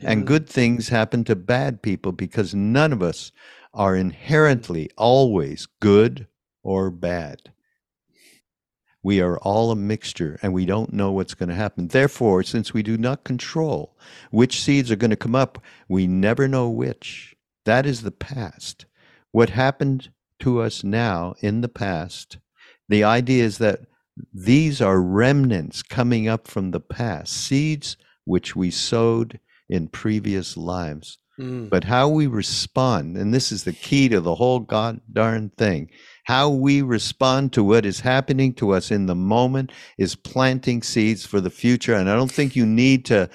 and 0.00 0.26
good 0.26 0.48
things 0.48 0.88
happen 0.88 1.24
to 1.24 1.36
bad 1.36 1.82
people 1.82 2.12
because 2.12 2.54
none 2.54 2.92
of 2.92 3.02
us 3.02 3.32
are 3.72 3.96
inherently 3.96 4.90
always 4.98 5.66
good 5.80 6.26
or 6.62 6.90
bad. 6.90 7.52
We 9.04 9.20
are 9.20 9.38
all 9.38 9.70
a 9.70 9.76
mixture 9.76 10.38
and 10.42 10.52
we 10.52 10.64
don't 10.64 10.92
know 10.92 11.12
what's 11.12 11.34
going 11.34 11.50
to 11.50 11.54
happen. 11.54 11.88
Therefore, 11.88 12.42
since 12.42 12.72
we 12.72 12.82
do 12.82 12.96
not 12.96 13.22
control 13.22 13.96
which 14.30 14.62
seeds 14.62 14.90
are 14.90 14.96
going 14.96 15.10
to 15.10 15.16
come 15.16 15.36
up, 15.36 15.62
we 15.88 16.06
never 16.06 16.48
know 16.48 16.70
which. 16.70 17.36
That 17.66 17.86
is 17.86 18.02
the 18.02 18.10
past. 18.10 18.86
What 19.30 19.50
happened 19.50 20.10
to 20.40 20.62
us 20.62 20.82
now 20.82 21.34
in 21.40 21.60
the 21.60 21.68
past, 21.68 22.38
the 22.88 23.04
idea 23.04 23.44
is 23.44 23.58
that 23.58 23.80
these 24.32 24.80
are 24.80 25.00
remnants 25.00 25.82
coming 25.82 26.26
up 26.26 26.48
from 26.48 26.70
the 26.70 26.80
past, 26.80 27.32
seeds 27.32 27.96
which 28.24 28.56
we 28.56 28.70
sowed 28.70 29.38
in 29.68 29.88
previous 29.88 30.56
lives. 30.56 31.18
Mm. 31.38 31.68
But 31.68 31.84
how 31.84 32.08
we 32.08 32.26
respond, 32.26 33.16
and 33.16 33.34
this 33.34 33.50
is 33.50 33.64
the 33.64 33.72
key 33.72 34.08
to 34.08 34.20
the 34.20 34.36
whole 34.36 34.60
god 34.60 35.00
darn 35.12 35.50
thing, 35.50 35.90
how 36.24 36.48
we 36.48 36.82
respond 36.82 37.52
to 37.52 37.62
what 37.62 37.86
is 37.86 38.00
happening 38.00 38.52
to 38.54 38.70
us 38.72 38.90
in 38.90 39.06
the 39.06 39.14
moment 39.14 39.70
is 39.98 40.16
planting 40.16 40.82
seeds 40.82 41.24
for 41.24 41.40
the 41.40 41.50
future. 41.50 41.94
And 41.94 42.08
I 42.10 42.14
don't 42.16 42.30
think 42.32 42.56
you 42.56 42.66
need 42.66 43.04
to 43.06 43.28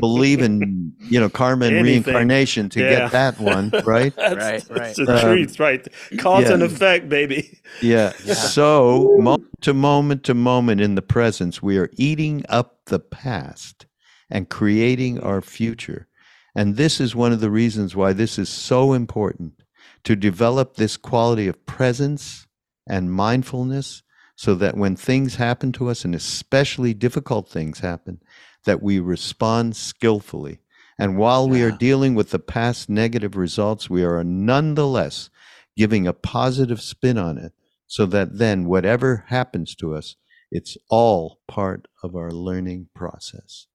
believe 0.00 0.42
in, 0.42 0.92
you 0.98 1.20
know, 1.20 1.28
karma 1.28 1.66
and 1.66 1.76
Anything. 1.76 2.02
reincarnation 2.04 2.68
to 2.70 2.80
Yeah. 2.80 2.88
get 2.88 3.12
that 3.12 3.38
one, 3.40 3.70
right? 3.84 4.14
That's, 4.16 4.34
Right, 4.36 4.64
that's 4.68 4.70
right. 4.70 5.06
the 5.06 5.12
Um, 5.14 5.20
truth, 5.20 5.60
right? 5.60 5.86
Cause 6.18 6.50
and 6.50 6.62
effect, 6.62 7.08
baby. 7.08 7.58
Yeah. 7.80 8.10
So, 8.12 9.16
moment 9.18 9.48
to 9.62 9.72
moment 9.72 10.24
to 10.24 10.34
moment 10.34 10.80
in 10.80 10.94
the 10.94 11.02
presence, 11.02 11.62
we 11.62 11.78
are 11.78 11.90
eating 11.96 12.44
up 12.48 12.78
the 12.86 12.98
past 13.00 13.86
and 14.30 14.48
creating 14.48 15.20
our 15.20 15.40
future. 15.40 16.08
And 16.54 16.76
this 16.76 17.00
is 17.00 17.14
one 17.14 17.32
of 17.32 17.40
the 17.40 17.50
reasons 17.50 17.96
why 17.96 18.12
this 18.12 18.38
is 18.38 18.48
so 18.48 18.92
important 18.92 19.61
to 20.04 20.16
develop 20.16 20.74
this 20.76 20.96
quality 20.96 21.46
of 21.48 21.64
presence 21.66 22.46
and 22.88 23.12
mindfulness 23.12 24.02
so 24.34 24.54
that 24.56 24.76
when 24.76 24.96
things 24.96 25.36
happen 25.36 25.72
to 25.72 25.88
us, 25.88 26.04
and 26.04 26.14
especially 26.14 26.94
difficult 26.94 27.48
things 27.48 27.80
happen, 27.80 28.20
that 28.64 28.82
we 28.82 28.98
respond 28.98 29.76
skillfully. 29.76 30.58
And 30.98 31.16
while 31.16 31.48
we 31.48 31.62
are 31.62 31.70
dealing 31.70 32.14
with 32.14 32.30
the 32.30 32.38
past 32.38 32.88
negative 32.88 33.36
results, 33.36 33.88
we 33.90 34.04
are 34.04 34.22
nonetheless 34.24 35.30
giving 35.76 36.06
a 36.06 36.12
positive 36.12 36.80
spin 36.80 37.18
on 37.18 37.38
it 37.38 37.52
so 37.86 38.06
that 38.06 38.38
then 38.38 38.66
whatever 38.66 39.24
happens 39.28 39.74
to 39.76 39.94
us, 39.94 40.16
it's 40.50 40.76
all 40.90 41.40
part 41.48 41.86
of 42.02 42.14
our 42.14 42.30
learning 42.30 42.88
process. 42.94 43.66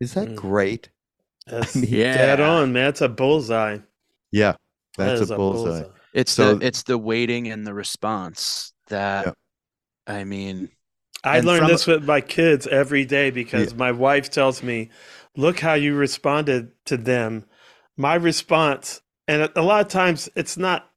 Is 0.00 0.14
that 0.14 0.28
Mm. 0.30 0.36
great? 0.36 0.90
That's 1.46 1.76
mean, 1.76 1.90
dead 1.90 2.40
on, 2.40 2.72
man. 2.72 2.88
It's 2.88 3.00
a 3.00 3.08
bullseye. 3.08 3.78
Yeah, 4.32 4.56
That 4.96 5.06
that's 5.06 5.20
is 5.22 5.30
a 5.30 5.36
bullseye. 5.36 5.84
It's 6.12 6.32
So- 6.32 6.56
the 6.56 6.66
it's 6.66 6.82
the 6.84 6.98
waiting 6.98 7.48
and 7.48 7.66
the 7.66 7.74
response 7.74 8.72
that 8.88 9.26
Yeah. 9.26 9.32
I 10.06 10.24
mean 10.24 10.70
I 11.24 11.38
And 11.38 11.46
learn 11.46 11.60
from- 11.60 11.68
this 11.68 11.86
with 11.86 12.04
my 12.04 12.20
kids 12.20 12.66
every 12.68 13.04
day 13.04 13.30
because 13.30 13.74
my 13.74 13.90
wife 13.90 14.30
tells 14.30 14.62
me, 14.62 14.90
"Look 15.36 15.58
how 15.60 15.74
you 15.74 15.94
responded 15.94 16.70
to 16.84 16.96
them." 16.96 17.46
My 17.96 18.14
response, 18.14 19.00
and 19.26 19.42
a- 19.42 19.60
a 19.60 19.62
lot 19.62 19.80
of 19.84 19.88
times 19.90 20.28
it's 20.36 20.56
not 20.56 20.88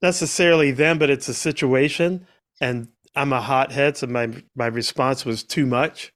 necessarily 0.00 0.70
them, 0.70 0.98
but 0.98 1.10
it's 1.10 1.28
a 1.28 1.34
situation, 1.34 2.26
and 2.60 2.88
I'm 3.16 3.32
a 3.32 3.40
hothead, 3.40 3.96
so 3.96 4.06
my 4.06 4.28
my 4.54 4.66
response 4.66 5.24
was 5.24 5.42
too 5.42 5.66
much. 5.66 6.12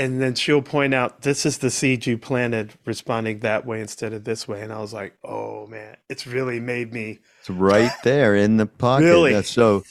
And 0.00 0.18
then 0.22 0.34
she'll 0.34 0.62
point 0.62 0.94
out, 0.94 1.20
"This 1.20 1.44
is 1.44 1.58
the 1.58 1.70
seed 1.70 2.06
you 2.06 2.16
planted, 2.16 2.72
responding 2.86 3.40
that 3.40 3.66
way 3.66 3.82
instead 3.82 4.14
of 4.14 4.24
this 4.24 4.48
way." 4.48 4.62
And 4.62 4.72
I 4.72 4.78
was 4.78 4.94
like, 4.94 5.12
"Oh 5.22 5.66
man, 5.66 5.98
it's 6.08 6.26
really 6.26 6.58
made 6.58 6.90
me." 6.94 7.18
It's 7.40 7.50
right 7.50 7.92
there 8.02 8.34
in 8.34 8.56
the 8.56 8.64
pocket. 8.64 9.04
Really? 9.04 9.42
So, 9.42 9.84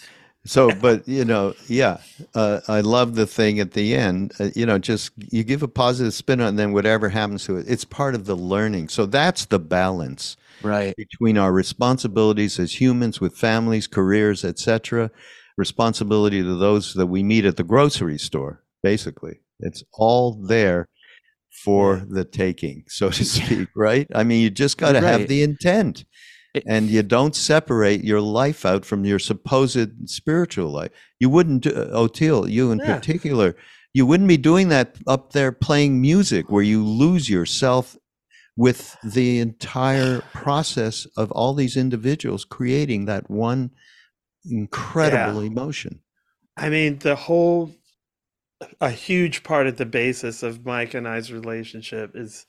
so, 0.45 0.72
but 0.72 1.07
you 1.07 1.26
know, 1.26 1.53
yeah, 1.68 1.97
uh, 2.34 2.62
I 2.68 2.82
love 2.82 3.14
the 3.14 3.28
thing 3.28 3.60
at 3.60 3.74
the 3.74 3.93
end. 3.93 4.34
Uh, 4.39 4.49
you 4.55 4.66
know, 4.66 4.80
just 4.80 5.12
you 5.16 5.43
give 5.43 5.62
a 5.62 5.68
positive 5.68 6.16
spin 6.16 6.39
on, 6.41 6.47
it, 6.47 6.49
and 6.49 6.60
then 6.60 6.74
whatever 6.74 7.10
happens 7.10 7.45
to 7.45 7.57
it, 7.57 7.68
it's 7.68 7.86
part 7.86 8.16
of 8.16 8.26
the 8.26 8.36
learning. 8.36 8.89
So 8.89 9.05
that's 9.05 9.45
the 9.45 9.60
balance. 9.60 10.38
right. 10.64 10.95
between 10.97 11.38
our 11.38 11.53
responsibilities 11.53 12.57
as 12.57 12.82
humans 12.82 13.22
with 13.22 13.38
families, 13.38 13.86
careers, 13.86 14.43
etc., 14.43 15.12
responsibility 15.55 16.41
to 16.41 16.57
those 16.57 16.95
that 16.95 17.05
we 17.05 17.22
meet 17.22 17.45
at 17.45 17.57
the 17.57 17.64
grocery 17.64 18.18
store. 18.18 18.64
Basically, 18.82 19.41
it's 19.60 19.84
all 19.93 20.34
there 20.34 20.88
for 21.64 22.05
the 22.10 22.24
taking, 22.24 22.84
so 22.88 23.10
to 23.10 23.26
speak. 23.26 23.68
Right? 23.76 24.07
I 24.16 24.24
mean, 24.24 24.41
you 24.41 24.49
just 24.49 24.78
got 24.78 24.93
to 24.93 25.01
have 25.01 25.28
the 25.28 25.43
intent, 25.43 26.05
It- 26.53 26.64
and 26.68 26.89
you 26.89 27.03
don't 27.03 27.36
separate 27.36 28.03
your 28.03 28.22
life 28.22 28.66
out 28.66 28.86
from 28.86 29.05
your 29.05 29.20
supposed 29.20 30.10
spiritual 30.10 30.72
life. 30.72 30.91
You 31.20 31.30
wouldn't, 31.30 31.68
uh, 31.68 31.72
do, 31.72 31.91
Oteil, 31.91 32.49
you 32.49 32.72
in 32.72 32.80
Yeah. 32.80 32.95
particular. 32.95 33.55
You 33.93 34.05
wouldn't 34.05 34.30
be 34.30 34.38
doing 34.38 34.70
that 34.70 34.95
up 35.07 35.34
there 35.34 35.51
playing 35.51 35.99
music 35.99 36.49
where 36.49 36.64
you 36.64 36.86
lose 36.86 37.30
yourself 37.30 37.97
with 38.55 38.95
the 39.03 39.39
entire 39.39 40.22
process 40.34 41.07
of 41.18 41.32
all 41.32 41.53
these 41.53 41.76
individuals 41.78 42.45
creating 42.45 43.05
that 43.05 43.30
one 43.30 43.72
incredible 44.45 45.41
emotion. 45.41 46.01
I 46.57 46.70
mean, 46.70 46.99
the 46.99 47.16
whole, 47.16 47.72
a 48.82 48.89
huge 48.89 49.43
part 49.43 49.68
of 49.68 49.78
the 49.78 49.86
basis 49.86 50.43
of 50.43 50.66
Mike 50.66 50.93
and 50.93 51.07
I's 51.07 51.32
relationship 51.32 52.12
is 52.16 52.45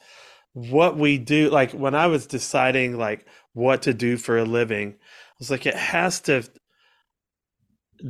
what 0.53 0.97
we 0.97 1.19
do. 1.19 1.51
Like 1.51 1.73
when 1.73 1.95
I 1.95 2.07
was 2.09 2.27
deciding 2.27 2.97
like 2.99 3.27
what 3.53 3.83
to 3.83 3.95
do 3.95 4.17
for 4.17 4.37
a 4.39 4.45
living, 4.45 4.95
I 4.99 5.35
was 5.39 5.51
like, 5.51 5.67
it 5.67 5.77
has 5.77 6.21
to 6.23 6.43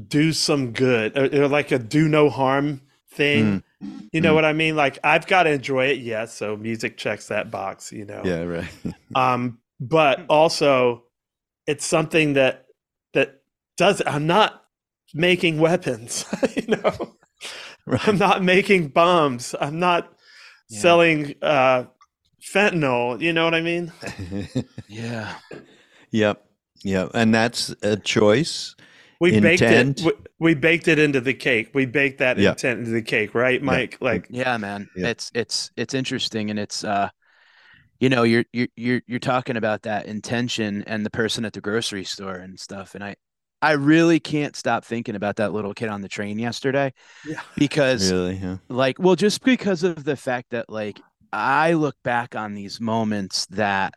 do 0.07 0.33
some 0.33 0.73
good, 0.73 1.17
or, 1.19 1.43
or 1.45 1.49
like 1.49 1.73
a 1.73 1.79
do 1.79 2.09
no 2.09 2.31
harm 2.31 2.83
thing. 3.11 3.63
You 4.13 4.21
know 4.21 4.33
Mm. 4.33 4.35
what 4.35 4.45
I 4.45 4.53
mean? 4.53 4.77
Like 4.77 4.99
I've 5.03 5.27
got 5.27 5.45
to 5.45 5.51
enjoy 5.51 5.87
it, 5.87 5.99
yes. 5.99 6.35
So 6.35 6.57
music 6.57 6.97
checks 6.97 7.29
that 7.29 7.51
box, 7.51 7.93
you 7.93 8.05
know. 8.05 8.23
Yeah, 8.25 8.43
right. 8.43 8.69
um 9.15 9.59
but 9.81 10.25
also 10.29 11.05
it's 11.67 11.87
something 11.87 12.35
that 12.35 12.67
that 13.15 13.41
does 13.77 14.03
I'm 14.07 14.27
not 14.27 14.65
making 15.15 15.59
weapons, 15.59 16.25
you 16.57 16.77
know. 16.77 17.17
Right. 17.87 18.01
I'm 18.09 18.19
not 18.19 18.43
making 18.43 18.89
bombs. 18.89 19.55
I'm 19.61 19.79
not 19.79 20.13
Yeah. 20.69 20.81
selling 20.81 21.35
uh, 21.43 21.85
fentanyl. 22.43 23.21
You 23.21 23.33
know 23.33 23.45
what 23.45 23.55
I 23.55 23.61
mean? 23.61 23.93
Yeah. 24.89 25.35
Yep. 26.11 26.45
Yep. 26.85 27.11
And 27.15 27.35
that's 27.35 27.75
a 27.83 27.97
choice. 27.97 28.75
We 29.21 29.35
Intent. 29.35 29.97
baked 29.99 30.01
it. 30.01 30.05
We, 30.07 30.13
we 30.39 30.55
baked 30.55 30.89
it 30.89 30.99
into 30.99 31.21
the 31.21 31.35
cake. 31.35 31.71
We 31.75 31.85
baked 31.87 32.19
that 32.21 32.39
Yeah. 32.39 32.51
intent 32.51 32.81
into 32.81 32.91
the 32.93 33.03
cake, 33.03 33.35
right, 33.35 33.63
Mike? 33.63 33.99
Like, 34.01 34.27
Yeah, 34.31 34.57
man. 34.57 34.89
Yeah. 34.97 35.09
It's 35.09 35.31
it's 35.35 35.71
it's 35.77 35.93
interesting 35.93 36.51
and 36.51 36.59
it's 36.59 36.85
uh 36.85 37.11
you 37.99 38.09
know, 38.09 38.23
you're 38.23 38.45
you're 38.55 38.69
you're 38.77 39.03
you're 39.07 39.19
talking 39.19 39.59
about 39.59 39.83
that 39.83 40.07
intention 40.07 40.83
and 40.87 41.05
the 41.05 41.11
person 41.11 41.45
at 41.45 41.53
the 41.53 41.61
grocery 41.61 42.05
store 42.05 42.37
and 42.37 42.59
stuff 42.59 42.95
and 42.95 43.05
I 43.05 43.17
I 43.63 43.73
really 43.73 44.21
can't 44.21 44.57
stop 44.57 44.85
thinking 44.85 45.15
about 45.17 45.37
that 45.37 45.53
little 45.53 45.75
kid 45.75 45.89
on 45.91 46.01
the 46.01 46.09
train 46.09 46.39
yesterday 46.39 46.93
Yeah. 47.27 47.41
because 47.57 48.11
Really? 48.11 48.37
Yeah. 48.37 48.57
like 48.69 48.99
well 48.99 49.17
just 49.17 49.43
because 49.45 49.83
of 49.83 50.05
the 50.05 50.17
fact 50.17 50.51
that 50.51 50.69
like 50.71 51.01
I 51.33 51.75
look 51.75 51.97
back 52.03 52.35
on 52.35 52.55
these 52.55 52.81
moments 52.81 53.47
that 53.47 53.95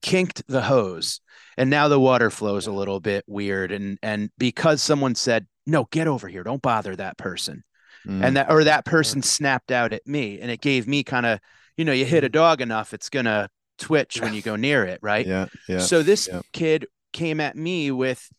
kinked 0.00 0.42
the 0.46 0.62
hose 0.62 1.20
and 1.56 1.68
now 1.70 1.88
the 1.88 1.98
water 2.00 2.30
flows 2.30 2.66
a 2.68 2.72
little 2.72 3.00
bit 3.00 3.24
weird 3.26 3.72
and 3.72 3.98
and 4.02 4.30
because 4.38 4.80
someone 4.82 5.14
said 5.16 5.46
no 5.66 5.86
get 5.90 6.06
over 6.06 6.28
here 6.28 6.42
don't 6.44 6.62
bother 6.62 6.94
that 6.96 7.16
person 7.18 7.64
Mm. 8.06 8.24
and 8.24 8.36
that 8.36 8.48
or 8.48 8.62
that 8.62 8.84
person 8.84 9.22
snapped 9.22 9.72
out 9.72 9.92
at 9.92 10.06
me 10.06 10.38
and 10.40 10.52
it 10.52 10.60
gave 10.60 10.86
me 10.86 11.02
kind 11.02 11.26
of 11.26 11.40
you 11.76 11.84
know 11.84 11.90
you 11.90 12.04
hit 12.04 12.22
a 12.22 12.28
dog 12.28 12.60
enough 12.60 12.94
it's 12.94 13.08
gonna 13.10 13.50
twitch 13.76 14.20
when 14.20 14.32
you 14.34 14.40
go 14.40 14.54
near 14.54 14.84
it 14.84 15.00
right 15.02 15.26
yeah. 15.26 15.46
Yeah. 15.68 15.80
so 15.80 16.04
this 16.04 16.28
yeah. 16.32 16.40
kid 16.52 16.86
came 17.12 17.40
at 17.40 17.56
me 17.56 17.90
with 17.90 18.30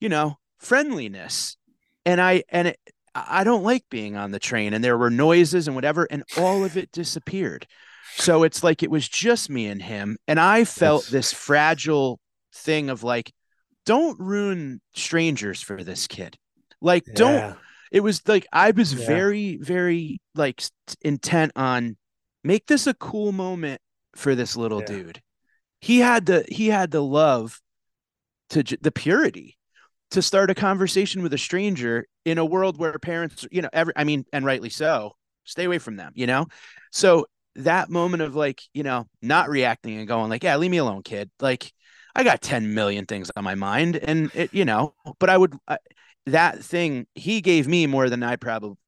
you 0.00 0.08
know 0.08 0.36
friendliness 0.58 1.56
and 2.04 2.20
i 2.20 2.42
and 2.48 2.68
it, 2.68 2.78
i 3.14 3.44
don't 3.44 3.62
like 3.64 3.84
being 3.90 4.16
on 4.16 4.30
the 4.30 4.38
train 4.38 4.74
and 4.74 4.82
there 4.82 4.98
were 4.98 5.10
noises 5.10 5.66
and 5.66 5.74
whatever 5.74 6.06
and 6.10 6.22
all 6.38 6.64
of 6.64 6.76
it 6.76 6.90
disappeared 6.92 7.66
so 8.16 8.42
it's 8.42 8.62
like 8.64 8.82
it 8.82 8.90
was 8.90 9.08
just 9.08 9.50
me 9.50 9.66
and 9.66 9.82
him 9.82 10.16
and 10.26 10.38
i 10.40 10.64
felt 10.64 11.02
That's- 11.04 11.12
this 11.12 11.32
fragile 11.32 12.20
thing 12.54 12.88
of 12.90 13.02
like 13.02 13.32
don't 13.84 14.18
ruin 14.18 14.80
strangers 14.94 15.60
for 15.62 15.82
this 15.84 16.06
kid 16.06 16.36
like 16.80 17.04
don't 17.14 17.56
it 17.92 18.00
was 18.00 18.26
like 18.26 18.46
I 18.52 18.72
was 18.72 18.92
Yeah. 18.92 19.06
very, 19.06 19.56
very 19.58 20.20
like 20.34 20.60
intent 21.02 21.52
on 21.54 21.96
make 22.42 22.66
this 22.66 22.88
a 22.88 22.94
cool 22.94 23.30
moment 23.30 23.80
for 24.16 24.34
this 24.34 24.56
little 24.56 24.80
Yeah. 24.80 24.86
dude. 24.86 25.22
He 25.80 26.00
had 26.00 26.26
the 26.26 26.44
he 26.48 26.66
had 26.66 26.90
the 26.90 27.02
love 27.02 27.60
to 28.50 28.64
the 28.80 28.90
purity 28.90 29.55
to 30.16 30.22
start 30.22 30.48
a 30.48 30.54
conversation 30.54 31.22
with 31.22 31.34
a 31.34 31.38
stranger 31.38 32.06
in 32.24 32.38
a 32.38 32.44
world 32.44 32.78
where 32.78 32.98
parents, 32.98 33.46
you 33.50 33.60
know, 33.60 33.68
every 33.70 33.92
I 33.96 34.04
mean, 34.04 34.24
and 34.32 34.46
rightly 34.46 34.70
so, 34.70 35.12
stay 35.44 35.64
away 35.64 35.76
from 35.76 35.96
them, 35.96 36.12
you 36.14 36.26
know. 36.26 36.46
So 36.90 37.26
that 37.56 37.90
moment 37.90 38.22
of 38.22 38.34
like, 38.34 38.62
you 38.72 38.82
know, 38.82 39.06
not 39.20 39.50
reacting 39.50 39.98
and 39.98 40.08
going 40.08 40.30
like, 40.30 40.42
yeah, 40.42 40.56
leave 40.56 40.70
me 40.70 40.78
alone, 40.78 41.02
kid. 41.02 41.30
Like, 41.38 41.70
I 42.14 42.24
got 42.24 42.40
ten 42.40 42.72
million 42.72 43.04
things 43.04 43.30
on 43.36 43.44
my 43.44 43.56
mind, 43.56 43.96
and 43.96 44.30
it, 44.34 44.54
you 44.54 44.64
know, 44.64 44.94
but 45.18 45.28
I 45.28 45.36
would. 45.36 45.54
I, 45.68 45.76
that 46.24 46.64
thing 46.64 47.06
he 47.14 47.42
gave 47.42 47.68
me 47.68 47.86
more 47.86 48.08
than 48.08 48.22
I 48.22 48.36
probably 48.36 48.78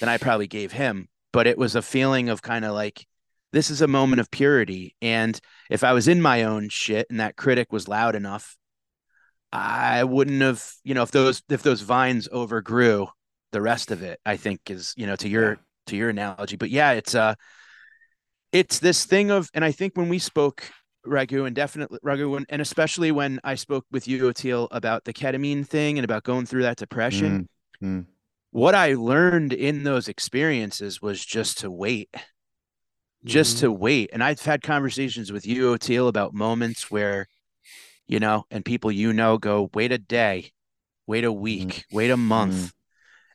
than 0.00 0.10
I 0.10 0.18
probably 0.18 0.46
gave 0.46 0.72
him, 0.72 1.08
but 1.32 1.46
it 1.46 1.56
was 1.56 1.74
a 1.74 1.80
feeling 1.80 2.28
of 2.28 2.42
kind 2.42 2.66
of 2.66 2.74
like 2.74 3.06
this 3.54 3.70
is 3.70 3.80
a 3.80 3.88
moment 3.88 4.20
of 4.20 4.30
purity 4.30 4.94
and 5.00 5.40
if 5.70 5.82
I 5.82 5.94
was 5.94 6.06
in 6.06 6.20
my 6.20 6.42
own 6.42 6.68
shit 6.68 7.06
and 7.08 7.20
that 7.20 7.36
critic 7.36 7.72
was 7.72 7.88
loud 7.88 8.14
enough 8.14 8.56
I 9.56 10.04
wouldn't 10.04 10.42
have, 10.42 10.70
you 10.84 10.92
know, 10.94 11.02
if 11.02 11.10
those 11.10 11.42
if 11.48 11.62
those 11.62 11.80
vines 11.80 12.28
overgrew 12.30 13.06
the 13.52 13.62
rest 13.62 13.90
of 13.90 14.02
it, 14.02 14.20
I 14.26 14.36
think 14.36 14.60
is, 14.70 14.92
you 14.96 15.06
know, 15.06 15.16
to 15.16 15.28
your 15.28 15.50
Yeah. 15.50 15.56
to 15.86 15.96
your 15.96 16.10
analogy. 16.10 16.56
But 16.56 16.70
yeah, 16.70 16.92
it's 16.92 17.14
uh 17.14 17.34
it's 18.52 18.78
this 18.80 19.06
thing 19.06 19.30
of 19.30 19.48
and 19.54 19.64
I 19.64 19.72
think 19.72 19.96
when 19.96 20.08
we 20.08 20.18
spoke 20.18 20.70
Raghu 21.04 21.44
and 21.44 21.56
definitely 21.56 21.98
Raghu 22.02 22.34
and, 22.36 22.46
and 22.48 22.60
especially 22.60 23.12
when 23.12 23.40
I 23.44 23.54
spoke 23.54 23.86
with 23.90 24.06
you, 24.06 24.24
Oteil, 24.24 24.68
about 24.72 25.04
the 25.04 25.12
ketamine 25.14 25.66
thing 25.66 25.98
and 25.98 26.04
about 26.04 26.24
going 26.24 26.44
through 26.46 26.62
that 26.62 26.76
depression, 26.76 27.48
Mm, 27.82 28.02
mm. 28.02 28.06
what 28.50 28.74
I 28.74 28.94
learned 28.94 29.52
in 29.52 29.84
those 29.84 30.08
experiences 30.08 31.00
was 31.00 31.24
just 31.24 31.58
to 31.58 31.70
wait, 31.70 32.14
just 33.24 33.58
to 33.58 33.72
wait. 33.72 34.10
And 34.12 34.22
I've 34.22 34.40
had 34.40 34.62
conversations 34.62 35.32
with 35.32 35.46
you, 35.46 35.72
Oteil, 35.74 36.08
about 36.08 36.34
moments 36.34 36.90
where, 36.90 37.26
you 38.06 38.20
know, 38.20 38.44
and 38.50 38.64
people 38.64 38.90
you 38.92 39.12
know 39.12 39.38
go, 39.38 39.70
wait 39.74 39.92
a 39.92 39.98
day, 39.98 40.52
wait 41.06 41.24
a 41.24 41.32
week, 41.32 41.84
wait 41.92 42.10
a 42.10 42.16
month. 42.16 42.54
Mm-hmm. 42.54 42.66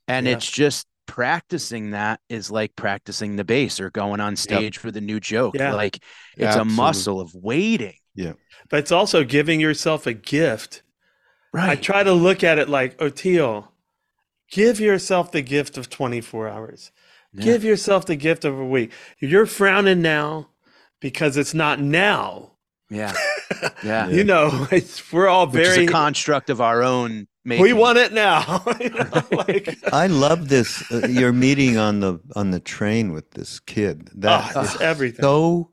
And 0.07 0.25
Yeah. 0.27 0.33
it's 0.33 0.49
just 0.49 0.87
practicing 1.07 1.91
that 1.91 2.19
is 2.29 2.49
like 2.49 2.75
practicing 2.75 3.35
the 3.35 3.43
bass 3.43 3.79
or 3.79 3.89
going 3.89 4.19
on 4.21 4.35
stage 4.35 4.83
with 4.83 4.95
a 4.95 5.01
new 5.01 5.19
joke. 5.19 5.55
Yeah. 5.55 5.73
Like 5.73 6.01
it's 6.37 6.55
a 6.55 6.65
muscle 6.65 7.19
of 7.19 7.33
waiting. 7.35 7.95
Yeah. 8.15 8.33
But 8.69 8.79
it's 8.79 8.91
also 8.91 9.23
giving 9.23 9.59
yourself 9.59 10.07
a 10.07 10.13
gift. 10.13 10.83
Right. 11.53 11.69
I 11.71 11.75
try 11.75 12.03
to 12.03 12.13
look 12.13 12.43
at 12.43 12.59
it 12.59 12.69
like, 12.69 12.97
Oteil, 12.97 13.67
give 14.51 14.79
yourself 14.79 15.31
the 15.31 15.41
gift 15.41 15.77
of 15.77 15.89
24 15.89 16.47
hours. 16.47 16.91
Yeah. 17.33 17.43
Give 17.43 17.63
yourself 17.63 18.05
the 18.05 18.15
gift 18.15 18.45
of 18.45 18.57
a 18.57 18.65
week. 18.65 18.91
You're 19.19 19.45
frowning 19.45 20.01
now 20.01 20.49
because 21.01 21.35
it's 21.37 21.53
not 21.53 21.79
now. 21.81 22.51
yeah. 22.89 23.13
Yeah. 23.83 24.09
You 24.09 24.23
know, 24.23 24.67
it's, 24.71 25.11
we're 25.11 25.27
all 25.27 25.47
Which 25.47 25.65
very, 25.65 25.83
is 25.85 25.89
a 25.89 25.91
construct 25.91 26.49
of 26.49 26.61
our 26.61 26.83
own 26.83 27.27
making. 27.43 27.63
we 27.63 27.73
want 27.73 27.97
it 27.97 28.13
now. 28.13 28.63
you 28.79 28.89
know, 28.89 29.23
like, 29.31 29.77
I 29.91 30.07
love 30.07 30.49
this. 30.49 30.83
Uh, 30.91 31.07
your 31.07 31.33
meeting 31.33 31.77
on 31.77 31.99
the 31.99 32.19
on 32.35 32.51
the 32.51 32.59
train 32.59 33.11
with 33.11 33.31
this 33.31 33.59
kid. 33.59 34.09
That 34.15 34.51
oh, 34.55 34.61
is 34.61 34.73
it's 34.73 34.81
everything. 34.81 35.23
so 35.23 35.69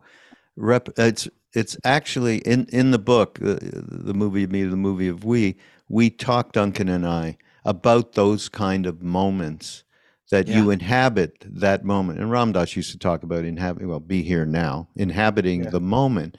rep. 0.57 0.89
It's 0.97 1.29
it's 1.53 1.77
actually 1.85 2.39
in 2.39 2.67
in 2.67 2.91
the 2.93 2.99
book, 2.99 3.39
the 3.41 3.59
the 3.61 4.15
movie 4.15 4.45
of 4.45 4.53
me, 4.53 4.65
the 4.65 4.77
movie 4.77 5.09
of 5.09 5.25
we. 5.25 5.57
We 5.91 6.11
talked 6.11 6.55
Duncan 6.55 6.89
and 6.89 7.07
I 7.07 7.37
about 7.65 8.13
those 8.13 8.49
kind 8.49 8.87
of 8.87 9.03
moments 9.03 9.85
that 10.31 10.47
you 10.47 10.71
inhabit 10.71 11.43
that 11.47 11.85
moment. 11.85 12.19
And 12.19 12.31
Ram 12.31 12.53
Dass 12.53 12.77
used 12.77 12.93
to 12.93 12.99
talk 12.99 13.23
about 13.23 13.45
inhabiting. 13.45 13.89
Well, 13.89 14.01
be 14.01 14.23
here 14.23 14.45
now, 14.45 14.89
inhabiting 14.97 15.65
Yeah. 15.65 15.71
the 15.71 15.81
moment. 15.81 16.37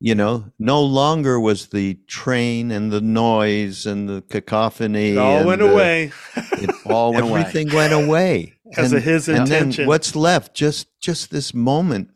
You 0.00 0.14
know, 0.14 0.44
no 0.60 0.80
longer 0.80 1.40
was 1.40 1.66
the 1.68 1.94
train 2.06 2.70
and 2.70 2.92
the 2.92 3.00
noise 3.00 3.84
and 3.84 4.08
the 4.08 4.22
cacophony. 4.22 5.10
it 5.12 5.18
all 5.18 5.44
went 5.44 5.60
the- 5.60 5.72
away 5.72 6.12
it 6.36 6.70
all 6.86 7.12
went 7.12 7.24
away. 7.26 7.40
everything 7.40 7.74
went 7.74 7.92
away 7.92 8.54
because 8.64 8.92
of 8.92 9.02
his 9.02 9.28
and 9.28 9.46
then 9.48 9.72
what's 9.88 10.14
left 10.14 10.54
just 10.54 10.86
just 11.00 11.30
this 11.32 11.52
moment 11.52 12.10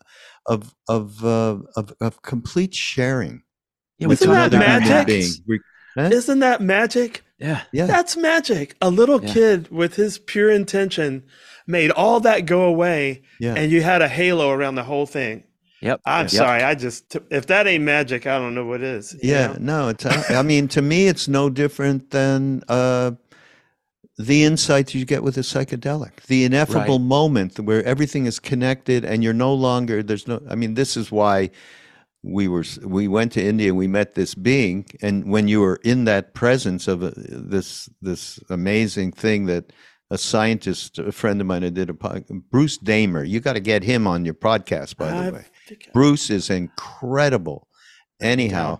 of 0.46 0.74
of 0.88 1.24
uh, 1.24 1.58
of, 1.76 1.92
of 2.00 2.22
complete 2.22 2.72
sharing 2.74 3.42
Yeah, 3.98 4.06
with 4.08 4.22
Isn't 4.22 4.32
that 4.32 4.54
another 4.54 4.64
human 4.64 4.88
magic? 4.88 5.06
being 5.08 5.60
huh? 5.96 6.10
Isn't 6.12 6.38
that 6.38 6.60
magic? 6.60 7.24
Yeah. 7.38 7.62
yeah 7.72 7.86
That's 7.86 8.16
magic. 8.16 8.76
A 8.80 8.90
little 8.90 9.20
Yeah. 9.24 9.32
kid 9.32 9.70
with 9.72 9.96
his 9.96 10.18
pure 10.20 10.50
intention 10.52 11.24
made 11.66 11.90
all 11.90 12.20
that 12.20 12.46
go 12.46 12.62
away, 12.62 13.22
yeah 13.40 13.54
and 13.56 13.72
you 13.72 13.82
had 13.82 14.02
a 14.02 14.08
halo 14.08 14.50
around 14.50 14.76
the 14.76 14.84
whole 14.84 15.06
thing. 15.06 15.42
Yep. 15.82 16.00
I'm 16.06 16.24
Yep. 16.24 16.30
sorry. 16.30 16.62
I 16.62 16.74
just 16.74 17.16
if 17.30 17.46
that 17.48 17.66
ain't 17.66 17.84
magic, 17.84 18.26
I 18.26 18.38
don't 18.38 18.54
know 18.54 18.64
what 18.64 18.82
is. 18.82 19.12
you 19.14 19.30
yeah 19.32 19.48
know? 19.48 19.56
no 19.84 19.88
it's 19.88 20.06
I 20.06 20.36
I 20.38 20.42
mean 20.52 20.68
to 20.68 20.82
me 20.82 21.08
it's 21.08 21.28
no 21.28 21.50
different 21.50 22.10
than 22.10 22.62
uh 22.68 23.12
the 24.18 24.44
insights 24.44 24.94
you 24.94 25.04
get 25.04 25.22
with 25.22 25.36
a 25.38 25.40
psychedelic 25.40 26.20
the 26.26 26.44
ineffable 26.44 26.98
moment 26.98 27.58
where 27.58 27.82
everything 27.84 28.26
is 28.26 28.38
connected 28.38 29.04
and 29.04 29.24
you're 29.24 29.32
no 29.32 29.52
longer 29.54 30.02
there's 30.02 30.28
no 30.28 30.40
i 30.50 30.54
mean 30.54 30.74
this 30.74 30.96
is 30.98 31.10
why 31.10 31.50
we 32.22 32.46
were 32.46 32.62
we 32.84 33.08
went 33.08 33.32
to 33.32 33.42
india 33.42 33.74
we 33.74 33.88
met 33.88 34.14
this 34.14 34.34
being 34.34 34.84
and 35.00 35.24
when 35.30 35.48
you 35.48 35.60
were 35.60 35.80
in 35.82 36.04
that 36.04 36.34
presence 36.34 36.86
of 36.86 37.02
a, 37.02 37.10
this 37.16 37.88
this 38.02 38.38
amazing 38.50 39.10
thing 39.12 39.46
that 39.46 39.72
a 40.10 40.18
scientist 40.18 40.98
a 40.98 41.10
friend 41.10 41.40
of 41.40 41.46
mine 41.46 41.64
I 41.64 41.70
did 41.70 41.88
a 41.88 41.94
pod, 41.94 42.24
bruce 42.50 42.76
damer 42.76 43.24
you 43.24 43.40
got 43.40 43.54
to 43.54 43.60
get 43.60 43.82
him 43.82 44.06
on 44.06 44.26
your 44.26 44.34
podcast 44.34 44.98
by 44.98 45.08
the 45.08 45.16
I 45.16 45.30
way 45.30 45.38
think- 45.38 45.51
Bruce 45.92 46.30
is 46.30 46.50
incredible. 46.50 47.68
Anyhow, 48.20 48.78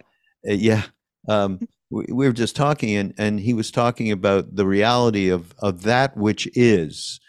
uh, 0.49 0.53
yeah, 0.53 0.83
um, 1.29 1.61
we, 1.91 2.05
we 2.09 2.27
were 2.27 2.33
just 2.33 2.57
talking, 2.57 2.97
and, 2.97 3.15
and 3.19 3.41
he 3.41 3.55
was 3.55 3.71
talking 3.71 4.11
about 4.13 4.55
the 4.57 4.67
reality 4.67 5.29
of 5.31 5.55
of 5.59 5.83
that 5.83 6.17
which 6.17 6.49
is. 6.57 7.21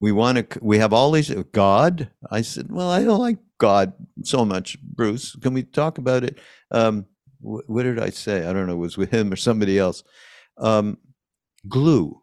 We 0.00 0.12
want 0.12 0.50
to. 0.50 0.58
We 0.60 0.78
have 0.78 0.92
all 0.92 1.10
these 1.12 1.30
God. 1.52 2.10
I 2.30 2.42
said, 2.42 2.70
well, 2.70 2.90
I 2.90 3.02
don't 3.04 3.20
like 3.20 3.38
God 3.58 3.94
so 4.22 4.44
much, 4.44 4.78
Bruce. 4.82 5.34
Can 5.36 5.54
we 5.54 5.62
talk 5.62 5.96
about 5.98 6.24
it? 6.24 6.38
Um, 6.70 7.06
wh- 7.40 7.68
what 7.68 7.84
did 7.84 7.98
I 7.98 8.10
say? 8.10 8.46
I 8.46 8.52
don't 8.52 8.66
know. 8.66 8.74
It 8.74 8.78
was 8.78 8.98
with 8.98 9.10
him 9.10 9.32
or 9.32 9.36
somebody 9.36 9.78
else. 9.78 10.02
Um, 10.58 10.98
glue, 11.68 12.20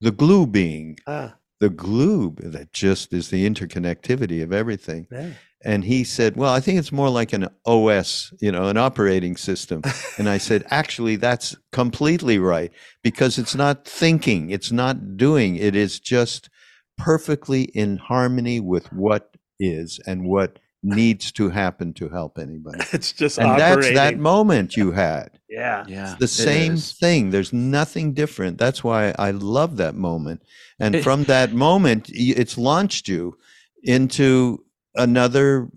the 0.00 0.10
glue 0.10 0.46
being 0.46 0.98
Ah, 1.06 1.36
the 1.62 1.70
glue 1.70 2.34
that 2.40 2.72
just 2.72 3.12
is 3.12 3.28
the 3.30 3.48
interconnectivity 3.48 4.42
of 4.42 4.52
everything. 4.52 5.06
Yeah. 5.12 5.30
And 5.64 5.84
he 5.84 6.02
said, 6.02 6.34
Well, 6.36 6.52
I 6.52 6.58
think 6.58 6.80
it's 6.80 6.90
more 6.90 7.08
like 7.08 7.32
an 7.32 7.46
OS, 7.64 8.32
you 8.40 8.50
know, 8.50 8.66
an 8.66 8.76
operating 8.76 9.36
system. 9.36 9.82
and 10.18 10.28
I 10.28 10.38
said, 10.38 10.64
Actually, 10.70 11.14
that's 11.14 11.54
completely 11.70 12.38
right 12.40 12.72
because 13.04 13.38
it's 13.38 13.54
not 13.54 13.84
thinking, 13.84 14.50
it's 14.50 14.72
not 14.72 15.16
doing, 15.16 15.54
it 15.54 15.76
is 15.76 16.00
just 16.00 16.50
perfectly 16.98 17.62
in 17.62 17.96
harmony 17.96 18.58
with 18.58 18.92
what 18.92 19.36
is 19.60 20.00
and 20.04 20.24
what 20.24 20.58
needs 20.82 21.30
to 21.30 21.48
happen 21.50 21.92
to 21.94 22.08
help 22.08 22.38
anybody. 22.40 22.80
It's 22.92 23.12
just 23.12 23.38
And 23.38 23.50
operating. 23.52 23.94
that's 23.94 24.14
that 24.14 24.18
moment 24.18 24.76
you 24.76 24.90
had. 24.90 25.38
Yeah. 25.52 25.84
Yeah. 25.86 26.16
The 26.18 26.28
same 26.28 26.76
thing. 26.76 27.30
There's 27.30 27.52
nothing 27.52 28.14
different. 28.14 28.56
That's 28.58 28.82
why 28.82 29.14
I 29.18 29.32
love 29.32 29.76
that 29.76 29.94
moment. 29.94 30.42
And 30.80 31.02
from 31.02 31.24
that 31.24 31.52
moment, 31.52 32.08
it's 32.12 32.56
launched 32.56 33.06
you 33.06 33.36
into 33.82 34.64
another 34.94 35.68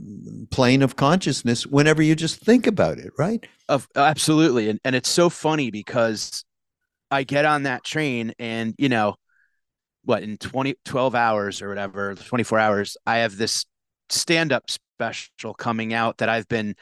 plane 0.50 0.82
of 0.82 0.96
consciousness 0.96 1.66
whenever 1.68 2.02
you 2.02 2.16
just 2.16 2.40
think 2.40 2.68
about 2.68 2.98
it, 2.98 3.12
right? 3.18 3.46
Of 3.68 3.88
absolutely. 3.96 4.70
And 4.70 4.80
and 4.86 4.96
it's 4.96 5.10
so 5.10 5.30
funny 5.30 5.72
because 5.72 6.46
I 7.12 7.24
get 7.24 7.46
on 7.46 7.64
that 7.64 7.84
train 7.84 8.34
and 8.40 8.76
you 8.78 8.90
know 8.90 9.16
what 10.06 10.24
in 10.24 10.38
20 10.38 10.76
12 10.86 11.16
hours 11.16 11.62
or 11.62 11.68
whatever, 11.70 12.16
24 12.16 12.60
hours, 12.60 12.98
I 13.06 13.18
have 13.18 13.36
this 13.36 13.66
stand-up 14.10 14.70
special 14.70 15.54
coming 15.54 15.94
out 15.94 16.20
that 16.20 16.30
I've 16.30 16.48
been 16.48 16.76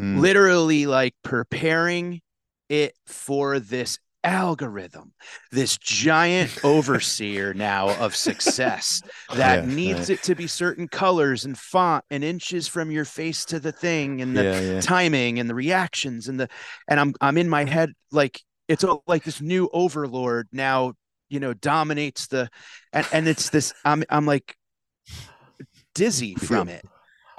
Mm. 0.00 0.18
literally 0.18 0.86
like 0.86 1.14
preparing 1.22 2.22
it 2.70 2.94
for 3.06 3.60
this 3.60 3.98
algorithm, 4.24 5.12
this 5.52 5.78
giant 5.78 6.58
overseer 6.64 7.54
now 7.54 7.90
of 7.90 8.16
success 8.16 9.02
oh, 9.30 9.36
that 9.36 9.62
Yeah, 9.62 9.66
needs 9.66 10.08
right. 10.08 10.10
it 10.10 10.22
to 10.22 10.34
be 10.34 10.46
certain 10.46 10.88
colors 10.88 11.44
and 11.44 11.58
font 11.58 12.04
and 12.10 12.24
inches 12.24 12.68
from 12.68 12.90
your 12.90 13.06
face 13.06 13.44
to 13.46 13.60
the 13.60 13.72
thing 13.72 14.22
and 14.22 14.36
the 14.36 14.44
Yeah, 14.44 14.60
yeah. 14.60 14.80
timing 14.80 15.38
and 15.40 15.50
the 15.50 15.54
reactions 15.54 16.28
and 16.28 16.40
the 16.40 16.48
and 16.88 17.00
I'm 17.00 17.14
I'm 17.20 17.38
in 17.38 17.48
my 17.48 17.64
head 17.64 17.92
like 18.12 18.40
it's 18.68 18.84
all 18.84 19.02
like 19.06 19.24
this 19.24 19.40
new 19.42 19.68
overlord 19.72 20.48
now 20.52 20.94
you 21.30 21.40
know 21.40 21.54
dominates 21.54 22.28
the 22.28 22.50
and 22.92 23.06
and 23.12 23.28
it's 23.28 23.50
this 23.50 23.74
I'm 23.84 24.04
I'm 24.10 24.26
like 24.26 24.56
dizzy 25.94 26.34
from 26.34 26.68
it. 26.68 26.84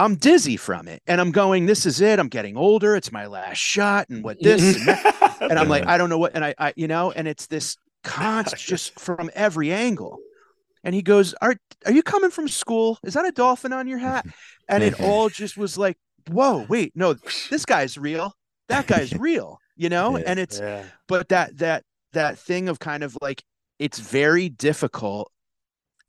I'm 0.02 0.16
dizzy 0.16 0.58
from 0.58 0.88
it 0.88 1.04
and 1.06 1.22
I'm 1.22 1.32
going 1.32 1.68
this 1.68 1.86
is 1.86 2.02
it 2.02 2.20
I'm 2.20 2.28
getting 2.28 2.58
older 2.58 2.96
it's 2.96 3.12
my 3.12 3.28
last 3.28 3.58
shot 3.58 4.10
and 4.10 4.24
what 4.24 4.42
this 4.42 4.78
and, 4.78 4.88
that. 4.88 5.38
and 5.42 5.60
I'm 5.60 5.70
like 5.70 5.86
I 5.86 5.98
don't 5.98 6.10
know 6.10 6.18
what 6.18 6.34
and 6.34 6.44
I 6.44 6.56
I 6.58 6.74
you 6.76 6.88
know 6.88 7.12
and 7.12 7.28
it's 7.28 7.46
this 7.46 7.78
constant 8.04 8.62
just 8.68 9.00
from 9.00 9.30
every 9.34 9.72
angle. 9.72 10.20
And 10.84 10.96
he 10.96 11.04
goes, 11.04 11.36
"Are 11.42 11.56
are 11.86 11.92
you 11.92 12.02
coming 12.02 12.32
from 12.32 12.48
school? 12.48 12.98
Is 13.04 13.14
that 13.14 13.26
a 13.26 13.32
dolphin 13.32 13.72
on 13.72 13.88
your 13.88 14.00
hat?" 14.00 14.26
And 14.68 14.84
it 14.84 15.02
all 15.02 15.28
just 15.28 15.58
was 15.58 15.78
like, 15.78 15.98
"Whoa, 16.30 16.66
wait, 16.70 16.94
no, 16.96 17.14
this 17.50 17.66
guy's 17.66 17.98
real. 17.98 18.34
That 18.70 18.88
guy's 18.88 19.14
real." 19.14 19.60
You 19.76 19.90
know? 19.90 20.16
And 20.16 20.40
it's 20.40 20.60
yeah. 20.60 20.86
but 21.08 21.30
that 21.30 21.58
that 21.58 21.84
that 22.14 22.40
thing 22.40 22.70
of 22.70 22.80
kind 22.80 23.04
of 23.04 23.18
like 23.22 23.44
it's 23.80 24.00
very 24.00 24.50
difficult 24.50 25.32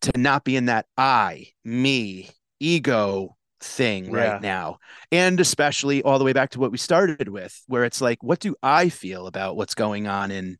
to 0.02 0.12
not 0.16 0.44
be 0.44 0.56
in 0.56 0.66
that 0.66 0.86
I, 0.96 1.48
me, 1.64 2.30
ego 2.60 3.36
thing 3.62 4.06
Yeah. 4.12 4.32
right 4.32 4.42
now. 4.42 4.78
And 5.10 5.38
especially 5.40 6.02
all 6.02 6.18
the 6.18 6.24
way 6.24 6.32
back 6.32 6.50
to 6.50 6.60
what 6.60 6.72
we 6.72 6.78
started 6.78 7.28
with, 7.28 7.60
where 7.66 7.84
it's 7.84 8.00
like, 8.00 8.22
what 8.22 8.40
do 8.40 8.54
I 8.62 8.88
feel 8.88 9.26
about 9.26 9.56
what's 9.56 9.74
going 9.74 10.06
on 10.06 10.30
in 10.30 10.58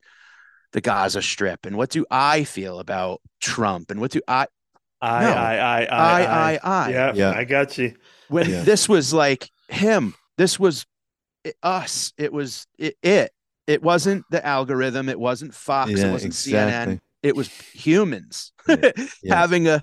the 0.72 0.80
Gaza 0.80 1.22
Strip? 1.22 1.66
And 1.66 1.76
what 1.76 1.90
do 1.90 2.07
I 2.11 2.44
feel 2.44 2.78
about 2.78 3.20
Trump? 3.40 3.90
And 3.90 4.00
what 4.00 4.11
do 4.11 4.20
I 4.28 4.46
I, 5.00 5.24
No. 5.24 5.30
I, 5.32 5.55
I, 5.57 5.84
I, 5.84 5.86
I, 5.86 6.53
I, 6.55 6.59
I. 6.62 6.90
Yeah, 6.90 7.12
Yeah. 7.14 7.30
I 7.32 7.44
got 7.44 7.76
you. 7.76 7.94
when 8.28 8.48
Yeah. 8.48 8.62
this 8.62 8.88
was 8.88 9.12
like 9.12 9.50
him 9.68 10.14
this 10.38 10.61
was 10.61 10.86
it, 11.44 11.57
us 11.62 12.12
it 12.18 12.32
was 12.32 12.66
it, 12.78 12.94
it 13.03 13.32
it 13.66 13.82
wasn't 13.82 14.24
the 14.30 14.44
algorithm 14.46 15.09
it 15.09 15.18
wasn't 15.18 15.53
fox 15.55 15.90
it 15.90 16.11
wasn't 16.11 16.32
exactly. 16.34 16.94
cnn 16.96 17.00
it 17.22 17.34
was 17.34 17.48
humans 17.48 18.53
Yeah. 18.68 18.92
having 19.28 19.66
a 19.66 19.82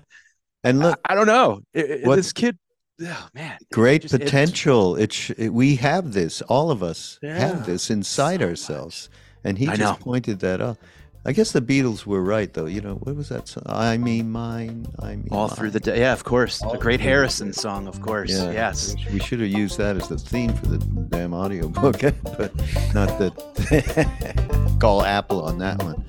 And 0.64 0.78
look, 0.80 0.98
I, 1.04 1.12
I 1.12 1.14
don't 1.16 1.26
know 1.26 1.60
It- 1.74 1.90
it- 1.90 2.06
What- 2.06 2.16
this 2.16 2.32
kid 2.32 2.56
oh 3.02 3.28
man 3.34 3.58
great 3.72 4.02
just- 4.02 4.12
potential. 4.18 4.96
It, 4.96 5.12
sh- 5.12 5.32
it 5.36 5.52
we 5.52 5.76
have 5.76 6.12
this. 6.12 6.42
All 6.42 6.70
of 6.70 6.82
us 6.82 7.18
Yeah. 7.22 7.38
have 7.38 7.66
this 7.66 7.90
inside 7.90 8.40
So 8.40 8.46
ourselves, 8.48 9.08
and 9.44 9.58
he 9.58 9.68
I 9.68 9.76
just 9.76 10.00
know. 10.00 10.04
pointed 10.04 10.40
that 10.40 10.60
out. 10.60 10.76
I 11.22 11.32
guess 11.32 11.52
the 11.52 11.60
Beatles 11.60 12.06
were 12.06 12.22
right, 12.22 12.50
though. 12.50 12.64
You 12.64 12.80
know 12.80 12.94
what 12.94 13.14
was 13.14 13.28
that? 13.28 13.46
Song? 13.46 13.62
I 13.66 13.98
mean, 13.98 14.30
mine. 14.30 14.86
I 15.00 15.16
mean, 15.16 15.28
all 15.30 15.48
through 15.48 15.68
the 15.70 15.80
day 15.80 16.00
yeah 16.00 16.14
of 16.14 16.24
course 16.24 16.62
All 16.62 16.72
a 16.72 16.78
great 16.78 16.96
the 16.96 17.04
harrison 17.04 17.52
song 17.52 17.86
of 17.86 18.00
course 18.00 18.30
Yeah, 18.30 18.50
yes 18.52 18.94
we 19.06 19.14
We 19.14 19.20
should 19.20 19.40
have 19.40 19.50
used 19.50 19.76
that 19.76 19.96
as 19.96 20.08
the 20.08 20.16
theme 20.16 20.54
for 20.54 20.66
the 20.66 20.78
damn 20.78 21.34
audiobook, 21.34 22.00
but 22.38 22.54
not 22.94 23.18
that. 23.18 24.76
Call 24.80 25.04
Apple 25.04 25.42
on 25.42 25.58
that 25.58 25.82
one. 25.82 26.02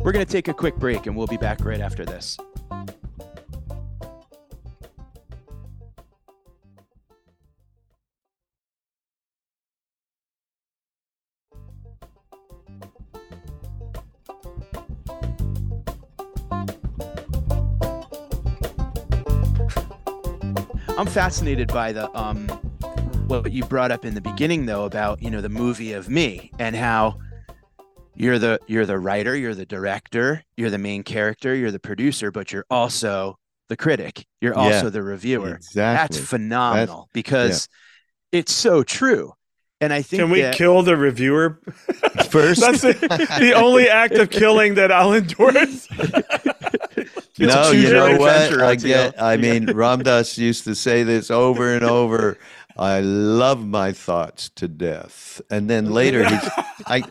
we're 0.00 0.10
going 0.12 0.26
to 0.26 0.32
take 0.32 0.48
a 0.48 0.54
quick 0.54 0.74
break 0.76 1.06
and 1.06 1.16
we'll 1.16 1.28
be 1.28 1.36
back 1.36 1.64
right 1.64 1.80
after 1.80 2.04
this 2.04 2.36
I'm 21.02 21.08
fascinated 21.08 21.66
by 21.66 21.90
the 21.90 22.16
um 22.16 22.46
what 23.26 23.50
you 23.50 23.64
brought 23.64 23.90
up 23.90 24.04
in 24.04 24.14
the 24.14 24.20
beginning 24.20 24.66
though 24.66 24.84
about 24.84 25.20
you 25.20 25.30
know 25.30 25.40
the 25.40 25.48
movie 25.48 25.94
of 25.94 26.08
me 26.08 26.52
and 26.60 26.76
how 26.76 27.18
you're 28.14 28.38
the 28.38 28.60
you're 28.68 28.86
the 28.86 29.00
writer, 29.00 29.34
you're 29.34 29.56
the 29.56 29.66
director, 29.66 30.44
you're 30.56 30.70
the 30.70 30.78
main 30.78 31.02
character, 31.02 31.56
you're 31.56 31.72
the 31.72 31.80
producer, 31.80 32.30
but 32.30 32.52
you're 32.52 32.66
also 32.70 33.36
the 33.68 33.76
critic. 33.76 34.24
You're 34.40 34.52
Yeah, 34.52 34.60
also 34.60 34.90
the 34.90 35.02
reviewer. 35.02 35.56
Exactly. 35.56 36.18
That's 36.18 36.30
phenomenal 36.30 37.08
because 37.12 37.68
it's 38.30 38.52
so 38.52 38.84
true. 38.84 39.32
And 39.80 39.92
I 39.92 40.02
think 40.02 40.20
Can 40.20 40.30
we 40.30 40.42
that, 40.42 40.54
kill 40.54 40.84
the 40.84 40.96
reviewer 40.96 41.58
First, 42.30 42.60
That's 42.60 42.82
the, 42.82 42.92
the 43.40 43.54
only 43.54 43.88
act 43.88 44.14
of 44.14 44.30
killing 44.30 44.74
that 44.74 44.92
I'll 44.92 45.14
endorse. 45.14 45.88
no, 47.38 47.70
you 47.70 47.92
know 47.92 48.16
what? 48.16 48.60
I 48.60 48.74
get. 48.76 49.20
I 49.20 49.36
mean, 49.36 49.70
Ram 49.72 50.02
Dass 50.02 50.38
used 50.38 50.64
to 50.64 50.74
say 50.74 51.02
this 51.02 51.30
over 51.30 51.74
and 51.74 51.84
over. 51.84 52.38
I 52.76 53.00
love 53.00 53.66
my 53.66 53.92
thoughts 53.92 54.48
to 54.50 54.68
death, 54.68 55.40
and 55.50 55.68
then 55.68 55.92
later 55.92 56.28
he's. 56.28 56.50
I, 56.86 57.02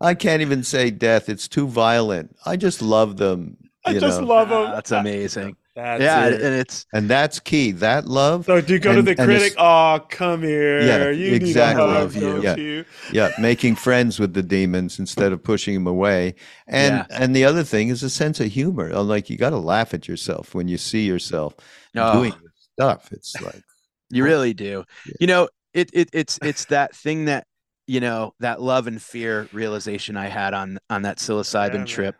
I 0.00 0.14
can't 0.14 0.42
even 0.42 0.62
say 0.62 0.90
death. 0.90 1.28
It's 1.28 1.48
too 1.48 1.66
violent. 1.66 2.36
I 2.44 2.56
just 2.56 2.82
love 2.82 3.16
them. 3.16 3.56
I 3.84 3.94
just 3.94 4.20
know, 4.20 4.26
love 4.26 4.48
them. 4.50 4.70
that's 4.70 4.90
amazing. 4.90 5.56
That's 5.78 6.02
yeah, 6.02 6.26
it. 6.26 6.42
and 6.42 6.54
it's 6.56 6.86
and 6.92 7.08
that's 7.08 7.38
key. 7.38 7.70
That 7.70 8.06
love. 8.06 8.46
So 8.46 8.60
do 8.60 8.72
you 8.72 8.80
go 8.80 8.96
to 8.96 9.02
the 9.02 9.14
critic? 9.14 9.54
Oh, 9.58 10.00
come 10.08 10.42
here. 10.42 10.80
Yeah, 10.80 11.10
you 11.10 11.34
exactly. 11.34 11.84
need 11.86 11.90
a 11.92 11.94
hug, 11.94 12.02
Love 12.02 12.14
you. 12.16 12.20
don't 12.20 12.42
Yeah. 12.42 12.56
you? 12.56 12.84
yeah 13.12 13.30
making 13.38 13.76
friends 13.76 14.18
with 14.18 14.34
the 14.34 14.42
demons 14.42 14.98
instead 14.98 15.32
of 15.32 15.40
pushing 15.44 15.74
them 15.74 15.86
away 15.86 16.34
and 16.66 17.06
Yeah. 17.08 17.16
and 17.22 17.34
the 17.36 17.44
other 17.44 17.62
thing 17.62 17.90
is 17.90 18.02
a 18.02 18.10
sense 18.10 18.40
of 18.40 18.48
humor 18.50 18.92
Uh, 18.92 19.02
like 19.02 19.30
you 19.30 19.36
got 19.36 19.50
to 19.50 19.56
laugh 19.58 19.94
at 19.94 20.08
yourself 20.08 20.52
when 20.52 20.66
you 20.66 20.78
see 20.78 21.06
yourself 21.06 21.54
Oh. 21.96 22.12
doing 22.14 22.32
this 22.42 22.68
stuff 22.74 23.08
it's 23.12 23.40
like 23.40 23.62
You 24.10 24.24
really 24.24 24.54
do. 24.54 24.84
Yeah. 25.06 25.12
You 25.20 25.26
know, 25.28 25.48
it, 25.74 25.90
it 25.92 26.08
it's 26.12 26.40
it's 26.42 26.64
that 26.66 26.96
thing 26.96 27.26
that 27.26 27.44
you 27.86 28.00
know 28.00 28.34
that 28.40 28.60
love 28.60 28.88
and 28.88 29.00
fear 29.00 29.48
realization 29.52 30.16
I 30.16 30.26
had 30.26 30.54
on 30.54 30.78
on 30.90 31.02
that 31.02 31.18
psilocybin 31.18 31.86
Yeah, 31.86 32.02
man. 32.02 32.14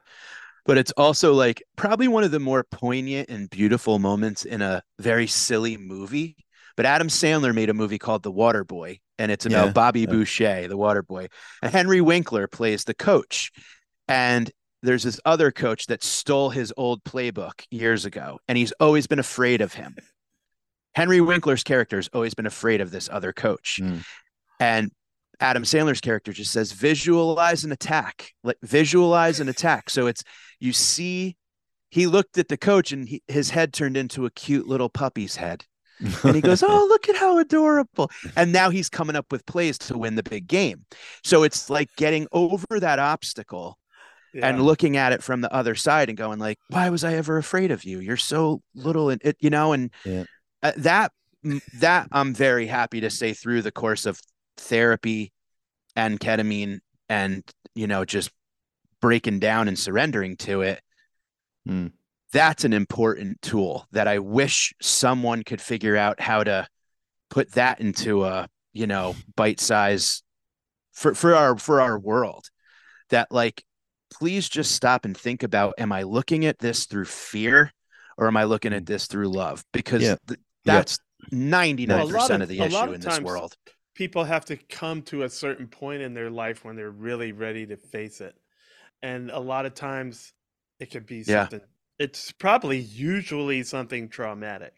But 0.69 0.79
it's 0.79 0.93
also 0.93 1.33
like 1.33 1.63
probably 1.77 2.07
one 2.07 2.23
of 2.23 2.31
the 2.31 2.39
more 2.39 2.63
poignant 2.63 3.29
and 3.29 3.51
beautiful 3.51 3.99
moments 3.99 4.45
in 4.45 4.63
a 4.63 4.83
very 5.01 5.27
silly 5.27 5.77
movie. 5.77 6.37
But 6.77 6.87
Adam 6.87 7.09
Sandler 7.09 7.53
made 7.53 7.71
a 7.71 7.75
movie 7.75 7.99
called 7.99 8.23
The 8.23 8.31
Water 8.31 8.63
Boy, 8.63 9.01
and 9.19 9.33
it's 9.33 9.47
about 9.47 9.67
Yeah, 9.67 9.73
Bobby 9.73 10.01
yeah. 10.03 10.07
Boucher, 10.07 10.69
the 10.69 10.77
water 10.77 11.03
boy. 11.03 11.29
And 11.61 11.73
Henry 11.73 12.01
Winkler 12.01 12.47
plays 12.47 12.85
the 12.85 12.95
coach. 12.95 13.51
And 14.07 14.51
there's 14.83 15.03
this 15.03 15.19
other 15.25 15.51
coach 15.51 15.87
that 15.87 16.05
stole 16.05 16.51
his 16.51 16.73
old 16.77 17.03
playbook 17.03 17.65
years 17.71 18.05
ago, 18.05 18.39
and 18.47 18.57
he's 18.57 18.73
always 18.73 19.07
been 19.09 19.19
afraid 19.19 19.61
of 19.61 19.75
him. 19.75 19.97
Henry 20.95 21.21
Winkler's 21.21 21.65
character 21.65 21.97
has 21.97 22.09
always 22.13 22.35
been 22.35 22.47
afraid 22.47 22.81
of 22.81 22.91
this 22.91 23.09
other 23.11 23.33
coach. 23.33 23.81
Mm. 23.83 24.05
And 24.61 24.93
Adam 25.41 25.63
Sandler's 25.63 26.01
character 26.01 26.33
just 26.33 26.53
says, 26.53 26.73
visualize 26.73 27.65
an 27.65 27.73
attack, 27.73 28.33
like 28.43 28.57
visualize 28.63 29.41
an 29.41 29.49
attack. 29.49 29.89
So 29.91 30.07
it's, 30.07 30.25
you 30.61 30.73
see, 30.73 31.37
he 31.91 32.07
looked 32.07 32.39
at 32.39 32.49
the 32.49 32.57
coach 32.57 32.93
and 32.93 33.09
he, 33.09 33.23
his 33.29 33.51
head 33.51 33.73
turned 33.73 33.97
into 33.97 34.27
a 34.27 34.31
cute 34.31 34.67
little 34.67 34.89
puppy's 34.89 35.37
head. 35.37 35.65
And 36.23 36.35
he 36.37 36.41
goes, 36.41 36.63
Oh, 36.63 36.87
look 36.89 37.09
at 37.09 37.17
how 37.17 37.39
adorable. 37.39 38.11
And 38.37 38.53
now 38.53 38.71
he's 38.71 38.89
coming 38.89 39.17
up 39.17 39.33
with 39.33 39.45
plays 39.47 39.79
to 39.79 39.99
win 39.99 40.15
the 40.15 40.23
big 40.23 40.47
game. 40.47 40.85
So 41.25 41.43
it's 41.43 41.69
like 41.71 41.89
getting 41.97 42.29
over 42.33 42.79
that 42.81 42.99
obstacle 43.01 43.79
and 44.35 44.63
looking 44.63 44.97
at 44.97 45.13
it 45.13 45.23
from 45.23 45.41
the 45.41 45.53
other 45.53 45.75
side 45.75 46.09
and 46.11 46.19
going 46.19 46.39
like 46.39 46.59
why 46.69 46.91
was 46.91 47.03
i 47.03 47.15
ever 47.15 47.39
afraid 47.39 47.71
of 47.71 47.83
you 47.85 47.99
you're 47.99 48.19
so 48.19 48.61
little 48.75 49.09
and 49.09 49.21
it 49.25 49.37
you 49.41 49.49
know 49.49 49.73
and 49.73 49.91
Yeah. 50.05 50.25
uh, 50.63 50.73
that 50.77 51.13
that 51.81 52.09
i'm 52.13 52.35
very 52.35 52.67
happy 52.67 53.01
to 53.01 53.09
say 53.09 53.33
through 53.33 53.63
the 53.63 53.73
course 53.73 54.05
of 54.05 54.21
therapy 54.59 55.33
and 55.97 56.19
ketamine 56.21 56.81
and 57.09 57.43
you 57.75 57.87
know 57.87 58.05
just 58.05 58.31
breaking 59.01 59.39
down 59.39 59.69
and 59.69 59.79
surrendering 59.79 60.37
to 60.37 60.63
it 60.63 60.81
Mm. 61.67 61.93
that's 62.33 62.65
an 62.65 62.73
important 62.73 63.43
tool 63.43 63.87
that 63.93 64.09
i 64.09 64.19
wish 64.19 64.73
someone 64.81 65.43
could 65.43 65.61
figure 65.61 65.97
out 65.97 66.19
how 66.21 66.43
to 66.45 66.67
put 67.31 67.53
that 67.53 67.81
into 67.81 68.25
a 68.25 68.49
you 68.73 68.87
know 68.87 69.15
bite 69.37 69.61
size 69.61 70.23
for 70.93 71.15
for 71.15 71.35
our 71.35 71.59
for 71.59 71.81
our 71.83 71.99
world 71.99 72.47
that 73.11 73.31
like 73.31 73.63
please 74.15 74.49
just 74.49 74.71
stop 74.73 75.05
and 75.05 75.17
think 75.17 75.43
about 75.43 75.75
am 75.79 75.93
i 75.93 76.03
looking 76.05 76.47
at 76.47 76.59
this 76.59 76.87
through 76.87 77.05
fear 77.05 77.71
or 78.17 78.27
am 78.29 78.37
i 78.37 78.45
looking 78.45 78.73
at 78.73 78.87
this 78.87 79.07
through 79.07 79.29
love 79.29 79.63
because 79.73 80.03
Yeah. 80.03 80.17
th- 80.27 80.41
Yeah. 80.65 80.75
that's 80.75 80.99
99% 81.33 81.89
Well, 81.89 82.17
of, 82.33 82.41
of- 82.43 82.49
the 82.49 82.61
a 82.61 82.65
issue 82.65 82.75
lot 82.75 82.89
in 82.89 82.95
of 82.95 83.01
this 83.03 83.21
world 83.21 83.55
people 83.99 84.25
have 84.25 84.47
to 84.47 84.57
come 84.57 85.03
to 85.03 85.25
a 85.25 85.29
certain 85.29 85.69
point 85.69 86.03
in 86.03 86.15
their 86.15 86.31
life 86.31 86.65
when 86.65 86.77
they're 86.77 86.91
really 86.93 87.33
ready 87.33 87.67
to 87.67 87.77
face 87.77 88.23
it. 88.23 88.37
And 89.03 89.31
a 89.31 89.41
lot 89.41 89.67
of 89.67 89.75
times 89.75 90.35
it 90.81 90.93
could 90.93 91.07
be 91.07 91.25
Yeah. 91.27 91.49
something 91.49 91.61
it's 91.99 92.33
probably 92.33 92.79
usually 92.79 93.63
something 93.65 94.09
traumatic. 94.09 94.75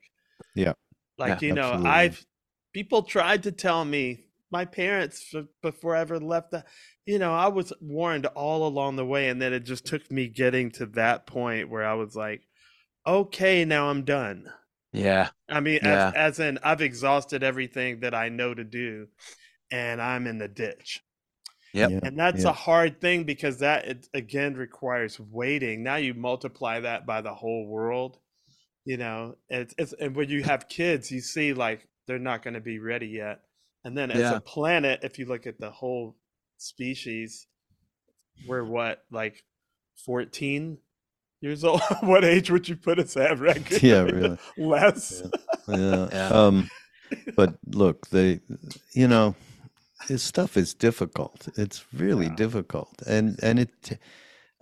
Yeah. 0.55 0.75
Like, 1.19 1.43
Yeah, 1.43 1.43
you 1.43 1.53
know, 1.53 1.73
absolutely. 1.73 1.91
I've 1.91 2.27
people 2.73 3.03
tried 3.03 3.43
to 3.45 3.53
tell 3.53 3.85
me 3.85 4.27
my 4.51 4.65
parents 4.65 5.35
before 5.63 5.95
I 5.95 6.01
ever 6.01 6.19
left 6.19 6.51
the 6.51 6.65
you 7.07 7.19
know, 7.19 7.35
I 7.35 7.49
was 7.49 7.73
warned 7.81 8.27
all 8.27 8.67
along 8.67 8.97
the 8.97 9.07
way 9.07 9.29
and 9.29 9.41
then 9.41 9.53
it 9.53 9.61
just 9.65 9.87
took 9.87 10.11
me 10.11 10.29
getting 10.29 10.71
to 10.73 10.87
that 10.87 11.27
point 11.27 11.69
where 11.69 11.85
I 11.85 11.95
was 11.95 12.15
like, 12.17 12.47
okay, 13.07 13.65
now 13.65 13.91
I'm 13.91 14.05
done. 14.05 14.53
Yeah 14.93 15.29
I 15.49 15.61
mean, 15.61 15.81
Yeah. 15.83 16.09
as, 16.09 16.15
as 16.15 16.41
in, 16.41 16.59
I've 16.63 16.81
exhausted 16.83 17.43
everything 17.43 18.01
that 18.01 18.15
I 18.15 18.29
know 18.29 18.55
to 18.55 18.65
do, 18.65 19.09
and 19.71 20.01
I'm 20.01 20.27
in 20.27 20.39
the 20.39 20.49
ditch. 20.49 21.01
Yep. 21.73 21.91
Yeah. 21.91 22.01
And 22.03 22.19
that's 22.19 22.43
yeah. 22.45 22.51
a 22.51 22.53
hard 22.53 23.01
thing 23.01 23.25
because 23.25 23.59
that 23.59 23.85
it, 23.87 24.09
again 24.15 24.55
requires 24.55 25.19
waiting. 25.21 25.83
Now 25.83 25.97
you 25.97 26.15
multiply 26.15 26.81
that 26.81 27.07
by 27.07 27.21
the 27.21 27.35
whole 27.35 27.67
world. 27.67 28.19
You 28.85 28.97
know, 28.97 29.37
it's, 29.49 29.75
it's 29.79 29.93
and 29.93 30.17
when 30.17 30.29
you 30.31 30.43
have 30.43 30.69
kids, 30.69 31.11
you 31.13 31.21
see 31.21 31.53
like 31.53 31.87
they're 32.07 32.19
not 32.19 32.43
going 32.43 32.55
to 32.55 32.61
be 32.61 32.79
ready 32.81 33.07
yet. 33.09 33.41
And 33.85 33.97
then 33.97 34.11
as 34.11 34.19
Yeah. 34.19 34.37
a 34.37 34.41
planet, 34.41 35.01
if 35.03 35.19
you 35.19 35.27
look 35.27 35.47
at 35.47 35.61
the 35.61 35.71
whole 35.71 36.17
species, 36.59 37.47
we're 38.47 38.65
what 38.65 39.05
like 39.11 39.45
14 40.05 40.79
years 41.41 41.65
old. 41.65 41.81
what 42.03 42.25
age 42.25 42.51
would 42.51 42.69
you 42.69 42.77
put 42.77 42.99
us 42.99 43.17
at, 43.17 43.39
Record? 43.39 43.83
Yeah, 43.83 44.03
really. 44.03 44.39
Less. 44.57 45.23
yeah. 45.69 46.09
Yeah. 46.13 46.29
Um, 46.29 46.69
but 47.37 47.55
look, 47.67 48.09
they, 48.11 48.41
you 48.95 49.09
know, 49.09 49.35
this 50.09 50.23
stuff 50.23 50.57
is 50.57 50.75
difficult. 50.75 51.49
It's 51.57 51.85
really 51.93 52.27
Yeah. 52.27 52.37
difficult, 52.37 53.03
and 53.07 53.39
and 53.43 53.59
it, 53.59 53.99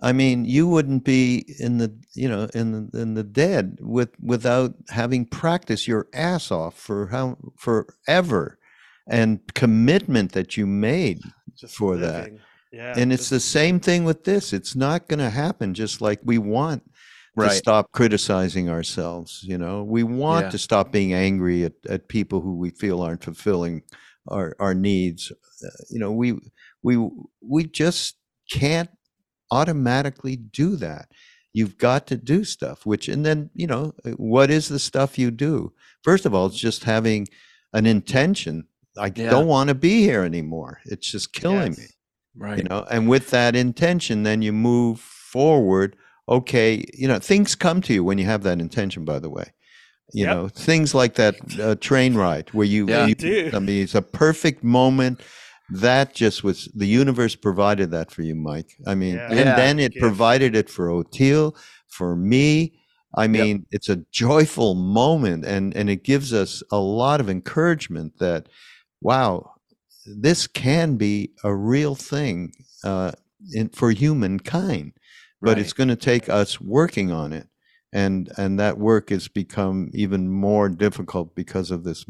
I 0.01 0.13
mean, 0.13 0.45
you 0.45 0.67
wouldn't 0.67 1.03
be 1.03 1.45
in 1.59 1.77
the, 1.77 1.93
you 2.15 2.27
know, 2.29 2.47
in 2.53 2.71
the 2.71 3.01
in 3.01 3.13
the 3.13 3.23
dead 3.23 3.77
with 3.81 4.09
without 4.21 4.73
having 4.89 5.25
practiced 5.25 5.87
your 5.87 6.07
ass 6.13 6.51
off 6.51 6.75
for 6.77 7.07
how 7.07 7.37
forever, 7.57 8.57
and 9.07 9.39
commitment 9.53 10.31
that 10.33 10.57
you 10.57 10.65
made 10.65 11.19
just 11.55 11.75
for 11.75 11.97
that. 11.97 12.31
Living. 12.71 12.85
Yeah, 12.85 13.01
and 13.01 13.13
it's 13.13 13.29
the 13.29 13.39
same 13.39 13.79
thing 13.79 14.03
with 14.05 14.23
this. 14.25 14.53
It's 14.53 14.75
not 14.75 15.07
going 15.07 15.19
to 15.19 15.29
happen 15.29 15.73
just 15.73 16.01
like 16.01 16.19
we 16.23 16.37
want 16.37 16.83
to 17.37 17.49
stop 17.49 17.91
criticizing 17.93 18.69
ourselves. 18.69 19.41
You 19.43 19.57
know, 19.57 19.83
we 19.83 20.03
want 20.03 20.47
Yeah. 20.47 20.49
to 20.51 20.57
stop 20.57 20.91
being 20.91 21.13
angry 21.13 21.63
at, 21.63 21.73
at 21.89 22.07
people 22.09 22.41
who 22.41 22.55
we 22.57 22.69
feel 22.71 23.01
aren't 23.01 23.23
fulfilling 23.23 23.83
our, 24.27 24.55
our 24.59 24.73
needs. 24.73 25.31
Uh, 25.31 25.69
you 25.89 25.99
know, 25.99 26.11
we 26.11 26.37
we 26.83 26.97
we 27.41 27.63
just 27.65 28.17
can't 28.51 28.89
automatically 29.51 30.35
do 30.35 30.75
that. 30.77 31.09
You've 31.53 31.77
got 31.77 32.07
to 32.07 32.17
do 32.17 32.43
stuff. 32.43 32.85
Which 32.85 33.07
and 33.07 33.25
then 33.25 33.49
you 33.53 33.67
know, 33.67 33.93
uh, 34.05 34.11
what 34.11 34.49
is 34.51 34.67
the 34.67 34.79
stuff 34.79 35.17
you 35.17 35.31
do? 35.31 35.73
First 36.03 36.25
of 36.25 36.33
all, 36.33 36.45
it's 36.47 36.57
just 36.57 36.83
having 36.83 37.27
an 37.73 37.85
intention. 37.85 38.65
I 38.97 39.11
Yeah. 39.15 39.29
don't 39.29 39.47
want 39.47 39.69
to 39.69 39.75
be 39.75 40.01
here 40.01 40.23
anymore. 40.23 40.79
It's 40.85 41.09
just 41.09 41.33
killing 41.33 41.71
me 41.71 41.77
Yes. 41.79 41.93
Right 42.39 42.57
you 42.57 42.63
know 42.63 42.85
and 42.89 43.07
with 43.07 43.29
that 43.29 43.55
intention 43.55 44.23
then 44.23 44.41
you 44.41 44.51
move 44.53 44.99
forward 44.99 45.95
okay 46.27 46.83
you 46.93 47.07
know 47.07 47.19
things 47.19 47.55
come 47.55 47.81
to 47.81 47.93
you 47.93 48.03
when 48.03 48.17
you 48.17 48.25
have 48.25 48.43
that 48.43 48.59
intention 48.59 49.05
by 49.05 49.19
the 49.19 49.29
way 49.29 49.45
you 50.13 50.25
Yep. 50.25 50.35
know 50.35 50.47
things 50.49 50.95
like 50.95 51.15
that 51.15 51.35
uh, 51.61 51.75
train 51.75 52.15
ride 52.15 52.49
where 52.53 52.65
you, 52.65 52.87
Yeah. 52.87 53.05
you 53.07 53.15
i 53.53 53.59
mean 53.59 53.83
it's 53.83 53.95
a 53.95 54.01
perfect 54.01 54.63
moment 54.63 55.21
that 55.69 56.15
just 56.15 56.43
was 56.43 56.65
the 56.75 56.87
universe 56.87 57.35
provided 57.35 57.91
that 57.91 58.09
for 58.11 58.23
you 58.23 58.35
mike 58.35 58.71
i 58.87 58.95
mean 58.95 59.15
Yeah. 59.15 59.35
and 59.35 59.49
Yeah. 59.49 59.55
then 59.55 59.79
it 59.79 59.91
Gift. 59.93 60.01
provided 60.01 60.55
it 60.55 60.69
for 60.69 60.87
Oteil, 60.89 61.55
for 61.89 62.15
me 62.15 62.73
i 63.17 63.27
mean 63.27 63.65
it's 63.71 63.89
a 63.89 63.97
joyful 64.11 64.75
moment 64.75 65.45
and 65.45 65.75
and 65.75 65.89
it 65.89 66.03
gives 66.03 66.33
us 66.33 66.63
a 66.71 66.77
lot 66.79 67.19
of 67.19 67.29
encouragement 67.29 68.17
that 68.19 68.47
wow 69.01 69.53
this 70.17 70.47
can 70.47 70.95
be 70.95 71.31
a 71.43 71.53
real 71.53 71.95
thing 71.95 72.53
uh, 72.83 73.11
in, 73.53 73.69
for 73.69 73.91
humankind, 73.91 74.93
but 75.41 75.57
it's 75.59 75.73
going 75.73 75.89
to 75.89 75.95
take 75.95 76.29
us 76.29 76.59
working 76.59 77.11
on 77.11 77.33
it, 77.33 77.47
and 77.93 78.31
and 78.37 78.59
that 78.59 78.77
work 78.77 79.09
has 79.09 79.27
become 79.27 79.89
even 79.93 80.29
more 80.29 80.69
difficult 80.69 81.35
because 81.35 81.71
of 81.71 81.83
this 81.83 82.05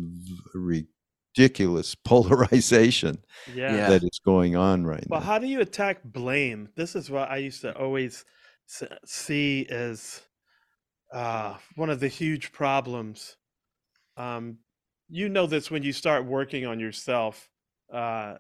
ridiculous 0.54 1.96
polarization. 2.06 3.18
Yeah. 3.54 3.90
that 3.90 4.04
is 4.04 4.20
going 4.26 4.56
on 4.56 4.86
right 4.86 5.06
Well, 5.10 5.20
now. 5.20 5.26
Well, 5.26 5.34
how 5.34 5.40
do 5.40 5.48
you 5.48 5.62
attack 5.62 6.04
blame? 6.04 6.70
This 6.76 6.96
is 6.96 7.10
what 7.10 7.30
I 7.30 7.38
used 7.38 7.62
to 7.62 7.76
always 7.78 8.26
see 9.06 9.66
as 9.70 10.22
uh, 11.14 11.56
one 11.76 11.90
of 11.90 12.00
the 12.00 12.08
huge 12.08 12.52
problems. 12.52 13.36
Um, 14.18 14.58
you 15.10 15.28
know 15.30 15.48
this 15.48 15.72
when 15.72 15.84
you 15.84 15.92
start 15.92 16.26
working 16.26 16.66
on 16.66 16.80
yourself, 16.80 17.50
uh, 17.94 18.36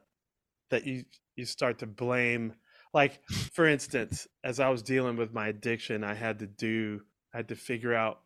that 0.70 0.86
you 0.86 1.06
you 1.36 1.45
start 1.45 1.80
to 1.80 1.88
blame. 1.88 2.54
Like, 2.93 3.20
for 3.54 3.68
instance, 3.68 4.28
as 4.43 4.60
I 4.60 4.70
was 4.70 4.82
dealing 4.82 5.16
with 5.18 5.34
my 5.34 5.47
addiction, 5.50 6.04
I 6.04 6.16
had 6.16 6.39
to 6.39 6.47
do, 6.47 7.02
I 7.34 7.38
had 7.38 7.50
to 7.50 7.56
figure 7.56 7.93
out 7.93 8.20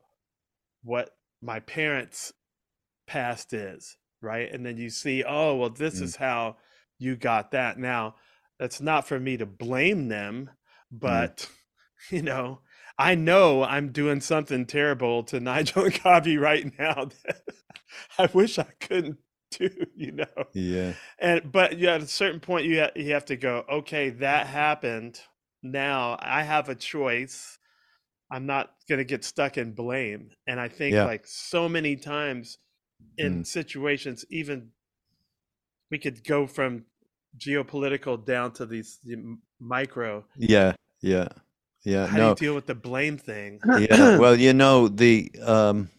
what 0.83 1.11
my 1.41 1.59
parents' 1.59 2.33
past 3.07 3.53
is, 3.53 3.97
right? 4.21 4.51
And 4.51 4.65
then 4.65 4.77
you 4.77 4.89
see, 4.89 5.23
oh, 5.23 5.55
well, 5.55 5.69
this 5.69 5.99
Mm. 5.99 6.03
is 6.03 6.15
how 6.17 6.57
you 6.99 7.15
got 7.15 7.51
that. 7.51 7.77
Now, 7.77 8.15
that's 8.59 8.81
not 8.81 9.07
for 9.07 9.19
me 9.19 9.37
to 9.37 9.45
blame 9.45 10.07
them, 10.07 10.49
but 10.91 11.49
you 12.11 12.21
know, 12.21 12.61
I 12.97 13.15
know 13.15 13.63
I'm 13.63 13.91
doing 13.91 14.21
something 14.21 14.65
terrible 14.65 15.23
to 15.23 15.39
Nigel 15.41 15.85
and 15.85 15.93
Cobby 15.93 16.37
right 16.37 16.71
now 16.77 17.05
that 17.25 17.41
I 18.17 18.27
wish 18.33 18.59
I 18.59 18.67
couldn't 18.79 19.19
do, 19.57 19.69
you 19.95 20.11
know. 20.13 20.45
yeah, 20.53 20.93
And 21.19 21.51
but 21.51 21.77
yeah, 21.79 21.95
at 21.95 22.01
a 22.01 22.07
certain 22.07 22.39
point 22.39 22.65
you 22.65 22.81
ha- 22.81 22.91
you 22.95 23.13
have 23.13 23.25
to 23.25 23.35
go, 23.37 23.65
okay, 23.69 24.09
that 24.11 24.47
happened. 24.47 25.21
Now 25.63 26.17
I 26.21 26.43
have 26.43 26.69
a 26.69 26.75
choice. 26.75 27.57
I'm 28.31 28.45
not 28.45 28.71
going 28.89 28.99
to 28.99 29.05
get 29.05 29.23
stuck 29.23 29.57
in 29.57 29.73
blame. 29.73 30.31
And 30.47 30.59
I 30.59 30.67
think 30.67 30.95
Yeah. 30.95 31.05
like 31.05 31.27
so 31.27 31.69
many 31.69 31.95
times 31.95 32.57
in 33.17 33.45
situations 33.45 34.25
even 34.29 34.71
we 35.91 35.99
could 35.99 36.23
go 36.23 36.47
from 36.47 36.85
geopolitical 37.37 38.23
down 38.23 38.51
to 38.53 38.65
these 38.65 38.99
the 39.03 39.37
micro. 39.59 40.25
yeah, 40.35 40.73
yeah, 41.01 41.27
yeah. 41.83 42.07
How 42.07 42.17
no, 42.17 42.23
do 42.35 42.41
you 42.43 42.47
deal 42.47 42.55
with 42.55 42.65
the 42.67 42.75
blame 42.75 43.17
thing? 43.17 43.61
yeah. 43.89 44.17
Well, 44.17 44.35
you 44.39 44.53
know, 44.53 44.87
the 44.87 45.31
um, 45.41 45.89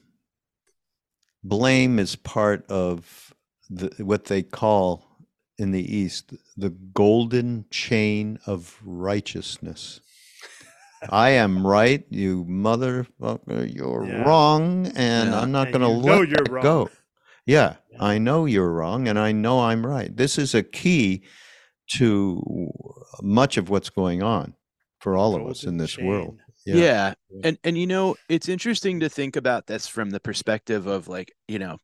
blame 1.43 1.99
is 1.99 2.17
part 2.17 2.65
of 2.71 3.35
the, 3.77 4.05
what 4.05 4.25
they 4.27 4.43
call 4.43 5.05
in 5.59 5.71
the 5.71 5.97
East 5.97 6.35
the 6.57 6.71
golden 6.71 7.65
chain 7.71 8.39
of 8.47 8.79
righteousness. 8.85 10.01
I 11.11 11.31
am 11.31 11.67
right, 11.67 12.05
you 12.09 12.45
motherfucker. 12.47 13.73
You're 13.75 14.07
Yeah. 14.07 14.23
wrong, 14.23 14.87
and 14.97 15.31
Yeah. 15.31 15.41
I'm 15.41 15.53
not 15.53 15.67
going 15.71 15.83
to 15.83 15.89
you 15.89 16.01
know 16.03 16.19
let 16.21 16.29
you're 16.29 16.45
wrong. 16.51 16.63
go. 16.63 16.91
Yeah, 17.47 17.77
Yeah. 17.93 18.03
I 18.03 18.19
know 18.19 18.47
you're 18.47 18.71
wrong, 18.73 19.07
and 19.07 19.19
I 19.19 19.33
know 19.33 19.61
I'm 19.61 19.87
right. 19.87 20.15
This 20.17 20.39
is 20.39 20.55
a 20.55 20.63
key 20.63 21.25
to 21.99 22.71
much 23.23 23.57
of 23.59 23.69
what's 23.69 23.91
going 23.91 24.23
on 24.23 24.55
for 25.01 25.15
all 25.17 25.37
of 25.37 25.47
us 25.47 25.63
in 25.65 25.77
Golden 25.77 25.79
this 25.79 25.99
world. 25.99 26.39
yeah. 26.65 26.75
Yeah. 26.77 27.15
and 27.45 27.59
and 27.63 27.77
you 27.77 27.87
know 27.87 28.17
it's 28.31 28.49
interesting 28.49 29.01
to 29.01 29.11
think 29.11 29.37
about 29.37 29.67
this 29.67 29.87
from 29.87 30.09
the 30.11 30.21
perspective 30.21 30.87
of 30.87 31.07
like 31.09 31.33
you 31.47 31.59
know 31.59 31.77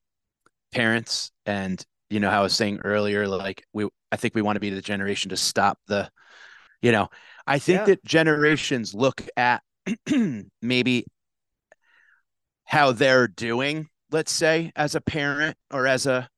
parents 0.73 1.33
and 1.47 1.85
you 2.11 2.21
know 2.21 2.31
how 2.31 2.41
i 2.41 2.43
was 2.43 2.55
saying 2.57 2.81
earlier 2.85 3.27
like 3.29 3.65
we 3.73 3.89
i 4.13 4.17
think 4.17 4.35
we 4.35 4.43
want 4.43 4.57
to 4.57 4.61
be 4.61 4.71
the 4.71 4.83
generation 4.83 5.31
to 5.31 5.37
stop 5.37 5.79
the 5.89 6.11
You 6.83 6.93
know, 6.93 7.09
I 7.47 7.59
think 7.61 7.85
Yeah. 7.85 7.87
that 7.87 8.05
generations 8.05 8.95
look 8.95 9.27
at 9.37 9.63
maybe 10.63 11.07
how 12.65 12.93
they're 12.93 13.29
doing, 13.29 13.89
let's 14.11 14.33
say, 14.33 14.73
as 14.77 14.95
a 14.95 15.01
parent 15.01 15.57
or 15.73 15.87
as 15.87 16.07
a, 16.07 16.29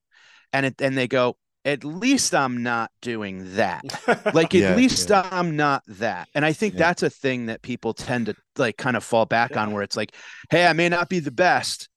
and 0.52 0.66
it, 0.66 0.80
and 0.80 0.96
they 0.96 1.08
go, 1.08 1.36
at 1.64 1.84
least 1.84 2.34
I'm 2.34 2.62
not 2.62 2.90
doing 3.02 3.56
that. 3.56 3.84
Like, 4.32 4.54
at 4.54 4.64
Yeah, 4.64 4.68
least 4.68 5.10
yeah. 5.10 5.12
I'm 5.12 5.56
not 5.56 5.82
that. 5.88 6.28
And 6.34 6.44
I 6.44 6.52
think 6.54 6.76
Yeah. 6.76 6.78
that's 6.78 7.02
a 7.02 7.10
thing 7.10 7.46
that 7.46 7.62
people 7.62 7.94
tend 7.94 8.26
to 8.26 8.36
like 8.58 8.76
kind 8.76 8.96
of 8.96 9.04
fall 9.04 9.26
back 9.26 9.56
on 9.56 9.72
where 9.72 9.82
it's 9.82 9.96
like, 9.96 10.14
hey, 10.50 10.66
I 10.66 10.72
may 10.74 10.88
not 10.88 11.08
be 11.08 11.20
the 11.20 11.32
best. 11.32 11.88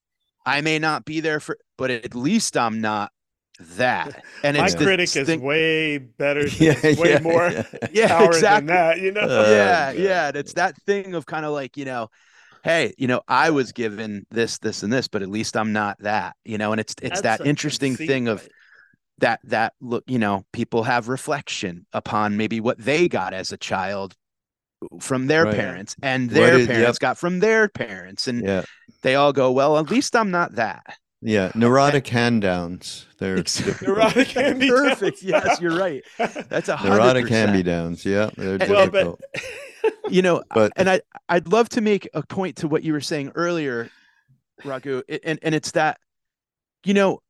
I 0.46 0.62
may 0.62 0.80
not 0.80 1.06
be 1.06 1.22
there 1.22 1.40
for, 1.40 1.58
but 1.78 1.92
at 1.92 2.16
least 2.16 2.58
I'm 2.58 2.82
not 2.82 3.12
that. 3.60 4.24
And 4.44 4.58
My 4.58 4.66
it's 4.66 4.76
the 4.76 4.84
critic 4.86 5.16
is 5.16 5.28
thing- 5.28 5.42
way 5.42 5.98
better, 5.98 6.46
Yeah, 6.60 6.76
way 6.84 7.12
yeah, 7.12 7.20
more 7.20 7.50
yeah. 7.50 7.64
yeah, 7.92 8.08
power 8.10 8.28
exactly. 8.28 8.68
than 8.68 8.76
that, 8.76 9.00
you 9.00 9.12
know? 9.12 9.22
Uh, 9.22 9.46
yeah, 9.50 9.94
God. 9.94 10.02
yeah. 10.02 10.28
And 10.30 10.38
it's 10.38 10.54
that 10.54 10.76
thing 10.84 11.16
of 11.16 11.26
kind 11.26 11.46
of 11.46 11.52
like, 11.54 11.78
you 11.78 11.86
know, 11.86 12.10
hey, 12.64 12.94
you 12.98 13.08
know, 13.08 13.22
I 13.28 13.50
was 13.52 13.72
given 13.72 14.26
this, 14.32 14.58
this, 14.60 14.84
and 14.84 14.92
this, 14.92 15.08
but 15.08 15.22
at 15.22 15.30
least 15.30 15.56
I'm 15.56 15.72
not 15.74 15.98
that, 16.00 16.36
you 16.44 16.58
know, 16.58 16.72
and 16.74 16.82
it's 16.82 16.96
it's 17.02 17.22
That's 17.22 17.40
that 17.40 17.48
interesting 17.48 17.96
thing 17.96 18.28
of 18.28 18.48
that 19.20 19.40
that 19.46 19.74
look, 19.80 20.04
you 20.08 20.20
know, 20.20 20.44
people 20.52 20.84
have 20.84 21.08
reflection 21.08 21.86
upon 21.94 22.36
maybe 22.38 22.60
what 22.60 22.78
they 22.78 23.08
got 23.08 23.34
as 23.34 23.52
a 23.54 23.58
child 23.58 24.14
from 25.00 25.28
their 25.28 25.46
Right. 25.46 25.56
parents 25.56 25.96
and 26.04 26.30
their 26.30 26.60
is- 26.60 26.68
parents 26.68 26.96
yep. 26.98 27.00
got 27.00 27.18
from 27.18 27.40
their 27.40 27.70
parents. 27.70 28.28
And 28.28 28.44
Yeah. 28.44 28.64
they 29.02 29.16
all 29.16 29.32
go, 29.32 29.52
Well, 29.52 29.78
at 29.78 29.90
least 29.90 30.16
I'm 30.16 30.32
not 30.32 30.56
that. 30.56 30.84
Yeah. 31.26 31.52
Neurotic 31.56 32.08
hand 32.08 32.42
downs. 32.42 33.06
They're 33.18 33.38
Exactly. 33.38 33.72
difficult. 33.74 33.98
Neurotic 33.98 34.28
hand 34.32 34.60
me 34.60 34.70
Perfect. 34.70 35.24
Yes, 35.24 35.60
you're 35.60 35.78
right. 35.78 36.04
That's 36.18 36.70
a 36.70 36.76
hundred 36.76 36.96
Neurotic 36.96 37.28
hand 37.30 37.54
me 37.54 37.64
downs. 37.64 38.06
Yeah. 38.06 38.30
They're 38.38 38.58
Well, 38.70 38.90
but- 38.90 39.20
You 40.10 40.22
know, 40.22 40.44
But 40.54 40.72
and 40.76 40.90
I 40.90 41.02
I'd 41.30 41.48
love 41.48 41.70
to 41.70 41.82
make 41.82 42.08
a 42.14 42.26
point 42.26 42.58
to 42.58 42.68
what 42.68 42.84
you 42.84 42.94
were 42.94 43.02
saying 43.02 43.32
earlier, 43.36 43.90
Raghu, 44.64 45.04
and 45.24 45.38
and 45.44 45.54
it's 45.54 45.72
that, 45.72 46.00
you 46.84 46.94
know, 46.96 47.22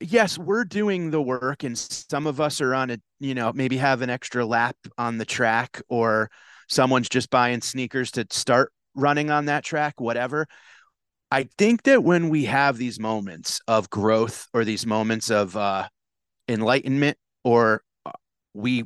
yes, 0.00 0.36
we're 0.38 0.64
doing 0.64 1.10
the 1.10 1.22
work, 1.22 1.62
and 1.64 1.76
some 1.76 2.26
of 2.26 2.38
us 2.40 2.60
are 2.60 2.74
on 2.74 2.90
a, 2.90 2.98
you 3.18 3.34
know, 3.34 3.52
maybe 3.54 3.78
have 3.78 4.02
an 4.02 4.10
extra 4.10 4.44
lap 4.44 4.76
on 4.98 5.16
the 5.16 5.24
track, 5.24 5.80
or 5.88 6.30
someone's 6.68 7.08
just 7.08 7.30
buying 7.30 7.62
sneakers 7.62 8.10
to 8.12 8.26
start 8.30 8.72
running 8.94 9.30
on 9.30 9.46
that 9.46 9.64
track, 9.64 9.98
whatever. 9.98 10.46
I 11.32 11.48
think 11.56 11.84
that 11.84 12.04
when 12.04 12.28
we 12.28 12.44
have 12.44 12.76
these 12.76 13.00
moments 13.00 13.62
of 13.66 13.88
growth 13.88 14.48
or 14.52 14.66
these 14.66 14.84
moments 14.84 15.30
of 15.30 15.56
uh, 15.56 15.88
enlightenment, 16.46 17.16
or 17.42 17.82
uh, 18.04 18.10
we 18.52 18.84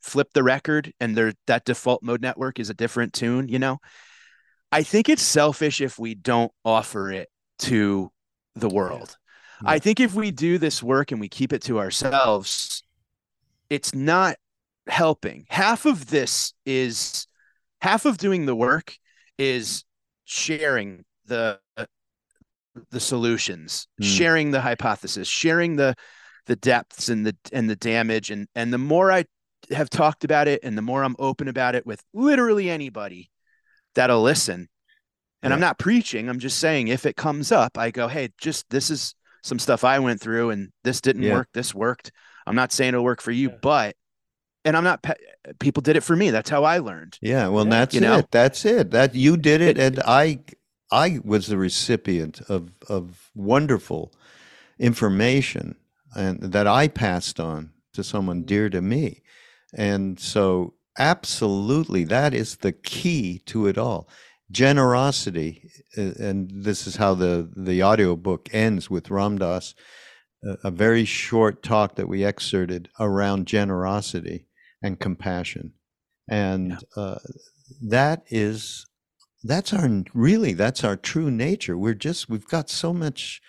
flip 0.00 0.28
the 0.32 0.42
record 0.42 0.94
and 1.00 1.14
there 1.14 1.34
that 1.46 1.66
default 1.66 2.02
mode 2.02 2.22
network 2.22 2.58
is 2.58 2.70
a 2.70 2.74
different 2.74 3.12
tune, 3.12 3.48
you 3.50 3.58
know. 3.58 3.76
I 4.72 4.84
think 4.84 5.10
it's 5.10 5.20
selfish 5.20 5.82
if 5.82 5.98
we 5.98 6.14
don't 6.14 6.50
offer 6.64 7.12
it 7.12 7.28
to 7.58 8.10
the 8.54 8.70
world. 8.70 9.14
I 9.62 9.78
think 9.80 10.00
if 10.00 10.14
we 10.14 10.30
do 10.30 10.56
this 10.56 10.82
work 10.82 11.12
and 11.12 11.20
we 11.20 11.28
keep 11.28 11.52
it 11.52 11.60
to 11.64 11.78
ourselves, 11.78 12.82
it's 13.68 13.94
not 13.94 14.36
helping. 14.86 15.44
Half 15.50 15.84
of 15.84 16.06
this 16.06 16.54
is 16.64 17.26
half 17.82 18.06
of 18.06 18.16
doing 18.16 18.46
the 18.46 18.56
work 18.56 18.96
is 19.36 19.84
sharing 20.24 21.04
the 21.26 21.58
the 22.90 23.00
solutions, 23.00 23.86
Mm. 24.00 24.04
sharing 24.04 24.50
the 24.50 24.60
hypothesis, 24.60 25.28
sharing 25.28 25.76
the 25.76 25.94
the 26.46 26.56
depths 26.56 27.08
and 27.08 27.24
the 27.26 27.36
and 27.52 27.70
the 27.70 27.76
damage 27.76 28.30
and 28.30 28.48
and 28.54 28.72
the 28.72 28.78
more 28.78 29.10
I 29.12 29.24
have 29.70 29.88
talked 29.88 30.24
about 30.24 30.46
it 30.48 30.60
and 30.62 30.76
the 30.76 30.82
more 30.82 31.02
I'm 31.02 31.16
open 31.18 31.48
about 31.48 31.74
it 31.74 31.86
with 31.86 32.02
literally 32.12 32.68
anybody 32.68 33.30
that'll 33.94 34.22
listen. 34.22 34.68
And 35.42 35.52
I'm 35.52 35.60
not 35.60 35.78
preaching, 35.78 36.28
I'm 36.30 36.38
just 36.38 36.58
saying 36.58 36.88
if 36.88 37.04
it 37.04 37.16
comes 37.16 37.52
up, 37.52 37.76
I 37.76 37.90
go, 37.90 38.08
"Hey, 38.08 38.30
just 38.38 38.68
this 38.70 38.90
is 38.90 39.14
some 39.42 39.58
stuff 39.58 39.84
I 39.84 39.98
went 39.98 40.20
through 40.20 40.50
and 40.50 40.70
this 40.84 41.02
didn't 41.02 41.22
Yeah. 41.22 41.34
work, 41.34 41.48
this 41.52 41.74
worked. 41.74 42.10
I'm 42.46 42.54
not 42.56 42.72
saying 42.72 42.88
it'll 42.94 43.04
work 43.04 43.20
for 43.20 43.30
you, 43.30 43.50
Yeah. 43.50 43.56
but 43.62 43.96
and 44.64 44.74
I'm 44.76 44.84
not 44.84 45.02
pe- 45.02 45.14
people 45.60 45.82
did 45.82 45.96
it 45.96 46.02
for 46.02 46.16
me. 46.16 46.30
That's 46.30 46.48
how 46.48 46.64
I 46.64 46.78
learned. 46.78 47.18
Yeah, 47.20 47.48
well, 47.48 47.64
Yeah. 47.64 47.70
that's 47.70 47.94
You 47.94 48.00
know? 48.00 48.18
it. 48.18 48.30
That's 48.30 48.64
it. 48.64 48.90
That 48.92 49.14
you 49.14 49.36
did 49.36 49.60
it, 49.60 49.76
and 49.78 50.00
I, 50.06 50.40
I 50.94 51.18
was 51.24 51.48
the 51.48 51.58
recipient 51.58 52.40
of 52.48 52.70
of 52.88 53.30
wonderful 53.34 54.12
information, 54.78 55.74
and 56.14 56.40
that 56.40 56.68
I 56.68 56.86
passed 56.88 57.40
on 57.40 57.72
to 57.94 58.04
someone 58.04 58.42
dear 58.44 58.70
to 58.70 58.80
me, 58.80 59.22
and 59.74 60.20
so 60.20 60.74
absolutely, 60.96 62.04
that 62.04 62.32
is 62.32 62.58
the 62.58 62.72
key 62.72 63.40
to 63.46 63.66
it 63.66 63.76
all. 63.76 64.08
Generosity, 64.52 65.68
uh, 65.98 66.12
and 66.20 66.50
this 66.54 66.86
is 66.86 66.96
how 66.96 67.14
the 67.14 67.50
the 67.56 67.82
audiobook 67.82 68.48
ends 68.52 68.88
with 68.88 69.10
Ram 69.10 69.38
Dass, 69.38 69.74
a, 70.62 70.70
very 70.70 71.04
short 71.04 71.62
talk 71.62 71.96
that 71.96 72.08
we 72.08 72.24
excerpted 72.24 72.88
around 73.00 73.46
generosity 73.46 74.46
and 74.80 75.00
compassion. 75.00 75.72
And 76.28 76.78
uh, 76.96 77.18
that 77.82 78.22
is 78.28 78.86
that's 79.44 79.72
our 79.72 79.88
really 80.14 80.54
that's 80.54 80.82
our 80.82 80.96
true 80.96 81.30
nature. 81.30 81.76
We're 81.76 81.94
just 81.94 82.28
we've 82.28 82.48
got 82.48 82.70
so 82.70 82.92
much 82.92 83.42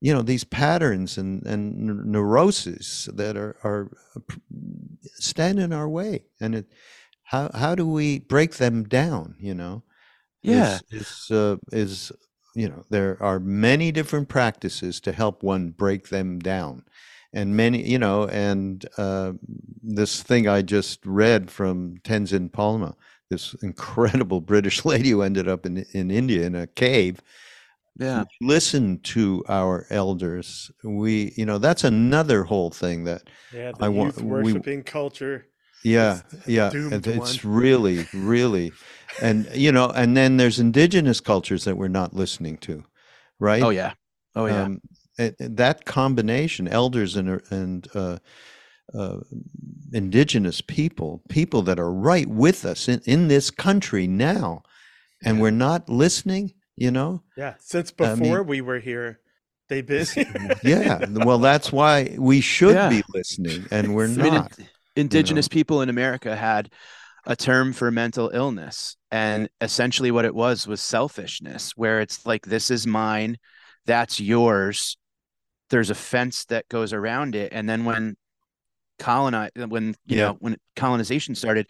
you 0.00 0.12
know 0.12 0.22
these 0.22 0.44
patterns 0.44 1.16
and 1.16 1.46
and 1.46 2.04
neuroses 2.06 3.08
that 3.14 3.36
are 3.36 3.56
are 3.62 3.90
stand 5.04 5.60
in 5.60 5.72
our 5.72 5.88
way. 5.88 6.24
And 6.40 6.54
it 6.54 6.66
how 7.22 7.50
how 7.54 7.74
do 7.74 7.86
we 7.86 8.18
break 8.18 8.56
them 8.56 8.84
down 8.84 9.36
you 9.38 9.54
know? 9.54 9.84
Yeah. 10.42 10.78
is 10.90 11.02
is, 11.02 11.30
uh, 11.30 11.56
is 11.70 12.12
you 12.56 12.68
know 12.68 12.84
there 12.90 13.16
are 13.20 13.38
many 13.38 13.92
different 13.92 14.28
practices 14.28 15.00
to 15.02 15.12
help 15.12 15.42
one 15.42 15.70
break 15.70 16.08
them 16.08 16.40
down. 16.40 16.84
And 17.32 17.56
many 17.56 17.88
you 17.88 17.98
know 17.98 18.26
and 18.26 18.84
uh, 18.98 19.34
this 19.82 20.20
thing 20.22 20.48
i 20.48 20.62
just 20.62 21.06
read 21.06 21.50
from 21.50 21.98
Tenzin 21.98 22.50
Palmo 22.50 22.96
this 23.30 23.54
incredible 23.62 24.40
british 24.40 24.84
lady 24.92 25.10
who 25.10 25.22
ended 25.22 25.48
up 25.48 25.64
in, 25.64 25.84
in 25.92 26.10
india 26.10 26.44
in 26.44 26.54
a 26.54 26.66
cave 26.66 27.22
Yeah. 27.98 28.24
listen 28.40 28.98
to 29.14 29.44
our 29.48 29.86
elders 29.90 30.70
we 30.84 31.32
you 31.36 31.46
know 31.46 31.58
that's 31.58 31.84
another 31.84 32.44
whole 32.44 32.70
thing 32.70 33.04
that 33.04 33.22
Yeah, 33.52 33.72
the 33.78 33.84
I 33.84 33.88
want- 33.88 34.16
youth 34.16 34.24
we- 34.24 34.30
worshiping 34.52 34.82
culture. 34.82 35.46
yeah 35.84 36.20
yeah 36.46 36.70
doomed 36.70 37.06
it's 37.06 37.44
one. 37.44 37.54
really 37.62 38.06
really 38.14 38.72
and 39.22 39.48
you 39.54 39.72
know 39.72 39.88
and 39.90 40.16
then 40.16 40.36
there's 40.36 40.58
indigenous 40.58 41.20
cultures 41.20 41.64
that 41.64 41.76
we're 41.76 41.88
not 42.00 42.14
listening 42.14 42.58
to 42.58 42.84
right 43.38 43.62
Oh 43.62 43.70
yeah. 43.70 43.92
Oh 44.36 44.46
yeah. 44.46 44.62
um, 44.64 44.80
and- 45.18 45.34
and 45.40 45.56
that 45.56 45.84
combination 45.84 46.66
elders 46.68 47.16
and 47.16 47.28
uh, 47.30 47.38
and 47.50 47.88
uh, 47.94 48.16
uh, 48.94 49.18
indigenous 49.92 50.60
people 50.60 51.22
people 51.28 51.62
that 51.62 51.78
are 51.78 51.92
right 51.92 52.28
with 52.28 52.64
us 52.64 52.88
in, 52.88 53.00
in 53.04 53.28
this 53.28 53.50
country 53.50 54.06
now 54.06 54.62
and 55.24 55.40
we're 55.40 55.50
not 55.50 55.88
listening 55.88 56.52
you 56.76 56.90
know 56.90 57.22
Yeah, 57.36 57.54
since 57.60 57.92
I 58.00 58.14
mean- 58.14 58.18
before 58.20 58.42
we 58.42 58.60
were 58.60 58.78
here, 58.78 59.20
they've 59.68 59.86
been. 59.86 60.06
yeah 60.64 61.04
well 61.12 61.38
that's 61.38 61.70
why 61.72 62.16
we 62.18 62.40
should 62.40 62.74
Yeah. 62.74 62.88
be 62.88 63.02
listening 63.14 63.66
and 63.70 63.94
we're 63.94 64.04
I 64.06 64.08
mean, 64.08 64.34
not 64.34 64.58
in- 64.58 64.68
indigenous 64.96 65.48
people 65.48 65.82
in 65.82 65.88
America 65.88 66.34
had 66.36 66.70
a 67.26 67.36
term 67.36 67.72
for 67.74 67.90
mental 67.90 68.30
illness. 68.32 68.96
And 69.10 69.48
essentially 69.60 70.10
what 70.10 70.24
it 70.24 70.34
was 70.34 70.66
was 70.66 70.80
selfishness, 70.80 71.72
where 71.76 72.00
it's 72.00 72.24
like, 72.24 72.46
this 72.46 72.70
is 72.70 72.86
mine, 72.86 73.36
that's 73.84 74.18
yours. 74.18 74.96
There's 75.68 75.90
a 75.90 75.94
fence 75.94 76.46
that 76.46 76.68
goes 76.70 76.92
around 76.94 77.34
it. 77.34 77.52
And 77.52 77.68
then 77.68 77.84
when 77.84 78.16
colonize 79.00 79.50
uh, 79.60 79.66
when 79.66 79.88
you 80.06 80.16
Yeah. 80.18 80.26
know 80.26 80.36
when 80.38 80.56
colonization 80.76 81.34
started, 81.34 81.66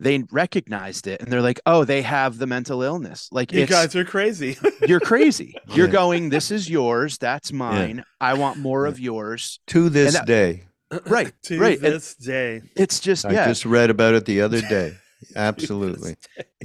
they 0.00 0.22
recognized 0.30 1.06
it 1.08 1.20
and 1.20 1.30
they're 1.30 1.42
like, 1.42 1.60
oh, 1.66 1.84
they 1.84 2.02
have 2.02 2.38
the 2.38 2.46
mental 2.46 2.82
illness. 2.82 3.28
Like 3.32 3.52
you 3.52 3.66
guys 3.66 3.94
are 3.96 4.04
crazy. 4.04 4.56
you're 4.88 5.00
crazy. 5.00 5.54
You're 5.74 5.86
Yeah. 5.88 5.92
going, 5.92 6.30
this 6.30 6.50
is 6.50 6.70
yours, 6.70 7.18
that's 7.18 7.52
mine. 7.52 8.04
I 8.20 8.34
want 8.34 8.58
more 8.58 8.84
Yeah. 8.86 8.90
of 8.92 9.00
yours. 9.00 9.60
to 9.68 9.88
this 9.90 10.14
that- 10.14 10.26
day 10.26 10.64
Right. 11.06 11.32
to 11.48 11.58
right. 11.60 11.78
And 11.82 11.94
this 11.94 12.14
day. 12.14 12.62
it's 12.76 13.00
just 13.00 13.26
i 13.26 13.32
yeah. 13.32 13.46
just 13.48 13.66
read 13.66 13.90
about 13.90 14.14
it 14.14 14.24
the 14.24 14.40
other 14.40 14.60
day 14.62 14.92
absolutely 15.36 16.14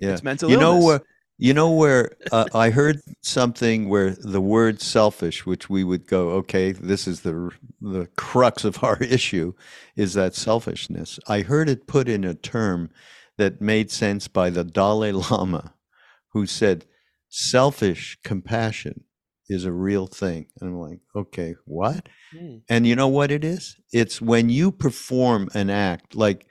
yeah 0.02 0.14
It's 0.14 0.24
mental 0.24 0.50
you 0.50 0.58
know 0.58 0.74
illness. 0.76 0.86
where 0.86 1.02
you 1.38 1.54
know 1.54 1.72
where 1.72 2.12
uh, 2.32 2.46
i 2.54 2.70
heard 2.70 3.02
something 3.22 3.90
where 3.90 4.12
the 4.12 4.42
word 4.42 4.82
selfish 4.82 5.46
which 5.46 5.70
we 5.70 5.84
would 5.84 6.08
go 6.08 6.30
okay 6.32 6.72
this 6.72 7.08
is 7.08 7.22
the 7.22 7.50
the 7.82 8.08
crux 8.18 8.64
of 8.64 8.84
our 8.84 9.02
issue 9.04 9.54
is 9.96 10.14
that 10.14 10.36
selfishness 10.36 11.20
i 11.28 11.42
heard 11.42 11.70
it 11.70 11.88
put 11.88 12.08
in 12.10 12.24
a 12.24 12.34
term 12.36 12.90
that 13.38 13.62
made 13.62 13.90
sense 13.92 14.28
by 14.28 14.50
the 14.50 14.64
dalai 14.64 15.12
lama 15.12 15.74
who 16.34 16.46
said 16.46 16.86
selfish 17.30 18.18
compassion 18.24 19.04
is 19.50 19.66
a 19.66 19.72
real 19.72 20.08
thing 20.08 20.48
and 20.62 20.70
i'm 20.70 20.80
like 20.80 21.00
okay 21.16 21.56
what 21.66 22.08
Hmm. 22.32 22.58
and 22.70 22.88
you 22.88 22.96
know 22.96 23.08
what 23.10 23.30
it 23.32 23.44
is? 23.44 23.76
It's 23.92 24.20
when 24.22 24.50
you 24.50 24.72
perform 24.72 25.50
an 25.54 25.70
act 25.70 26.16
like 26.16 26.48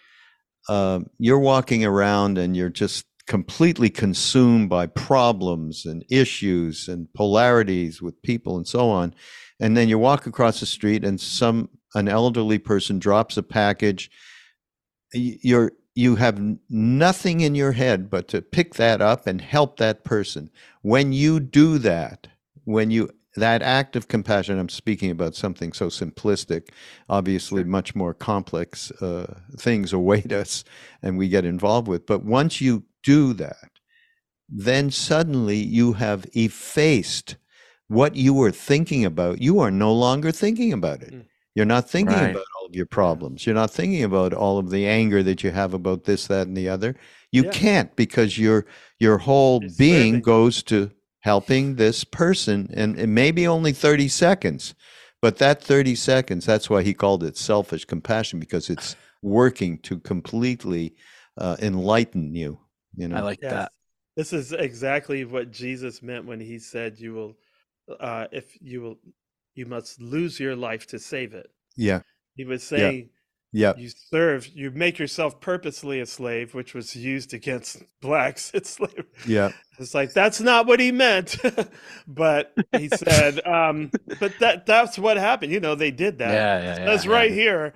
uh, 0.68 1.00
you're 1.18 1.40
walking 1.40 1.84
around 1.84 2.38
and 2.38 2.56
you're 2.56 2.70
just 2.70 3.04
completely 3.32 3.88
consumed 3.88 4.68
by 4.68 4.86
problems 4.86 5.86
and 5.86 6.04
issues 6.10 6.86
and 6.86 7.10
polarities 7.14 8.02
with 8.02 8.20
people 8.20 8.58
and 8.58 8.68
so 8.68 8.90
on. 8.90 9.14
And 9.58 9.74
then 9.74 9.88
you 9.88 9.98
walk 9.98 10.26
across 10.26 10.60
the 10.60 10.66
street 10.66 11.02
and 11.02 11.18
some 11.18 11.70
an 11.94 12.08
elderly 12.08 12.58
person 12.58 12.98
drops 12.98 13.38
a 13.38 13.42
package. 13.42 14.10
You're 15.14 15.72
you 15.94 16.16
have 16.16 16.38
nothing 16.68 17.40
in 17.40 17.54
your 17.54 17.72
head 17.72 18.10
but 18.10 18.28
to 18.28 18.42
pick 18.42 18.74
that 18.74 19.00
up 19.00 19.26
and 19.26 19.40
help 19.40 19.78
that 19.78 20.04
person. 20.04 20.50
When 20.82 21.14
you 21.14 21.40
do 21.40 21.78
that 21.78 22.28
when 22.64 22.90
you 22.90 23.08
that 23.34 23.62
act 23.62 23.96
of 23.96 24.08
compassion 24.08 24.58
i'm 24.58 24.68
speaking 24.68 25.10
about 25.10 25.34
something 25.34 25.72
so 25.72 25.86
simplistic 25.86 26.68
obviously 27.08 27.64
much 27.64 27.94
more 27.94 28.14
complex 28.14 28.92
uh, 29.00 29.40
things 29.56 29.92
await 29.92 30.30
us 30.42 30.64
and 31.02 31.16
we 31.18 31.28
get 31.28 31.44
involved 31.44 31.88
with. 31.88 32.06
But 32.06 32.24
once 32.24 32.60
you 32.60 32.84
do 33.03 33.32
that 33.32 33.70
then 34.48 34.90
suddenly 34.90 35.57
you 35.57 35.94
have 35.94 36.26
effaced 36.34 37.36
what 37.88 38.14
you 38.16 38.34
were 38.34 38.50
thinking 38.50 39.05
about 39.05 39.40
you 39.40 39.59
are 39.61 39.70
no 39.70 39.92
longer 39.92 40.30
thinking 40.30 40.72
about 40.72 41.03
it 41.03 41.12
mm. 41.12 41.24
you're 41.55 41.64
not 41.64 41.88
thinking 41.88 42.16
right. 42.16 42.30
about 42.30 42.44
all 42.59 42.66
of 42.66 42.74
your 42.74 42.86
problems 42.86 43.46
you're 43.46 43.55
not 43.55 43.70
thinking 43.70 44.05
about 44.05 44.32
all 44.32 44.59
of 44.59 44.70
the 44.70 44.86
anger 44.86 45.22
that 45.22 45.42
you 45.42 45.50
have 45.50 45.72
about 45.72 46.05
this 46.05 46.26
that 46.26 46.46
and 46.46 46.57
the 46.57 46.68
other 46.68 46.94
you 47.30 47.44
yeah. 47.44 47.50
can't 47.50 47.96
because 47.96 48.38
your 48.38 48.66
your 48.98 49.18
whole 49.18 49.64
it's 49.64 49.76
being 49.76 50.14
serving. 50.14 50.20
goes 50.20 50.62
to 50.62 50.90
helping 51.20 51.76
this 51.76 52.05
person 52.05 52.68
and 52.74 52.98
it 52.98 53.07
may 53.07 53.30
be 53.30 53.46
only 53.46 53.72
30 53.72 54.09
seconds 54.09 54.74
but 55.22 55.38
that 55.38 55.62
30 55.62 55.94
seconds 55.94 56.44
that's 56.44 56.68
why 56.68 56.82
he 56.82 56.92
called 56.92 57.24
it 57.24 57.36
selfish 57.36 57.84
compassion 57.84 58.38
because 58.38 58.68
it's 58.68 58.96
working 59.22 59.78
to 59.78 59.98
completely 60.00 60.94
uh, 61.38 61.57
enlighten 61.61 62.34
you 62.34 62.59
you 62.97 63.09
know 63.09 63.16
i 63.16 63.20
like 63.20 63.40
yes. 63.43 63.53
that 63.53 63.72
this 64.16 64.32
is 64.32 64.53
exactly 64.53 65.24
what 65.24 65.51
jesus 65.51 66.03
meant 66.03 66.24
when 66.24 66.40
he 66.40 66.59
said 66.59 66.99
you 66.99 67.12
will 67.12 67.36
uh, 68.01 68.26
if 68.30 68.57
you 68.61 68.80
will 68.80 68.99
you 69.55 69.66
must 69.66 70.01
lose 70.01 70.38
your 70.38 70.55
life 70.55 70.86
to 70.86 70.99
save 70.99 71.34
it 71.34 71.51
yeah 71.76 72.01
he 72.36 72.45
was 72.45 72.62
saying 72.62 73.11
yeah. 73.55 73.74
You 73.76 73.90
serve, 73.90 74.49
you 74.49 74.70
make 74.70 74.99
yourself 74.99 75.38
purposely 75.40 76.01
a 76.01 76.07
slave, 76.07 76.55
which 76.55 76.72
was 76.72 76.97
used 76.97 77.34
against 77.34 77.82
blacks 78.01 78.51
It's 78.55 78.70
slavery. 78.70 79.05
Yeah. 79.26 79.53
It's 79.78 79.95
like 79.95 80.14
that's 80.14 80.40
not 80.40 80.66
what 80.66 80.80
he 80.80 80.90
meant. 80.90 81.36
but 82.09 82.55
he 82.72 82.88
said, 82.88 83.47
um, 83.47 83.90
but 84.20 84.32
that 84.40 84.64
that's 84.64 84.99
what 84.99 85.18
happened. 85.18 85.53
You 85.53 85.61
know, 85.61 85.74
they 85.74 85.90
did 85.90 86.18
that. 86.18 86.32
Yeah, 86.32 86.62
yeah, 86.62 86.84
That's 86.86 87.05
yeah, 87.05 87.12
right 87.12 87.30
yeah. 87.30 87.36
here. 87.36 87.74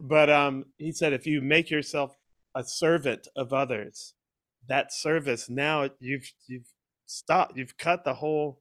But 0.00 0.30
um, 0.30 0.66
he 0.78 0.92
said 0.92 1.12
if 1.12 1.26
you 1.26 1.42
make 1.42 1.70
yourself 1.70 2.16
a 2.54 2.64
servant 2.64 3.28
of 3.36 3.52
others, 3.52 4.14
that 4.68 4.92
service 4.92 5.48
now 5.48 5.88
you've 6.00 6.30
you've 6.46 6.68
stopped, 7.06 7.56
you've 7.56 7.76
cut 7.76 8.04
the 8.04 8.14
whole 8.14 8.60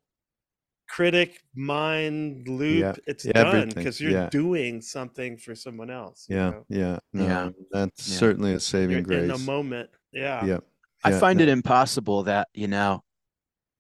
critic 0.90 1.42
mind 1.54 2.48
loop 2.48 2.80
yeah, 2.80 2.94
it's 3.06 3.26
done 3.26 3.70
because 3.76 4.00
you're 4.00 4.12
yeah. 4.12 4.30
doing 4.30 4.82
something 4.82 5.38
for 5.38 5.54
someone 5.54 5.90
else 5.90 6.26
yeah 6.30 6.52
know? 6.52 6.66
yeah 6.70 6.98
no, 7.12 7.26
yeah 7.26 7.50
that's 7.72 8.06
certainly 8.06 8.54
a 8.54 8.60
saving 8.60 8.92
you're 8.92 9.02
grace 9.02 9.24
in 9.24 9.32
a 9.32 9.38
moment 9.40 9.90
yeah 10.14 10.46
yeah 10.46 10.60
i 11.04 11.12
find 11.12 11.40
no. 11.40 11.44
it 11.44 11.50
impossible 11.50 12.24
that 12.24 12.48
you 12.54 12.70
know 12.70 13.04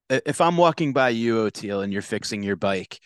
if 0.09 0.41
i'm 0.41 0.57
walking 0.57 0.91
by 0.91 1.07
you 1.07 1.35
Oteil, 1.35 1.81
and 1.81 1.93
you're 1.93 2.01
fixing 2.01 2.43
your 2.43 2.57
bike 2.57 2.99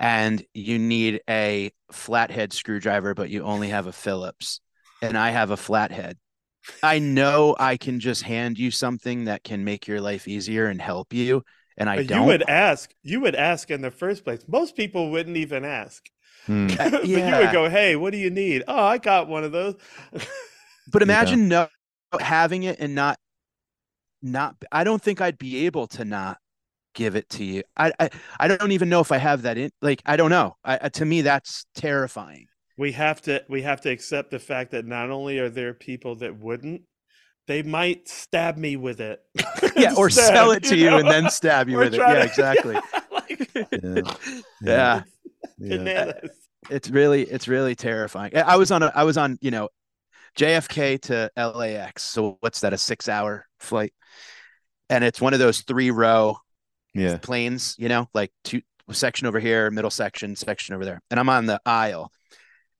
and 0.00 0.44
you 0.52 0.80
need 0.80 1.20
a 1.30 1.70
flathead 1.92 2.52
screwdriver 2.52 3.14
but 3.14 3.30
you 3.30 3.44
only 3.44 3.68
have 3.68 3.86
a 3.86 3.92
phillips 3.92 4.60
and 5.00 5.16
i 5.16 5.30
have 5.30 5.52
a 5.52 5.56
flathead 5.56 6.18
i 6.82 6.98
know 6.98 7.54
i 7.58 7.76
can 7.76 8.00
just 8.00 8.22
hand 8.22 8.58
you 8.58 8.70
something 8.70 9.24
that 9.24 9.44
can 9.44 9.64
make 9.64 9.86
your 9.86 10.00
life 10.00 10.26
easier 10.28 10.66
and 10.66 10.80
help 10.80 11.12
you 11.12 11.42
and 11.76 11.90
I 11.90 12.02
don't. 12.04 12.22
You 12.22 12.26
would 12.26 12.48
ask. 12.48 12.94
You 13.02 13.20
would 13.20 13.34
ask 13.34 13.70
in 13.70 13.80
the 13.80 13.90
first 13.90 14.24
place. 14.24 14.44
Most 14.46 14.76
people 14.76 15.10
wouldn't 15.10 15.36
even 15.36 15.64
ask. 15.64 16.08
Hmm. 16.46 16.66
But 16.76 17.06
you 17.06 17.16
would 17.16 17.52
go, 17.52 17.68
"Hey, 17.68 17.96
what 17.96 18.12
do 18.12 18.18
you 18.18 18.30
need?" 18.30 18.64
Oh, 18.68 18.84
I 18.84 18.98
got 18.98 19.28
one 19.28 19.44
of 19.44 19.52
those. 19.52 19.76
but 20.92 21.02
imagine 21.02 21.50
yeah. 21.50 21.68
no 22.12 22.18
having 22.20 22.64
it 22.64 22.78
and 22.78 22.94
not 22.94 23.18
not. 24.22 24.56
I 24.70 24.84
don't 24.84 25.02
think 25.02 25.20
I'd 25.20 25.38
be 25.38 25.66
able 25.66 25.86
to 25.88 26.04
not 26.04 26.38
give 26.94 27.16
it 27.16 27.28
to 27.30 27.44
you. 27.44 27.62
I 27.76 27.92
I, 27.98 28.10
I 28.38 28.48
don't 28.48 28.72
even 28.72 28.88
know 28.88 29.00
if 29.00 29.10
I 29.10 29.18
have 29.18 29.42
that 29.42 29.58
in. 29.58 29.70
Like 29.82 30.02
I 30.06 30.16
don't 30.16 30.30
know. 30.30 30.56
I, 30.64 30.88
to 30.90 31.04
me, 31.04 31.22
that's 31.22 31.66
terrifying. 31.74 32.46
We 32.76 32.92
have 32.92 33.22
to 33.22 33.44
we 33.48 33.62
have 33.62 33.80
to 33.82 33.90
accept 33.90 34.30
the 34.30 34.38
fact 34.38 34.72
that 34.72 34.84
not 34.84 35.10
only 35.10 35.38
are 35.38 35.48
there 35.48 35.74
people 35.74 36.16
that 36.16 36.36
wouldn't, 36.38 36.82
they 37.46 37.62
might 37.62 38.08
stab 38.08 38.56
me 38.56 38.76
with 38.76 39.00
it. 39.00 39.20
yeah, 39.76 39.94
or 39.96 40.10
stab, 40.10 40.34
sell 40.34 40.50
it 40.50 40.64
to 40.64 40.76
you, 40.76 40.90
know? 40.90 40.98
and 40.98 41.08
then 41.08 41.30
stab 41.30 41.68
you 41.68 41.78
with 41.78 41.94
it. 41.94 41.98
Yeah, 41.98 42.14
to, 42.14 42.22
exactly. 42.24 42.76
yeah. 44.62 45.02
yeah. 45.58 45.82
yeah. 45.82 46.12
It's 46.70 46.88
really 46.88 47.22
it's 47.22 47.46
really 47.46 47.74
terrifying. 47.74 48.36
I 48.36 48.56
was 48.56 48.70
on 48.70 48.82
a 48.82 48.92
I 48.94 49.04
was 49.04 49.18
on, 49.18 49.38
you 49.40 49.50
know, 49.50 49.68
JFK 50.36 51.00
to 51.02 51.30
LAX. 51.36 52.02
So 52.02 52.38
what's 52.40 52.60
that 52.60 52.72
a 52.72 52.76
6-hour 52.76 53.46
flight? 53.60 53.92
And 54.90 55.04
it's 55.04 55.20
one 55.20 55.32
of 55.32 55.38
those 55.38 55.60
three 55.62 55.90
row 55.90 56.38
yeah. 56.94 57.18
planes, 57.18 57.76
you 57.78 57.88
know, 57.88 58.08
like 58.14 58.32
two 58.42 58.62
section 58.90 59.26
over 59.26 59.40
here, 59.40 59.70
middle 59.70 59.90
section, 59.90 60.36
section 60.36 60.74
over 60.74 60.84
there. 60.84 61.00
And 61.10 61.18
I'm 61.18 61.28
on 61.28 61.46
the 61.46 61.60
aisle. 61.64 62.12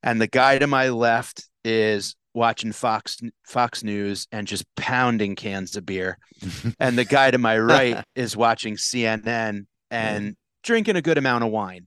And 0.04 0.20
the 0.20 0.26
guy 0.26 0.58
to 0.58 0.66
my 0.66 0.90
left 0.90 1.48
is 1.64 2.14
watching 2.34 2.72
Fox 2.72 3.18
Fox 3.46 3.82
News 3.82 4.28
and 4.30 4.46
just 4.46 4.64
pounding 4.76 5.34
cans 5.34 5.74
of 5.76 5.86
beer, 5.86 6.18
and 6.78 6.96
the 6.96 7.06
guy 7.06 7.30
to 7.30 7.38
my 7.38 7.58
right 7.58 8.04
is 8.14 8.36
watching 8.36 8.76
CNN 8.76 9.66
and 9.90 10.36
drinking 10.62 10.96
a 10.96 11.02
good 11.02 11.18
amount 11.18 11.42
of 11.42 11.50
wine. 11.50 11.86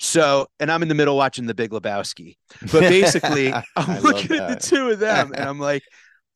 So, 0.00 0.48
and 0.58 0.70
I'm 0.70 0.82
in 0.82 0.88
the 0.88 0.94
middle 0.94 1.16
watching 1.16 1.46
The 1.46 1.54
Big 1.54 1.70
Lebowski. 1.70 2.36
But 2.72 2.80
basically, 2.80 3.52
I'm 3.76 4.02
looking 4.02 4.36
at 4.36 4.48
the 4.48 4.56
two 4.56 4.90
of 4.90 4.98
them, 4.98 5.32
and 5.32 5.48
I'm 5.48 5.60
like, 5.60 5.84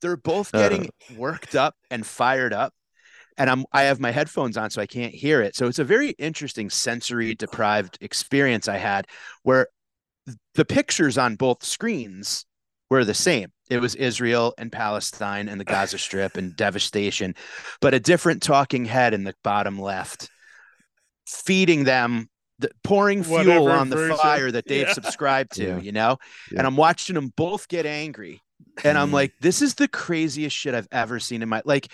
they're 0.01 0.15
both 0.15 0.53
getting 0.53 0.85
uh. 0.85 1.15
worked 1.17 1.53
up 1.53 1.75
and 1.91 2.05
fired 2.05 2.53
up. 2.53 2.73
And 3.37 3.49
I'm 3.49 3.65
I 3.73 3.83
have 3.83 3.99
my 3.99 4.11
headphones 4.11 4.55
on, 4.55 4.69
so 4.69 4.81
I 4.81 4.85
can't 4.85 5.13
hear 5.13 5.41
it. 5.41 5.55
So 5.55 5.67
it's 5.67 5.79
a 5.79 5.83
very 5.83 6.11
interesting 6.11 6.69
sensory 6.69 7.35
deprived 7.35 7.97
experience 7.99 8.69
I 8.69 8.77
had, 8.77 9.07
where 9.43 9.67
the 10.55 10.65
pictures 10.65 11.17
on 11.17 11.35
both 11.35 11.63
screens 11.63 12.45
were 12.89 13.05
the 13.05 13.13
same. 13.13 13.51
It 13.69 13.79
was 13.79 13.95
Israel 13.95 14.53
and 14.57 14.71
Palestine 14.71 15.47
and 15.47 15.59
the 15.59 15.65
Gaza 15.65 15.97
Strip 15.97 16.37
and 16.37 16.55
devastation, 16.55 17.35
but 17.81 17.93
a 17.93 17.99
different 17.99 18.41
talking 18.41 18.85
head 18.85 19.13
in 19.13 19.23
the 19.23 19.35
bottom 19.43 19.79
left, 19.79 20.29
feeding 21.27 21.83
them, 21.83 22.29
the, 22.57 22.71
pouring 22.83 23.23
fuel 23.23 23.37
Whatever 23.37 23.71
on 23.71 23.89
the 23.89 23.95
version. 23.95 24.17
fire 24.17 24.51
that 24.51 24.67
they've 24.67 24.87
yeah. 24.87 24.93
subscribed 24.93 25.53
to, 25.55 25.67
yeah. 25.67 25.79
you 25.79 25.91
know? 25.91 26.17
Yeah. 26.51 26.59
And 26.59 26.67
I'm 26.67 26.75
watching 26.75 27.13
them 27.13 27.31
both 27.37 27.67
get 27.67 27.85
angry. 27.85 28.41
And 28.83 28.97
I'm 28.97 29.09
mm. 29.09 29.13
like, 29.13 29.33
this 29.39 29.61
is 29.61 29.75
the 29.75 29.87
craziest 29.87 30.55
shit 30.55 30.73
I've 30.73 30.87
ever 30.91 31.19
seen 31.19 31.41
in 31.41 31.49
my 31.49 31.61
like 31.65 31.91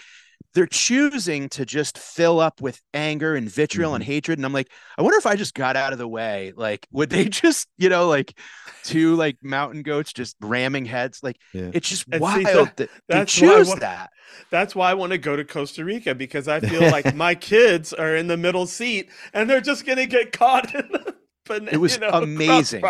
they're 0.56 0.66
choosing 0.66 1.50
to 1.50 1.66
just 1.66 1.98
fill 1.98 2.40
up 2.40 2.62
with 2.62 2.82
anger 2.94 3.36
and 3.36 3.50
vitriol 3.50 3.90
mm-hmm. 3.90 3.96
and 3.96 4.04
hatred 4.06 4.40
and 4.40 4.46
i'm 4.46 4.54
like 4.54 4.72
i 4.98 5.02
wonder 5.02 5.18
if 5.18 5.28
i 5.28 5.36
just 5.36 5.54
got 5.54 5.76
out 5.76 5.94
of 5.94 6.00
the 6.00 6.08
way 6.08 6.54
like 6.56 6.88
would 6.92 7.10
they 7.10 7.26
just 7.30 7.68
you 7.78 7.90
know 7.90 8.08
like 8.08 8.40
two 8.84 9.16
like 9.16 9.38
mountain 9.44 9.84
goats 9.84 10.12
just 10.14 10.36
ramming 10.42 10.86
heads 10.86 11.20
like 11.22 11.38
yeah. 11.54 11.70
it's 11.74 11.90
just 11.90 12.06
and 12.12 12.22
wild 12.22 12.38
see, 12.38 12.44
that, 12.44 12.78
that 12.78 12.90
they 13.08 13.26
choose 13.26 13.68
want, 13.68 13.82
that 13.82 14.10
that's 14.50 14.74
why 14.74 14.90
i 14.90 14.94
want 14.94 15.12
to 15.12 15.18
go 15.18 15.36
to 15.36 15.44
costa 15.44 15.84
rica 15.84 16.16
because 16.16 16.48
i 16.48 16.60
feel 16.60 16.82
like 16.92 17.14
my 17.14 17.36
kids 17.36 17.94
are 17.94 18.16
in 18.16 18.28
the 18.28 18.38
middle 18.38 18.66
seat 18.66 19.10
and 19.34 19.50
they're 19.50 19.62
just 19.62 19.86
going 19.86 19.98
to 19.98 20.08
get 20.08 20.32
caught 20.32 20.74
in 20.74 20.88
the 20.92 21.16
but 21.46 21.72
it 21.72 21.78
was 21.78 21.98
amazing. 22.02 22.84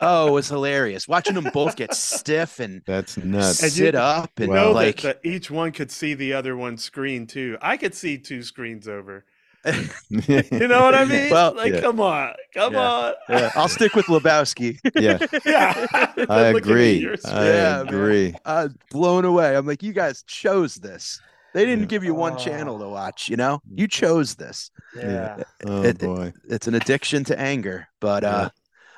oh, 0.00 0.28
it 0.28 0.30
was 0.32 0.48
hilarious 0.48 1.08
watching 1.08 1.34
them 1.34 1.48
both 1.52 1.76
get 1.76 1.94
stiff 1.94 2.60
and 2.60 2.82
that's 2.86 3.16
nuts. 3.16 3.62
And 3.62 3.72
sit 3.72 3.94
you, 3.94 4.00
up 4.00 4.38
and 4.38 4.52
know 4.52 4.72
like 4.72 5.02
that, 5.02 5.22
that 5.22 5.28
each 5.28 5.50
one 5.50 5.72
could 5.72 5.90
see 5.90 6.14
the 6.14 6.32
other 6.32 6.56
one's 6.56 6.82
screen 6.82 7.26
too. 7.26 7.58
I 7.60 7.76
could 7.76 7.94
see 7.94 8.18
two 8.18 8.42
screens 8.42 8.88
over. 8.88 9.24
you 10.08 10.68
know 10.68 10.80
what 10.80 10.94
I 10.94 11.04
mean? 11.04 11.30
Well, 11.30 11.54
like, 11.54 11.74
yeah. 11.74 11.80
come 11.82 12.00
on, 12.00 12.32
come 12.54 12.72
yeah. 12.72 12.90
on. 12.90 13.14
Yeah. 13.28 13.50
I'll 13.54 13.68
stick 13.68 13.94
with 13.94 14.06
Lebowski. 14.06 14.78
yeah, 14.94 15.18
yeah. 15.44 16.06
I 16.30 16.44
agree. 16.44 17.14
I 17.26 17.44
agree. 17.44 18.34
I'm 18.46 18.74
blown 18.90 19.26
away. 19.26 19.54
I'm 19.54 19.66
like, 19.66 19.82
you 19.82 19.92
guys 19.92 20.22
chose 20.22 20.76
this. 20.76 21.20
They 21.52 21.64
didn't 21.64 21.80
yeah. 21.80 21.86
give 21.86 22.04
you 22.04 22.14
one 22.14 22.34
oh. 22.34 22.36
channel 22.36 22.78
to 22.78 22.88
watch, 22.88 23.28
you 23.28 23.36
know? 23.36 23.60
You 23.74 23.88
chose 23.88 24.34
this. 24.36 24.70
Yeah. 24.96 25.42
Oh 25.66 25.82
it, 25.82 25.98
boy. 25.98 26.26
It, 26.26 26.34
it's 26.54 26.66
an 26.68 26.74
addiction 26.74 27.24
to 27.24 27.38
anger, 27.38 27.88
but 28.00 28.24
uh 28.24 28.50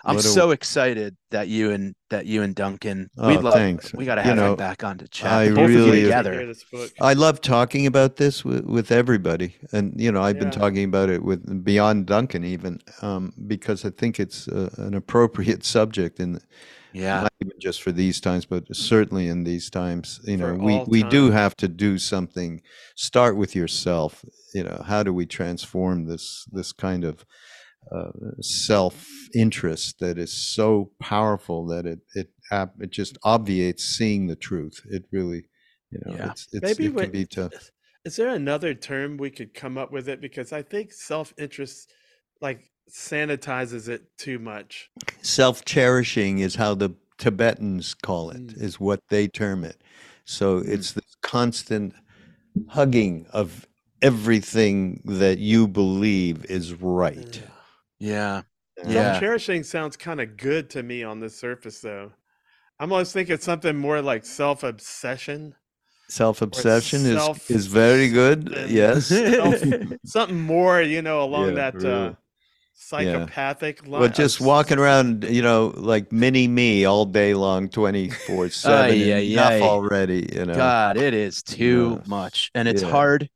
I'm 0.05 0.21
so 0.21 0.51
excited 0.51 1.17
that 1.31 1.49
you 1.49 1.71
and 1.71 1.95
that 2.11 2.27
you 2.27 2.43
and 2.43 2.55
Duncan. 2.55 3.09
Oh, 3.17 3.29
we 3.29 3.37
love. 3.37 3.55
Thanks. 3.55 3.95
We 3.95 4.05
got 4.05 4.17
to 4.17 4.23
have 4.23 4.37
you 4.37 4.43
know, 4.43 4.51
him 4.53 4.57
back 4.57 4.83
on 4.83 4.99
to 4.99 5.09
chat. 5.09 5.33
I 5.33 5.49
Both 5.49 5.69
really 5.69 6.03
together. 6.03 6.53
I 7.01 7.13
love 7.13 7.41
talking 7.41 7.87
about 7.87 8.17
this 8.17 8.45
with, 8.45 8.65
with 8.65 8.91
everybody, 8.91 9.55
and 9.71 9.99
you 10.01 10.11
know, 10.11 10.23
I've 10.23 10.37
yeah. 10.37 10.45
been 10.45 10.51
talking 10.51 10.85
about 10.85 11.09
it 11.09 11.23
with 11.23 11.65
beyond 11.65 12.07
Duncan 12.07 12.45
even 12.45 12.81
um, 13.01 13.33
because 13.47 13.85
I 13.85 13.91
think 13.91 14.19
it's 14.19 14.49
uh, 14.49 14.71
an 14.79 14.95
appropriate 14.95 15.65
subject, 15.77 16.19
and 16.19 16.41
Yeah. 16.95 17.23
not 17.23 17.33
even 17.45 17.59
just 17.61 17.83
for 17.83 17.93
these 17.93 18.21
times, 18.21 18.45
but 18.47 18.65
certainly 18.75 19.29
in 19.29 19.45
these 19.45 19.71
times. 19.71 20.21
You 20.25 20.37
know, 20.37 20.57
For 20.57 20.63
we 20.63 20.85
we 20.87 21.03
do 21.05 21.31
have 21.31 21.57
to 21.57 21.69
do 21.69 21.99
something. 21.99 22.63
Start 22.97 23.37
with 23.37 23.55
yourself. 23.57 24.25
You 24.55 24.65
know, 24.65 24.83
how 24.87 25.03
do 25.03 25.13
we 25.13 25.27
transform 25.27 26.07
this 26.07 26.47
this 26.53 26.73
kind 26.73 27.05
of 27.05 27.25
uh, 27.91 28.11
self 28.41 29.07
interest 29.35 29.99
that 30.01 30.19
is 30.19 30.33
so 30.55 30.93
powerful 31.01 31.67
that 31.67 31.87
it 31.87 32.01
it 32.15 32.29
it 32.81 32.91
just 32.91 33.17
obviates 33.25 33.85
seeing 33.85 34.27
the 34.27 34.37
truth. 34.37 34.81
It 34.91 35.05
really, 35.11 35.45
you 35.91 36.01
know, 36.05 36.15
Yeah. 36.17 36.31
it's, 36.31 36.47
it's 36.53 36.63
Maybe 36.63 36.87
it 36.87 36.95
what- 36.95 37.05
can 37.05 37.13
be 37.13 37.27
tough. 37.27 37.71
Is 38.05 38.17
there 38.17 38.31
another 38.31 38.75
term 38.75 39.17
we 39.17 39.31
could 39.31 39.55
come 39.55 39.79
up 39.79 39.93
with 39.93 40.09
it? 40.09 40.21
Because 40.21 40.53
I 40.53 40.63
think 40.63 40.93
self 40.93 41.33
interest 41.39 41.93
like 42.41 42.61
sanitizes 42.93 43.89
it 43.89 44.03
too 44.19 44.39
much. 44.39 44.91
self 45.23 45.65
cherishing 45.65 46.39
is 46.41 46.57
how 46.57 46.75
the 46.75 46.91
Tibetans 47.19 47.95
call 47.95 48.31
it, 48.31 48.49
Mm. 48.49 48.61
is 48.63 48.81
what 48.81 49.01
they 49.09 49.29
term 49.29 49.65
it. 49.65 49.81
So 50.25 50.59
it's 50.59 50.93
this 50.93 51.17
constant 51.23 51.95
hugging 52.69 53.27
of 53.33 53.67
everything 54.03 55.01
that 55.05 55.39
you 55.39 55.67
believe 55.69 56.45
is 56.47 56.75
right. 56.75 57.43
Yeah. 57.99 58.43
Uh, 58.79 58.89
Yeah. 58.89 58.93
Self 59.13 59.21
cherishing 59.21 59.63
sounds 59.63 59.97
kind 59.97 60.21
of 60.21 60.37
good 60.37 60.69
to 60.71 60.83
me 60.83 61.03
on 61.05 61.21
the 61.21 61.31
surface, 61.31 61.81
though. 61.81 62.13
I'm 62.81 62.91
always 62.93 63.13
thinking 63.13 63.39
something 63.39 63.77
more 63.77 64.03
like 64.03 64.25
self 64.25 64.63
obsession. 64.65 65.55
Self 66.09 66.43
obsession 66.43 67.07
is, 67.07 67.17
self- 67.17 67.51
is 67.51 67.67
very 67.67 68.09
good. 68.09 68.53
and 68.53 68.71
Yes. 68.71 69.07
something 70.05 70.41
more, 70.41 70.83
you 70.83 71.01
know, 71.01 71.23
along 71.23 71.51
Yeah, 71.51 71.55
that 71.71 71.75
uh, 71.77 71.79
really. 71.79 72.17
Psychopathic 72.75 73.87
line. 73.87 74.01
But 74.01 74.15
just 74.15 74.41
walking 74.41 74.79
around, 74.79 75.25
you 75.25 75.43
know, 75.43 75.73
like 75.77 76.13
mini 76.13 76.49
me 76.49 76.85
all 76.85 77.05
day 77.05 77.35
long, 77.35 77.69
24 77.69 78.49
7. 78.51 78.91
Ay, 78.91 79.13
ay, 79.13 79.19
Enough 79.33 79.53
ay. 79.53 79.61
already, 79.61 80.29
you 80.33 80.45
know. 80.47 80.55
God, 80.55 80.97
it 80.97 81.15
is 81.15 81.43
too 81.43 81.99
Yeah. 82.01 82.09
much. 82.09 82.51
And 82.55 82.69
it's 82.69 82.83
Yeah. 82.83 82.91
hard, 82.91 83.29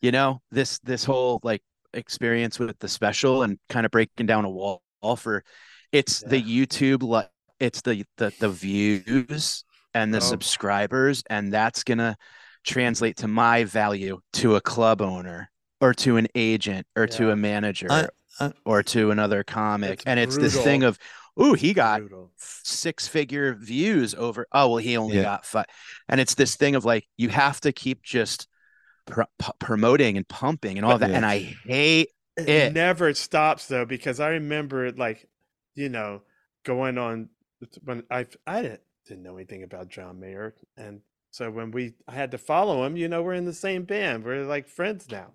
you 0.00 0.12
know, 0.12 0.40
this 0.50 0.78
this 0.80 1.04
whole 1.04 1.40
like 1.42 1.62
experience 1.94 2.58
with 2.58 2.78
the 2.78 2.88
special 2.88 3.42
and 3.42 3.58
kind 3.68 3.86
of 3.86 3.92
breaking 3.92 4.26
down 4.26 4.44
a 4.44 4.50
wall, 4.50 4.82
wall 5.02 5.16
for 5.16 5.42
it's 5.92 6.20
the 6.20 6.40
YouTube 6.42 7.02
like 7.02 7.30
it's 7.58 7.80
the 7.82 8.04
the 8.18 8.32
the 8.38 8.50
views 8.50 9.64
and 9.94 10.12
the 10.12 10.18
Oh. 10.18 10.20
subscribers 10.20 11.22
and 11.30 11.52
that's 11.52 11.84
going 11.84 11.98
to 11.98 12.16
translate 12.64 13.16
to 13.18 13.28
my 13.28 13.64
value 13.64 14.18
to 14.34 14.56
a 14.56 14.60
club 14.60 15.00
owner 15.00 15.50
or 15.80 15.94
to 15.94 16.18
an 16.18 16.26
agent 16.34 16.86
or 16.96 17.06
to 17.06 17.30
a 17.30 17.36
manager 17.36 17.86
I- 17.90 18.00
I- 18.02 18.08
or 18.64 18.82
to 18.82 19.10
another 19.10 19.42
comic 19.44 19.92
It's 19.94 20.04
and 20.06 20.20
it's 20.20 20.36
this 20.36 20.56
thing 20.62 20.82
of 20.82 20.98
ooh 21.40 21.54
he 21.54 21.72
got 21.74 22.00
Brutal. 22.00 22.32
six 22.36 23.06
figure 23.08 23.54
views 23.54 24.14
over 24.14 24.46
oh 24.52 24.68
well 24.68 24.76
he 24.78 24.96
only 24.96 25.16
Yeah. 25.16 25.22
got 25.22 25.44
five 25.46 25.66
and 26.08 26.20
it's 26.20 26.34
this 26.34 26.56
thing 26.56 26.74
of 26.74 26.84
like 26.84 27.06
you 27.16 27.28
have 27.28 27.60
to 27.62 27.72
keep 27.72 28.02
just 28.02 28.48
pr- 29.06 29.22
promoting 29.58 30.16
and 30.16 30.26
pumping 30.28 30.76
and 30.78 30.84
all 30.86 30.98
that 30.98 31.10
and 31.10 31.24
i 31.26 31.38
hate 31.38 32.10
It, 32.36 32.48
it. 32.48 32.72
never 32.74 33.14
stops 33.14 33.66
though, 33.66 33.86
because 33.86 34.20
I 34.20 34.28
remember 34.30 34.92
like, 34.92 35.26
you 35.74 35.88
know, 35.88 36.20
going 36.64 36.98
on 36.98 37.30
when 37.84 38.02
I 38.10 38.26
I 38.46 38.60
didn't, 38.62 38.80
didn't 39.08 39.22
know 39.22 39.36
anything 39.36 39.62
about 39.62 39.88
John 39.88 40.20
Mayer, 40.20 40.54
and 40.76 41.00
so 41.30 41.50
when 41.50 41.70
we 41.70 41.94
I 42.06 42.12
had 42.12 42.32
to 42.32 42.38
follow 42.38 42.84
him, 42.84 42.96
you 42.98 43.08
know, 43.08 43.22
we're 43.22 43.32
in 43.32 43.46
the 43.46 43.54
same 43.54 43.84
band, 43.84 44.22
we're 44.24 44.44
like 44.44 44.68
friends 44.68 45.10
now. 45.10 45.28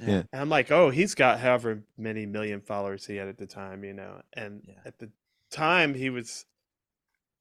Yeah. 0.00 0.22
And 0.32 0.40
I'm 0.42 0.48
like, 0.48 0.70
oh, 0.70 0.90
he's 0.90 1.14
got 1.14 1.40
however 1.40 1.82
many 1.96 2.26
million 2.26 2.60
followers 2.60 3.06
he 3.06 3.16
had 3.16 3.28
at 3.28 3.38
the 3.38 3.46
time, 3.46 3.84
you 3.84 3.92
know, 3.92 4.22
and 4.34 4.62
Yeah. 4.66 4.74
at 4.84 4.98
the 4.98 5.10
time 5.50 5.94
he 5.94 6.10
was 6.10 6.46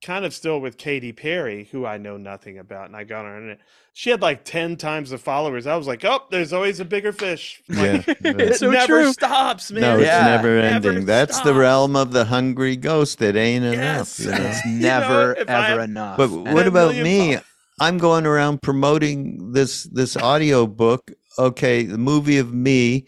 kind 0.04 0.26
of 0.26 0.34
still 0.34 0.60
with 0.60 0.78
Katy 0.78 1.14
Perry, 1.14 1.70
who 1.72 1.86
I 1.86 1.98
know 1.98 2.18
nothing 2.18 2.60
about, 2.60 2.88
and 2.88 2.96
I 2.96 3.06
got 3.06 3.26
on 3.26 3.50
it. 3.52 3.60
She 3.94 4.10
had 4.10 4.22
like 4.22 4.44
ten 4.44 4.76
times 4.76 5.12
the 5.12 5.18
followers. 5.18 5.66
I 5.66 5.78
was 5.78 5.88
like, 5.88 6.04
oh, 6.04 6.24
there's 6.30 6.52
always 6.52 6.80
a 6.82 6.86
bigger 6.86 7.14
fish. 7.14 7.62
Like, 7.70 8.06
Yeah, 8.08 8.14
yeah. 8.24 8.32
it 8.38 8.56
so 8.58 8.70
never 8.70 9.04
true. 9.04 9.14
stops, 9.14 9.72
man. 9.72 9.82
No, 9.82 9.98
it's 9.98 10.06
Yeah. 10.08 10.26
never 10.26 10.62
Never 10.62 10.90
ending. 10.90 11.06
That's 11.06 11.40
the 11.42 11.54
realm 11.54 11.96
of 11.96 12.12
the 12.12 12.26
hungry 12.26 12.76
ghost. 12.76 13.22
It 13.22 13.36
ain't 13.38 13.64
Yes. 13.64 14.20
enough. 14.20 14.38
You 14.38 14.44
know? 14.44 14.50
it's 14.50 14.66
You 14.66 14.72
know, 14.74 14.80
never 14.80 15.36
I 15.50 15.72
ever 15.72 15.82
enough 15.82 16.18
But 16.18 16.30
what 16.32 16.68
about 16.68 16.96
me? 16.96 17.36
fol- 17.36 17.44
I'm 17.80 17.98
going 17.98 18.26
around 18.26 18.62
promoting 18.62 19.54
this 19.54 19.84
this 19.86 20.16
audio 20.18 20.68
book. 20.68 21.12
Okay, 21.40 21.84
the 21.84 21.98
movie 21.98 22.38
of 22.38 22.54
me, 22.54 23.06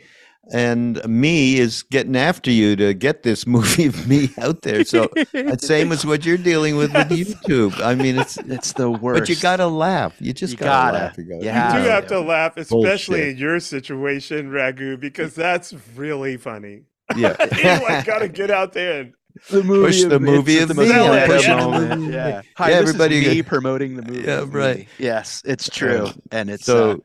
and 0.53 1.03
me 1.07 1.57
is 1.57 1.83
getting 1.83 2.15
after 2.15 2.51
you 2.51 2.75
to 2.75 2.93
get 2.93 3.23
this 3.23 3.45
movie 3.55 3.85
of 3.87 4.07
me 4.07 4.29
out 4.39 4.61
there. 4.61 4.83
So 4.85 5.09
it's 5.33 5.65
same 5.67 5.91
as 5.91 6.05
what 6.05 6.25
you're 6.25 6.37
dealing 6.37 6.75
with 6.77 6.93
with 6.93 7.07
YouTube. 7.09 7.79
I 7.83 7.95
mean, 7.95 8.17
it's 8.17 8.37
it's 8.37 8.73
the 8.73 8.89
worst 8.89 9.21
but 9.21 9.29
you 9.29 9.35
gotta 9.37 9.67
laugh. 9.67 10.15
You 10.19 10.33
just 10.33 10.53
You 10.53 10.57
gotta, 10.59 10.97
gotta. 10.97 11.05
laugh. 11.05 11.17
You, 11.17 11.23
gotta, 11.23 11.43
You 11.43 11.77
You 11.77 11.83
do 11.83 11.85
to. 11.87 11.91
have 11.91 12.07
to 12.07 12.19
laugh, 12.19 12.57
especially 12.57 13.19
Bullshit. 13.21 13.27
in 13.29 13.37
your 13.37 13.59
situation, 13.59 14.49
Raghu, 14.51 14.97
because 14.97 15.33
that's 15.35 15.73
really 15.95 16.37
funny. 16.37 16.83
Yeah. 17.15 17.35
Anyone 17.51 18.03
got 18.03 18.19
to 18.19 18.27
get 18.29 18.49
out 18.51 18.73
there 18.73 19.01
and 19.01 19.13
the 19.51 19.63
movie 19.63 19.87
Push 19.87 20.03
the 20.05 20.15
of- 20.15 20.21
movie 20.21 20.53
it's 20.55 20.63
of 20.63 20.67
the 20.69 20.73
most 20.75 20.89
me. 20.89 20.95
I'm 20.95 21.11
meta 21.13 21.27
pushing 21.27 21.57
the 21.57 21.63
moment. 21.63 22.01
movie. 22.01 22.13
yeah 22.13 22.27
Yeah, 22.29 22.41
hi 22.55 22.69
this 22.71 22.79
everybody 22.79 23.25
is 23.25 23.35
me 23.35 23.41
promoting 23.41 23.95
the 23.97 24.01
movie 24.03 24.23
Yeah, 24.25 24.45
right. 24.47 24.77
me. 24.77 24.87
yes 24.97 25.41
it's 25.45 25.69
true 25.69 26.07
and 26.31 26.49
it's 26.49 26.63
so 26.65 26.91
uh, 26.91 26.95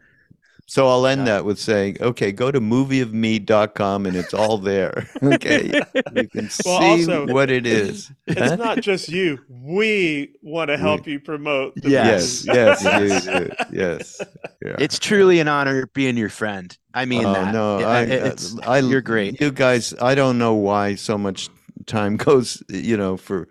so 0.70 0.86
I'll 0.86 1.04
end 1.04 1.26
that 1.26 1.44
with 1.44 1.58
saying, 1.58 1.96
okay, 2.00 2.30
go 2.30 2.52
to 2.52 2.60
movieofme.com 2.60 4.06
and 4.06 4.16
it's 4.16 4.32
all 4.32 4.56
there. 4.58 5.08
Okay. 5.22 5.82
You 6.14 6.28
can 6.28 6.48
see 6.48 6.62
also- 6.68 7.26
what 7.26 7.50
it 7.50 7.66
is. 7.66 8.10
it's 8.26 8.56
not 8.56 8.80
just 8.80 9.08
you. 9.08 9.38
We 9.48 10.34
want 10.42 10.68
to 10.68 10.76
help 10.76 11.06
you 11.06 11.18
promote. 11.20 11.74
The 11.74 11.90
Yes. 11.90 12.44
Yes, 12.46 12.84
movie. 12.84 13.08
yes, 13.08 13.26
you. 13.26 13.50
Yes. 13.72 14.20
Yeah. 14.64 14.76
it's 14.78 14.98
truly 14.98 15.40
an 15.40 15.48
honor 15.48 15.86
being 15.94 16.16
your 16.18 16.28
friend 16.28 16.76
i 16.94 17.04
mean 17.06 17.24
oh, 17.24 17.32
that 17.32 17.52
no, 17.52 17.78
It- 17.78 17.84
I, 17.84 18.02
it's 18.02 18.58
I, 18.60 18.78
you're 18.78 19.00
great 19.00 19.40
You 19.40 19.50
guys, 19.50 19.94
I 20.00 20.14
don't 20.14 20.38
know 20.38 20.54
why 20.54 20.94
so 20.96 21.16
much 21.18 21.48
time 21.86 22.16
goes, 22.28 22.62
you 22.68 22.96
know, 22.96 23.16
for 23.16 23.48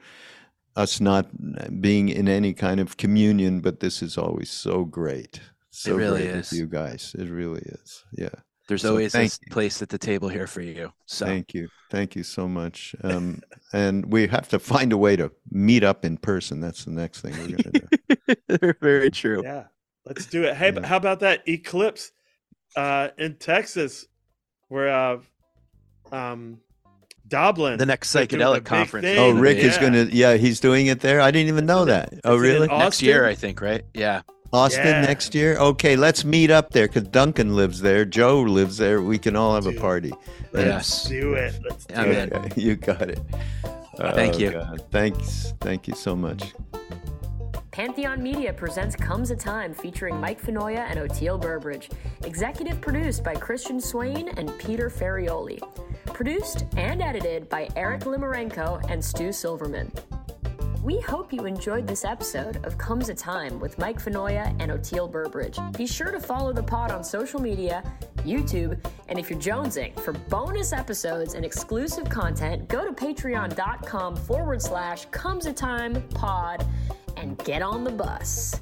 us 0.76 1.02
not 1.02 1.28
being 1.82 2.10
in 2.10 2.28
any 2.30 2.54
kind 2.54 2.80
of 2.80 2.96
communion, 2.98 3.60
but 3.60 3.80
this 3.82 4.02
is 4.02 4.18
always 4.18 4.50
so 4.50 4.86
great. 4.86 5.42
So 5.72 5.96
really 5.96 6.24
great 6.24 6.36
is. 6.36 6.52
with 6.52 6.60
you 6.60 6.68
guys. 6.68 7.16
It 7.18 7.30
really 7.30 7.62
is. 7.62 8.04
Yeah. 8.12 8.30
there's 8.68 8.82
So 8.84 8.90
always 8.92 9.14
a 9.14 9.18
thank 9.18 9.32
s- 9.32 9.40
you. 9.46 9.52
place 9.52 9.82
at 9.82 9.90
the 9.90 9.98
table 9.98 10.30
here 10.30 10.48
for 10.48 10.62
you 10.62 10.92
so 11.06 11.26
Thank 11.26 11.54
you. 11.54 11.68
Thank 11.92 12.16
you 12.16 12.24
so 12.24 12.48
much. 12.48 12.96
Um, 13.04 13.42
and 13.74 14.12
we 14.12 14.28
have 14.28 14.48
to 14.50 14.60
find 14.60 14.94
a 14.94 14.98
way 14.98 15.16
to 15.16 15.32
meet 15.52 15.84
up 15.84 16.06
in 16.06 16.18
person. 16.18 16.60
That's 16.62 16.86
the 16.86 16.92
next 16.92 17.22
thing 17.22 17.32
we're 17.34 17.58
going 17.58 17.64
to 17.64 18.58
do. 18.60 18.74
very 18.82 19.10
true 19.12 19.42
Yeah, 19.44 19.64
let's 20.06 20.26
do 20.28 20.44
it. 20.44 20.56
Hey, 20.56 20.72
Yeah. 20.74 20.86
how 20.86 20.98
about 20.98 21.20
that 21.22 21.48
eclipse 21.48 22.12
uh, 22.76 23.10
in 23.18 23.36
Texas, 23.38 24.06
where 24.68 24.90
uh, 24.90 25.18
um, 26.12 26.60
Dublin, 27.28 27.78
the 27.78 27.86
next 27.86 28.12
they're 28.14 28.26
doing 28.26 28.42
a 28.42 28.46
psychedelic 28.46 28.66
conference 28.66 29.06
thing. 29.06 29.18
Oh, 29.20 29.32
Rick 29.32 29.58
is 29.60 29.78
going 29.78 29.94
to, 29.94 30.10
yeah, 30.16 30.36
he's 30.38 30.60
doing 30.60 30.88
it 30.88 31.00
there. 31.00 31.22
I 31.22 31.32
didn't 31.32 31.50
even 31.50 31.66
know 31.66 31.86
that. 31.86 32.14
Oh, 32.24 32.36
Is 32.36 32.42
really? 32.42 32.68
Next 32.68 33.02
year 33.02 33.26
i 33.26 33.36
think 33.36 33.62
right 33.62 33.84
yeah 33.94 34.22
Austin 34.52 34.86
Yeah. 34.86 35.02
next 35.02 35.36
year? 35.36 35.58
Okay, 35.58 35.96
let's 35.96 36.26
meet 36.26 36.50
up 36.52 36.72
there 36.72 36.88
because 36.88 37.04
Duncan 37.04 37.56
lives 37.56 37.82
there. 37.82 38.06
Joe 38.06 38.42
lives 38.42 38.78
there. 38.78 39.02
We 39.02 39.18
can 39.18 39.36
all 39.36 39.54
have 39.56 39.68
a 39.68 39.74
party. 39.74 40.12
Let's 40.52 40.66
Yes. 40.68 41.04
do 41.08 41.34
it. 41.34 41.60
Let's 41.64 41.86
do 41.86 41.96
I'm 41.96 42.12
it. 42.12 42.34
Okay, 42.34 42.62
you 42.62 42.76
got 42.76 43.02
it. 43.10 43.20
Thank 43.98 44.36
Oh, 44.36 44.38
you. 44.40 44.52
God. 44.52 44.82
Thanks. 44.92 45.54
Thank 45.60 45.88
you 45.88 45.94
so 45.94 46.16
much. 46.16 46.54
Pantheon 47.72 48.22
Media 48.22 48.52
presents 48.52 48.96
Comes 48.96 49.32
a 49.32 49.36
Time 49.36 49.74
featuring 49.74 50.20
Mike 50.20 50.42
Finoia 50.42 50.90
and 50.90 51.00
Oteil 51.00 51.40
Burbridge. 51.40 51.90
Executive 52.26 52.82
produced 52.82 53.24
by 53.24 53.36
Christian 53.36 53.80
Swain 53.80 54.30
and 54.38 54.52
Peter 54.58 54.90
Ferrioli. 54.90 55.60
Produced 56.08 56.66
and 56.76 57.02
edited 57.02 57.48
by 57.50 57.70
Eric 57.76 58.02
Limarenko 58.02 58.84
and 58.90 59.04
Stu 59.04 59.32
Silverman. 59.32 59.92
We 60.82 61.02
hope 61.02 61.34
you 61.34 61.46
enjoyed 61.46 61.88
this 61.88 62.06
episode 62.06 62.66
of 62.66 62.78
Comes 62.78 63.10
a 63.10 63.14
Time 63.14 63.60
with 63.60 63.78
Mike 63.78 64.02
Finoia 64.02 64.56
and 64.62 64.72
Oteil 64.72 65.12
Burbridge. 65.12 65.60
Be 65.78 65.86
sure 65.86 66.10
to 66.10 66.22
follow 66.22 66.54
the 66.54 66.64
pod 66.64 66.92
on 66.92 67.04
social 67.04 67.42
media, 67.42 67.84
YouTube, 68.20 68.80
and 69.10 69.20
if 69.20 69.30
you're 69.30 69.40
jonesing 69.40 70.00
for 70.00 70.14
bonus 70.14 70.72
episodes 70.72 71.34
and 71.34 71.44
exclusive 71.44 72.10
content, 72.10 72.70
go 72.70 72.86
to 72.86 72.94
patreon.com 72.94 74.16
forward 74.16 74.62
slash 74.62 75.06
comes 75.12 75.48
a 75.48 75.54
time 75.54 76.02
pod 76.12 76.66
and 77.18 77.38
get 77.40 77.62
on 77.62 77.84
the 77.84 77.92
bus. 77.92 78.62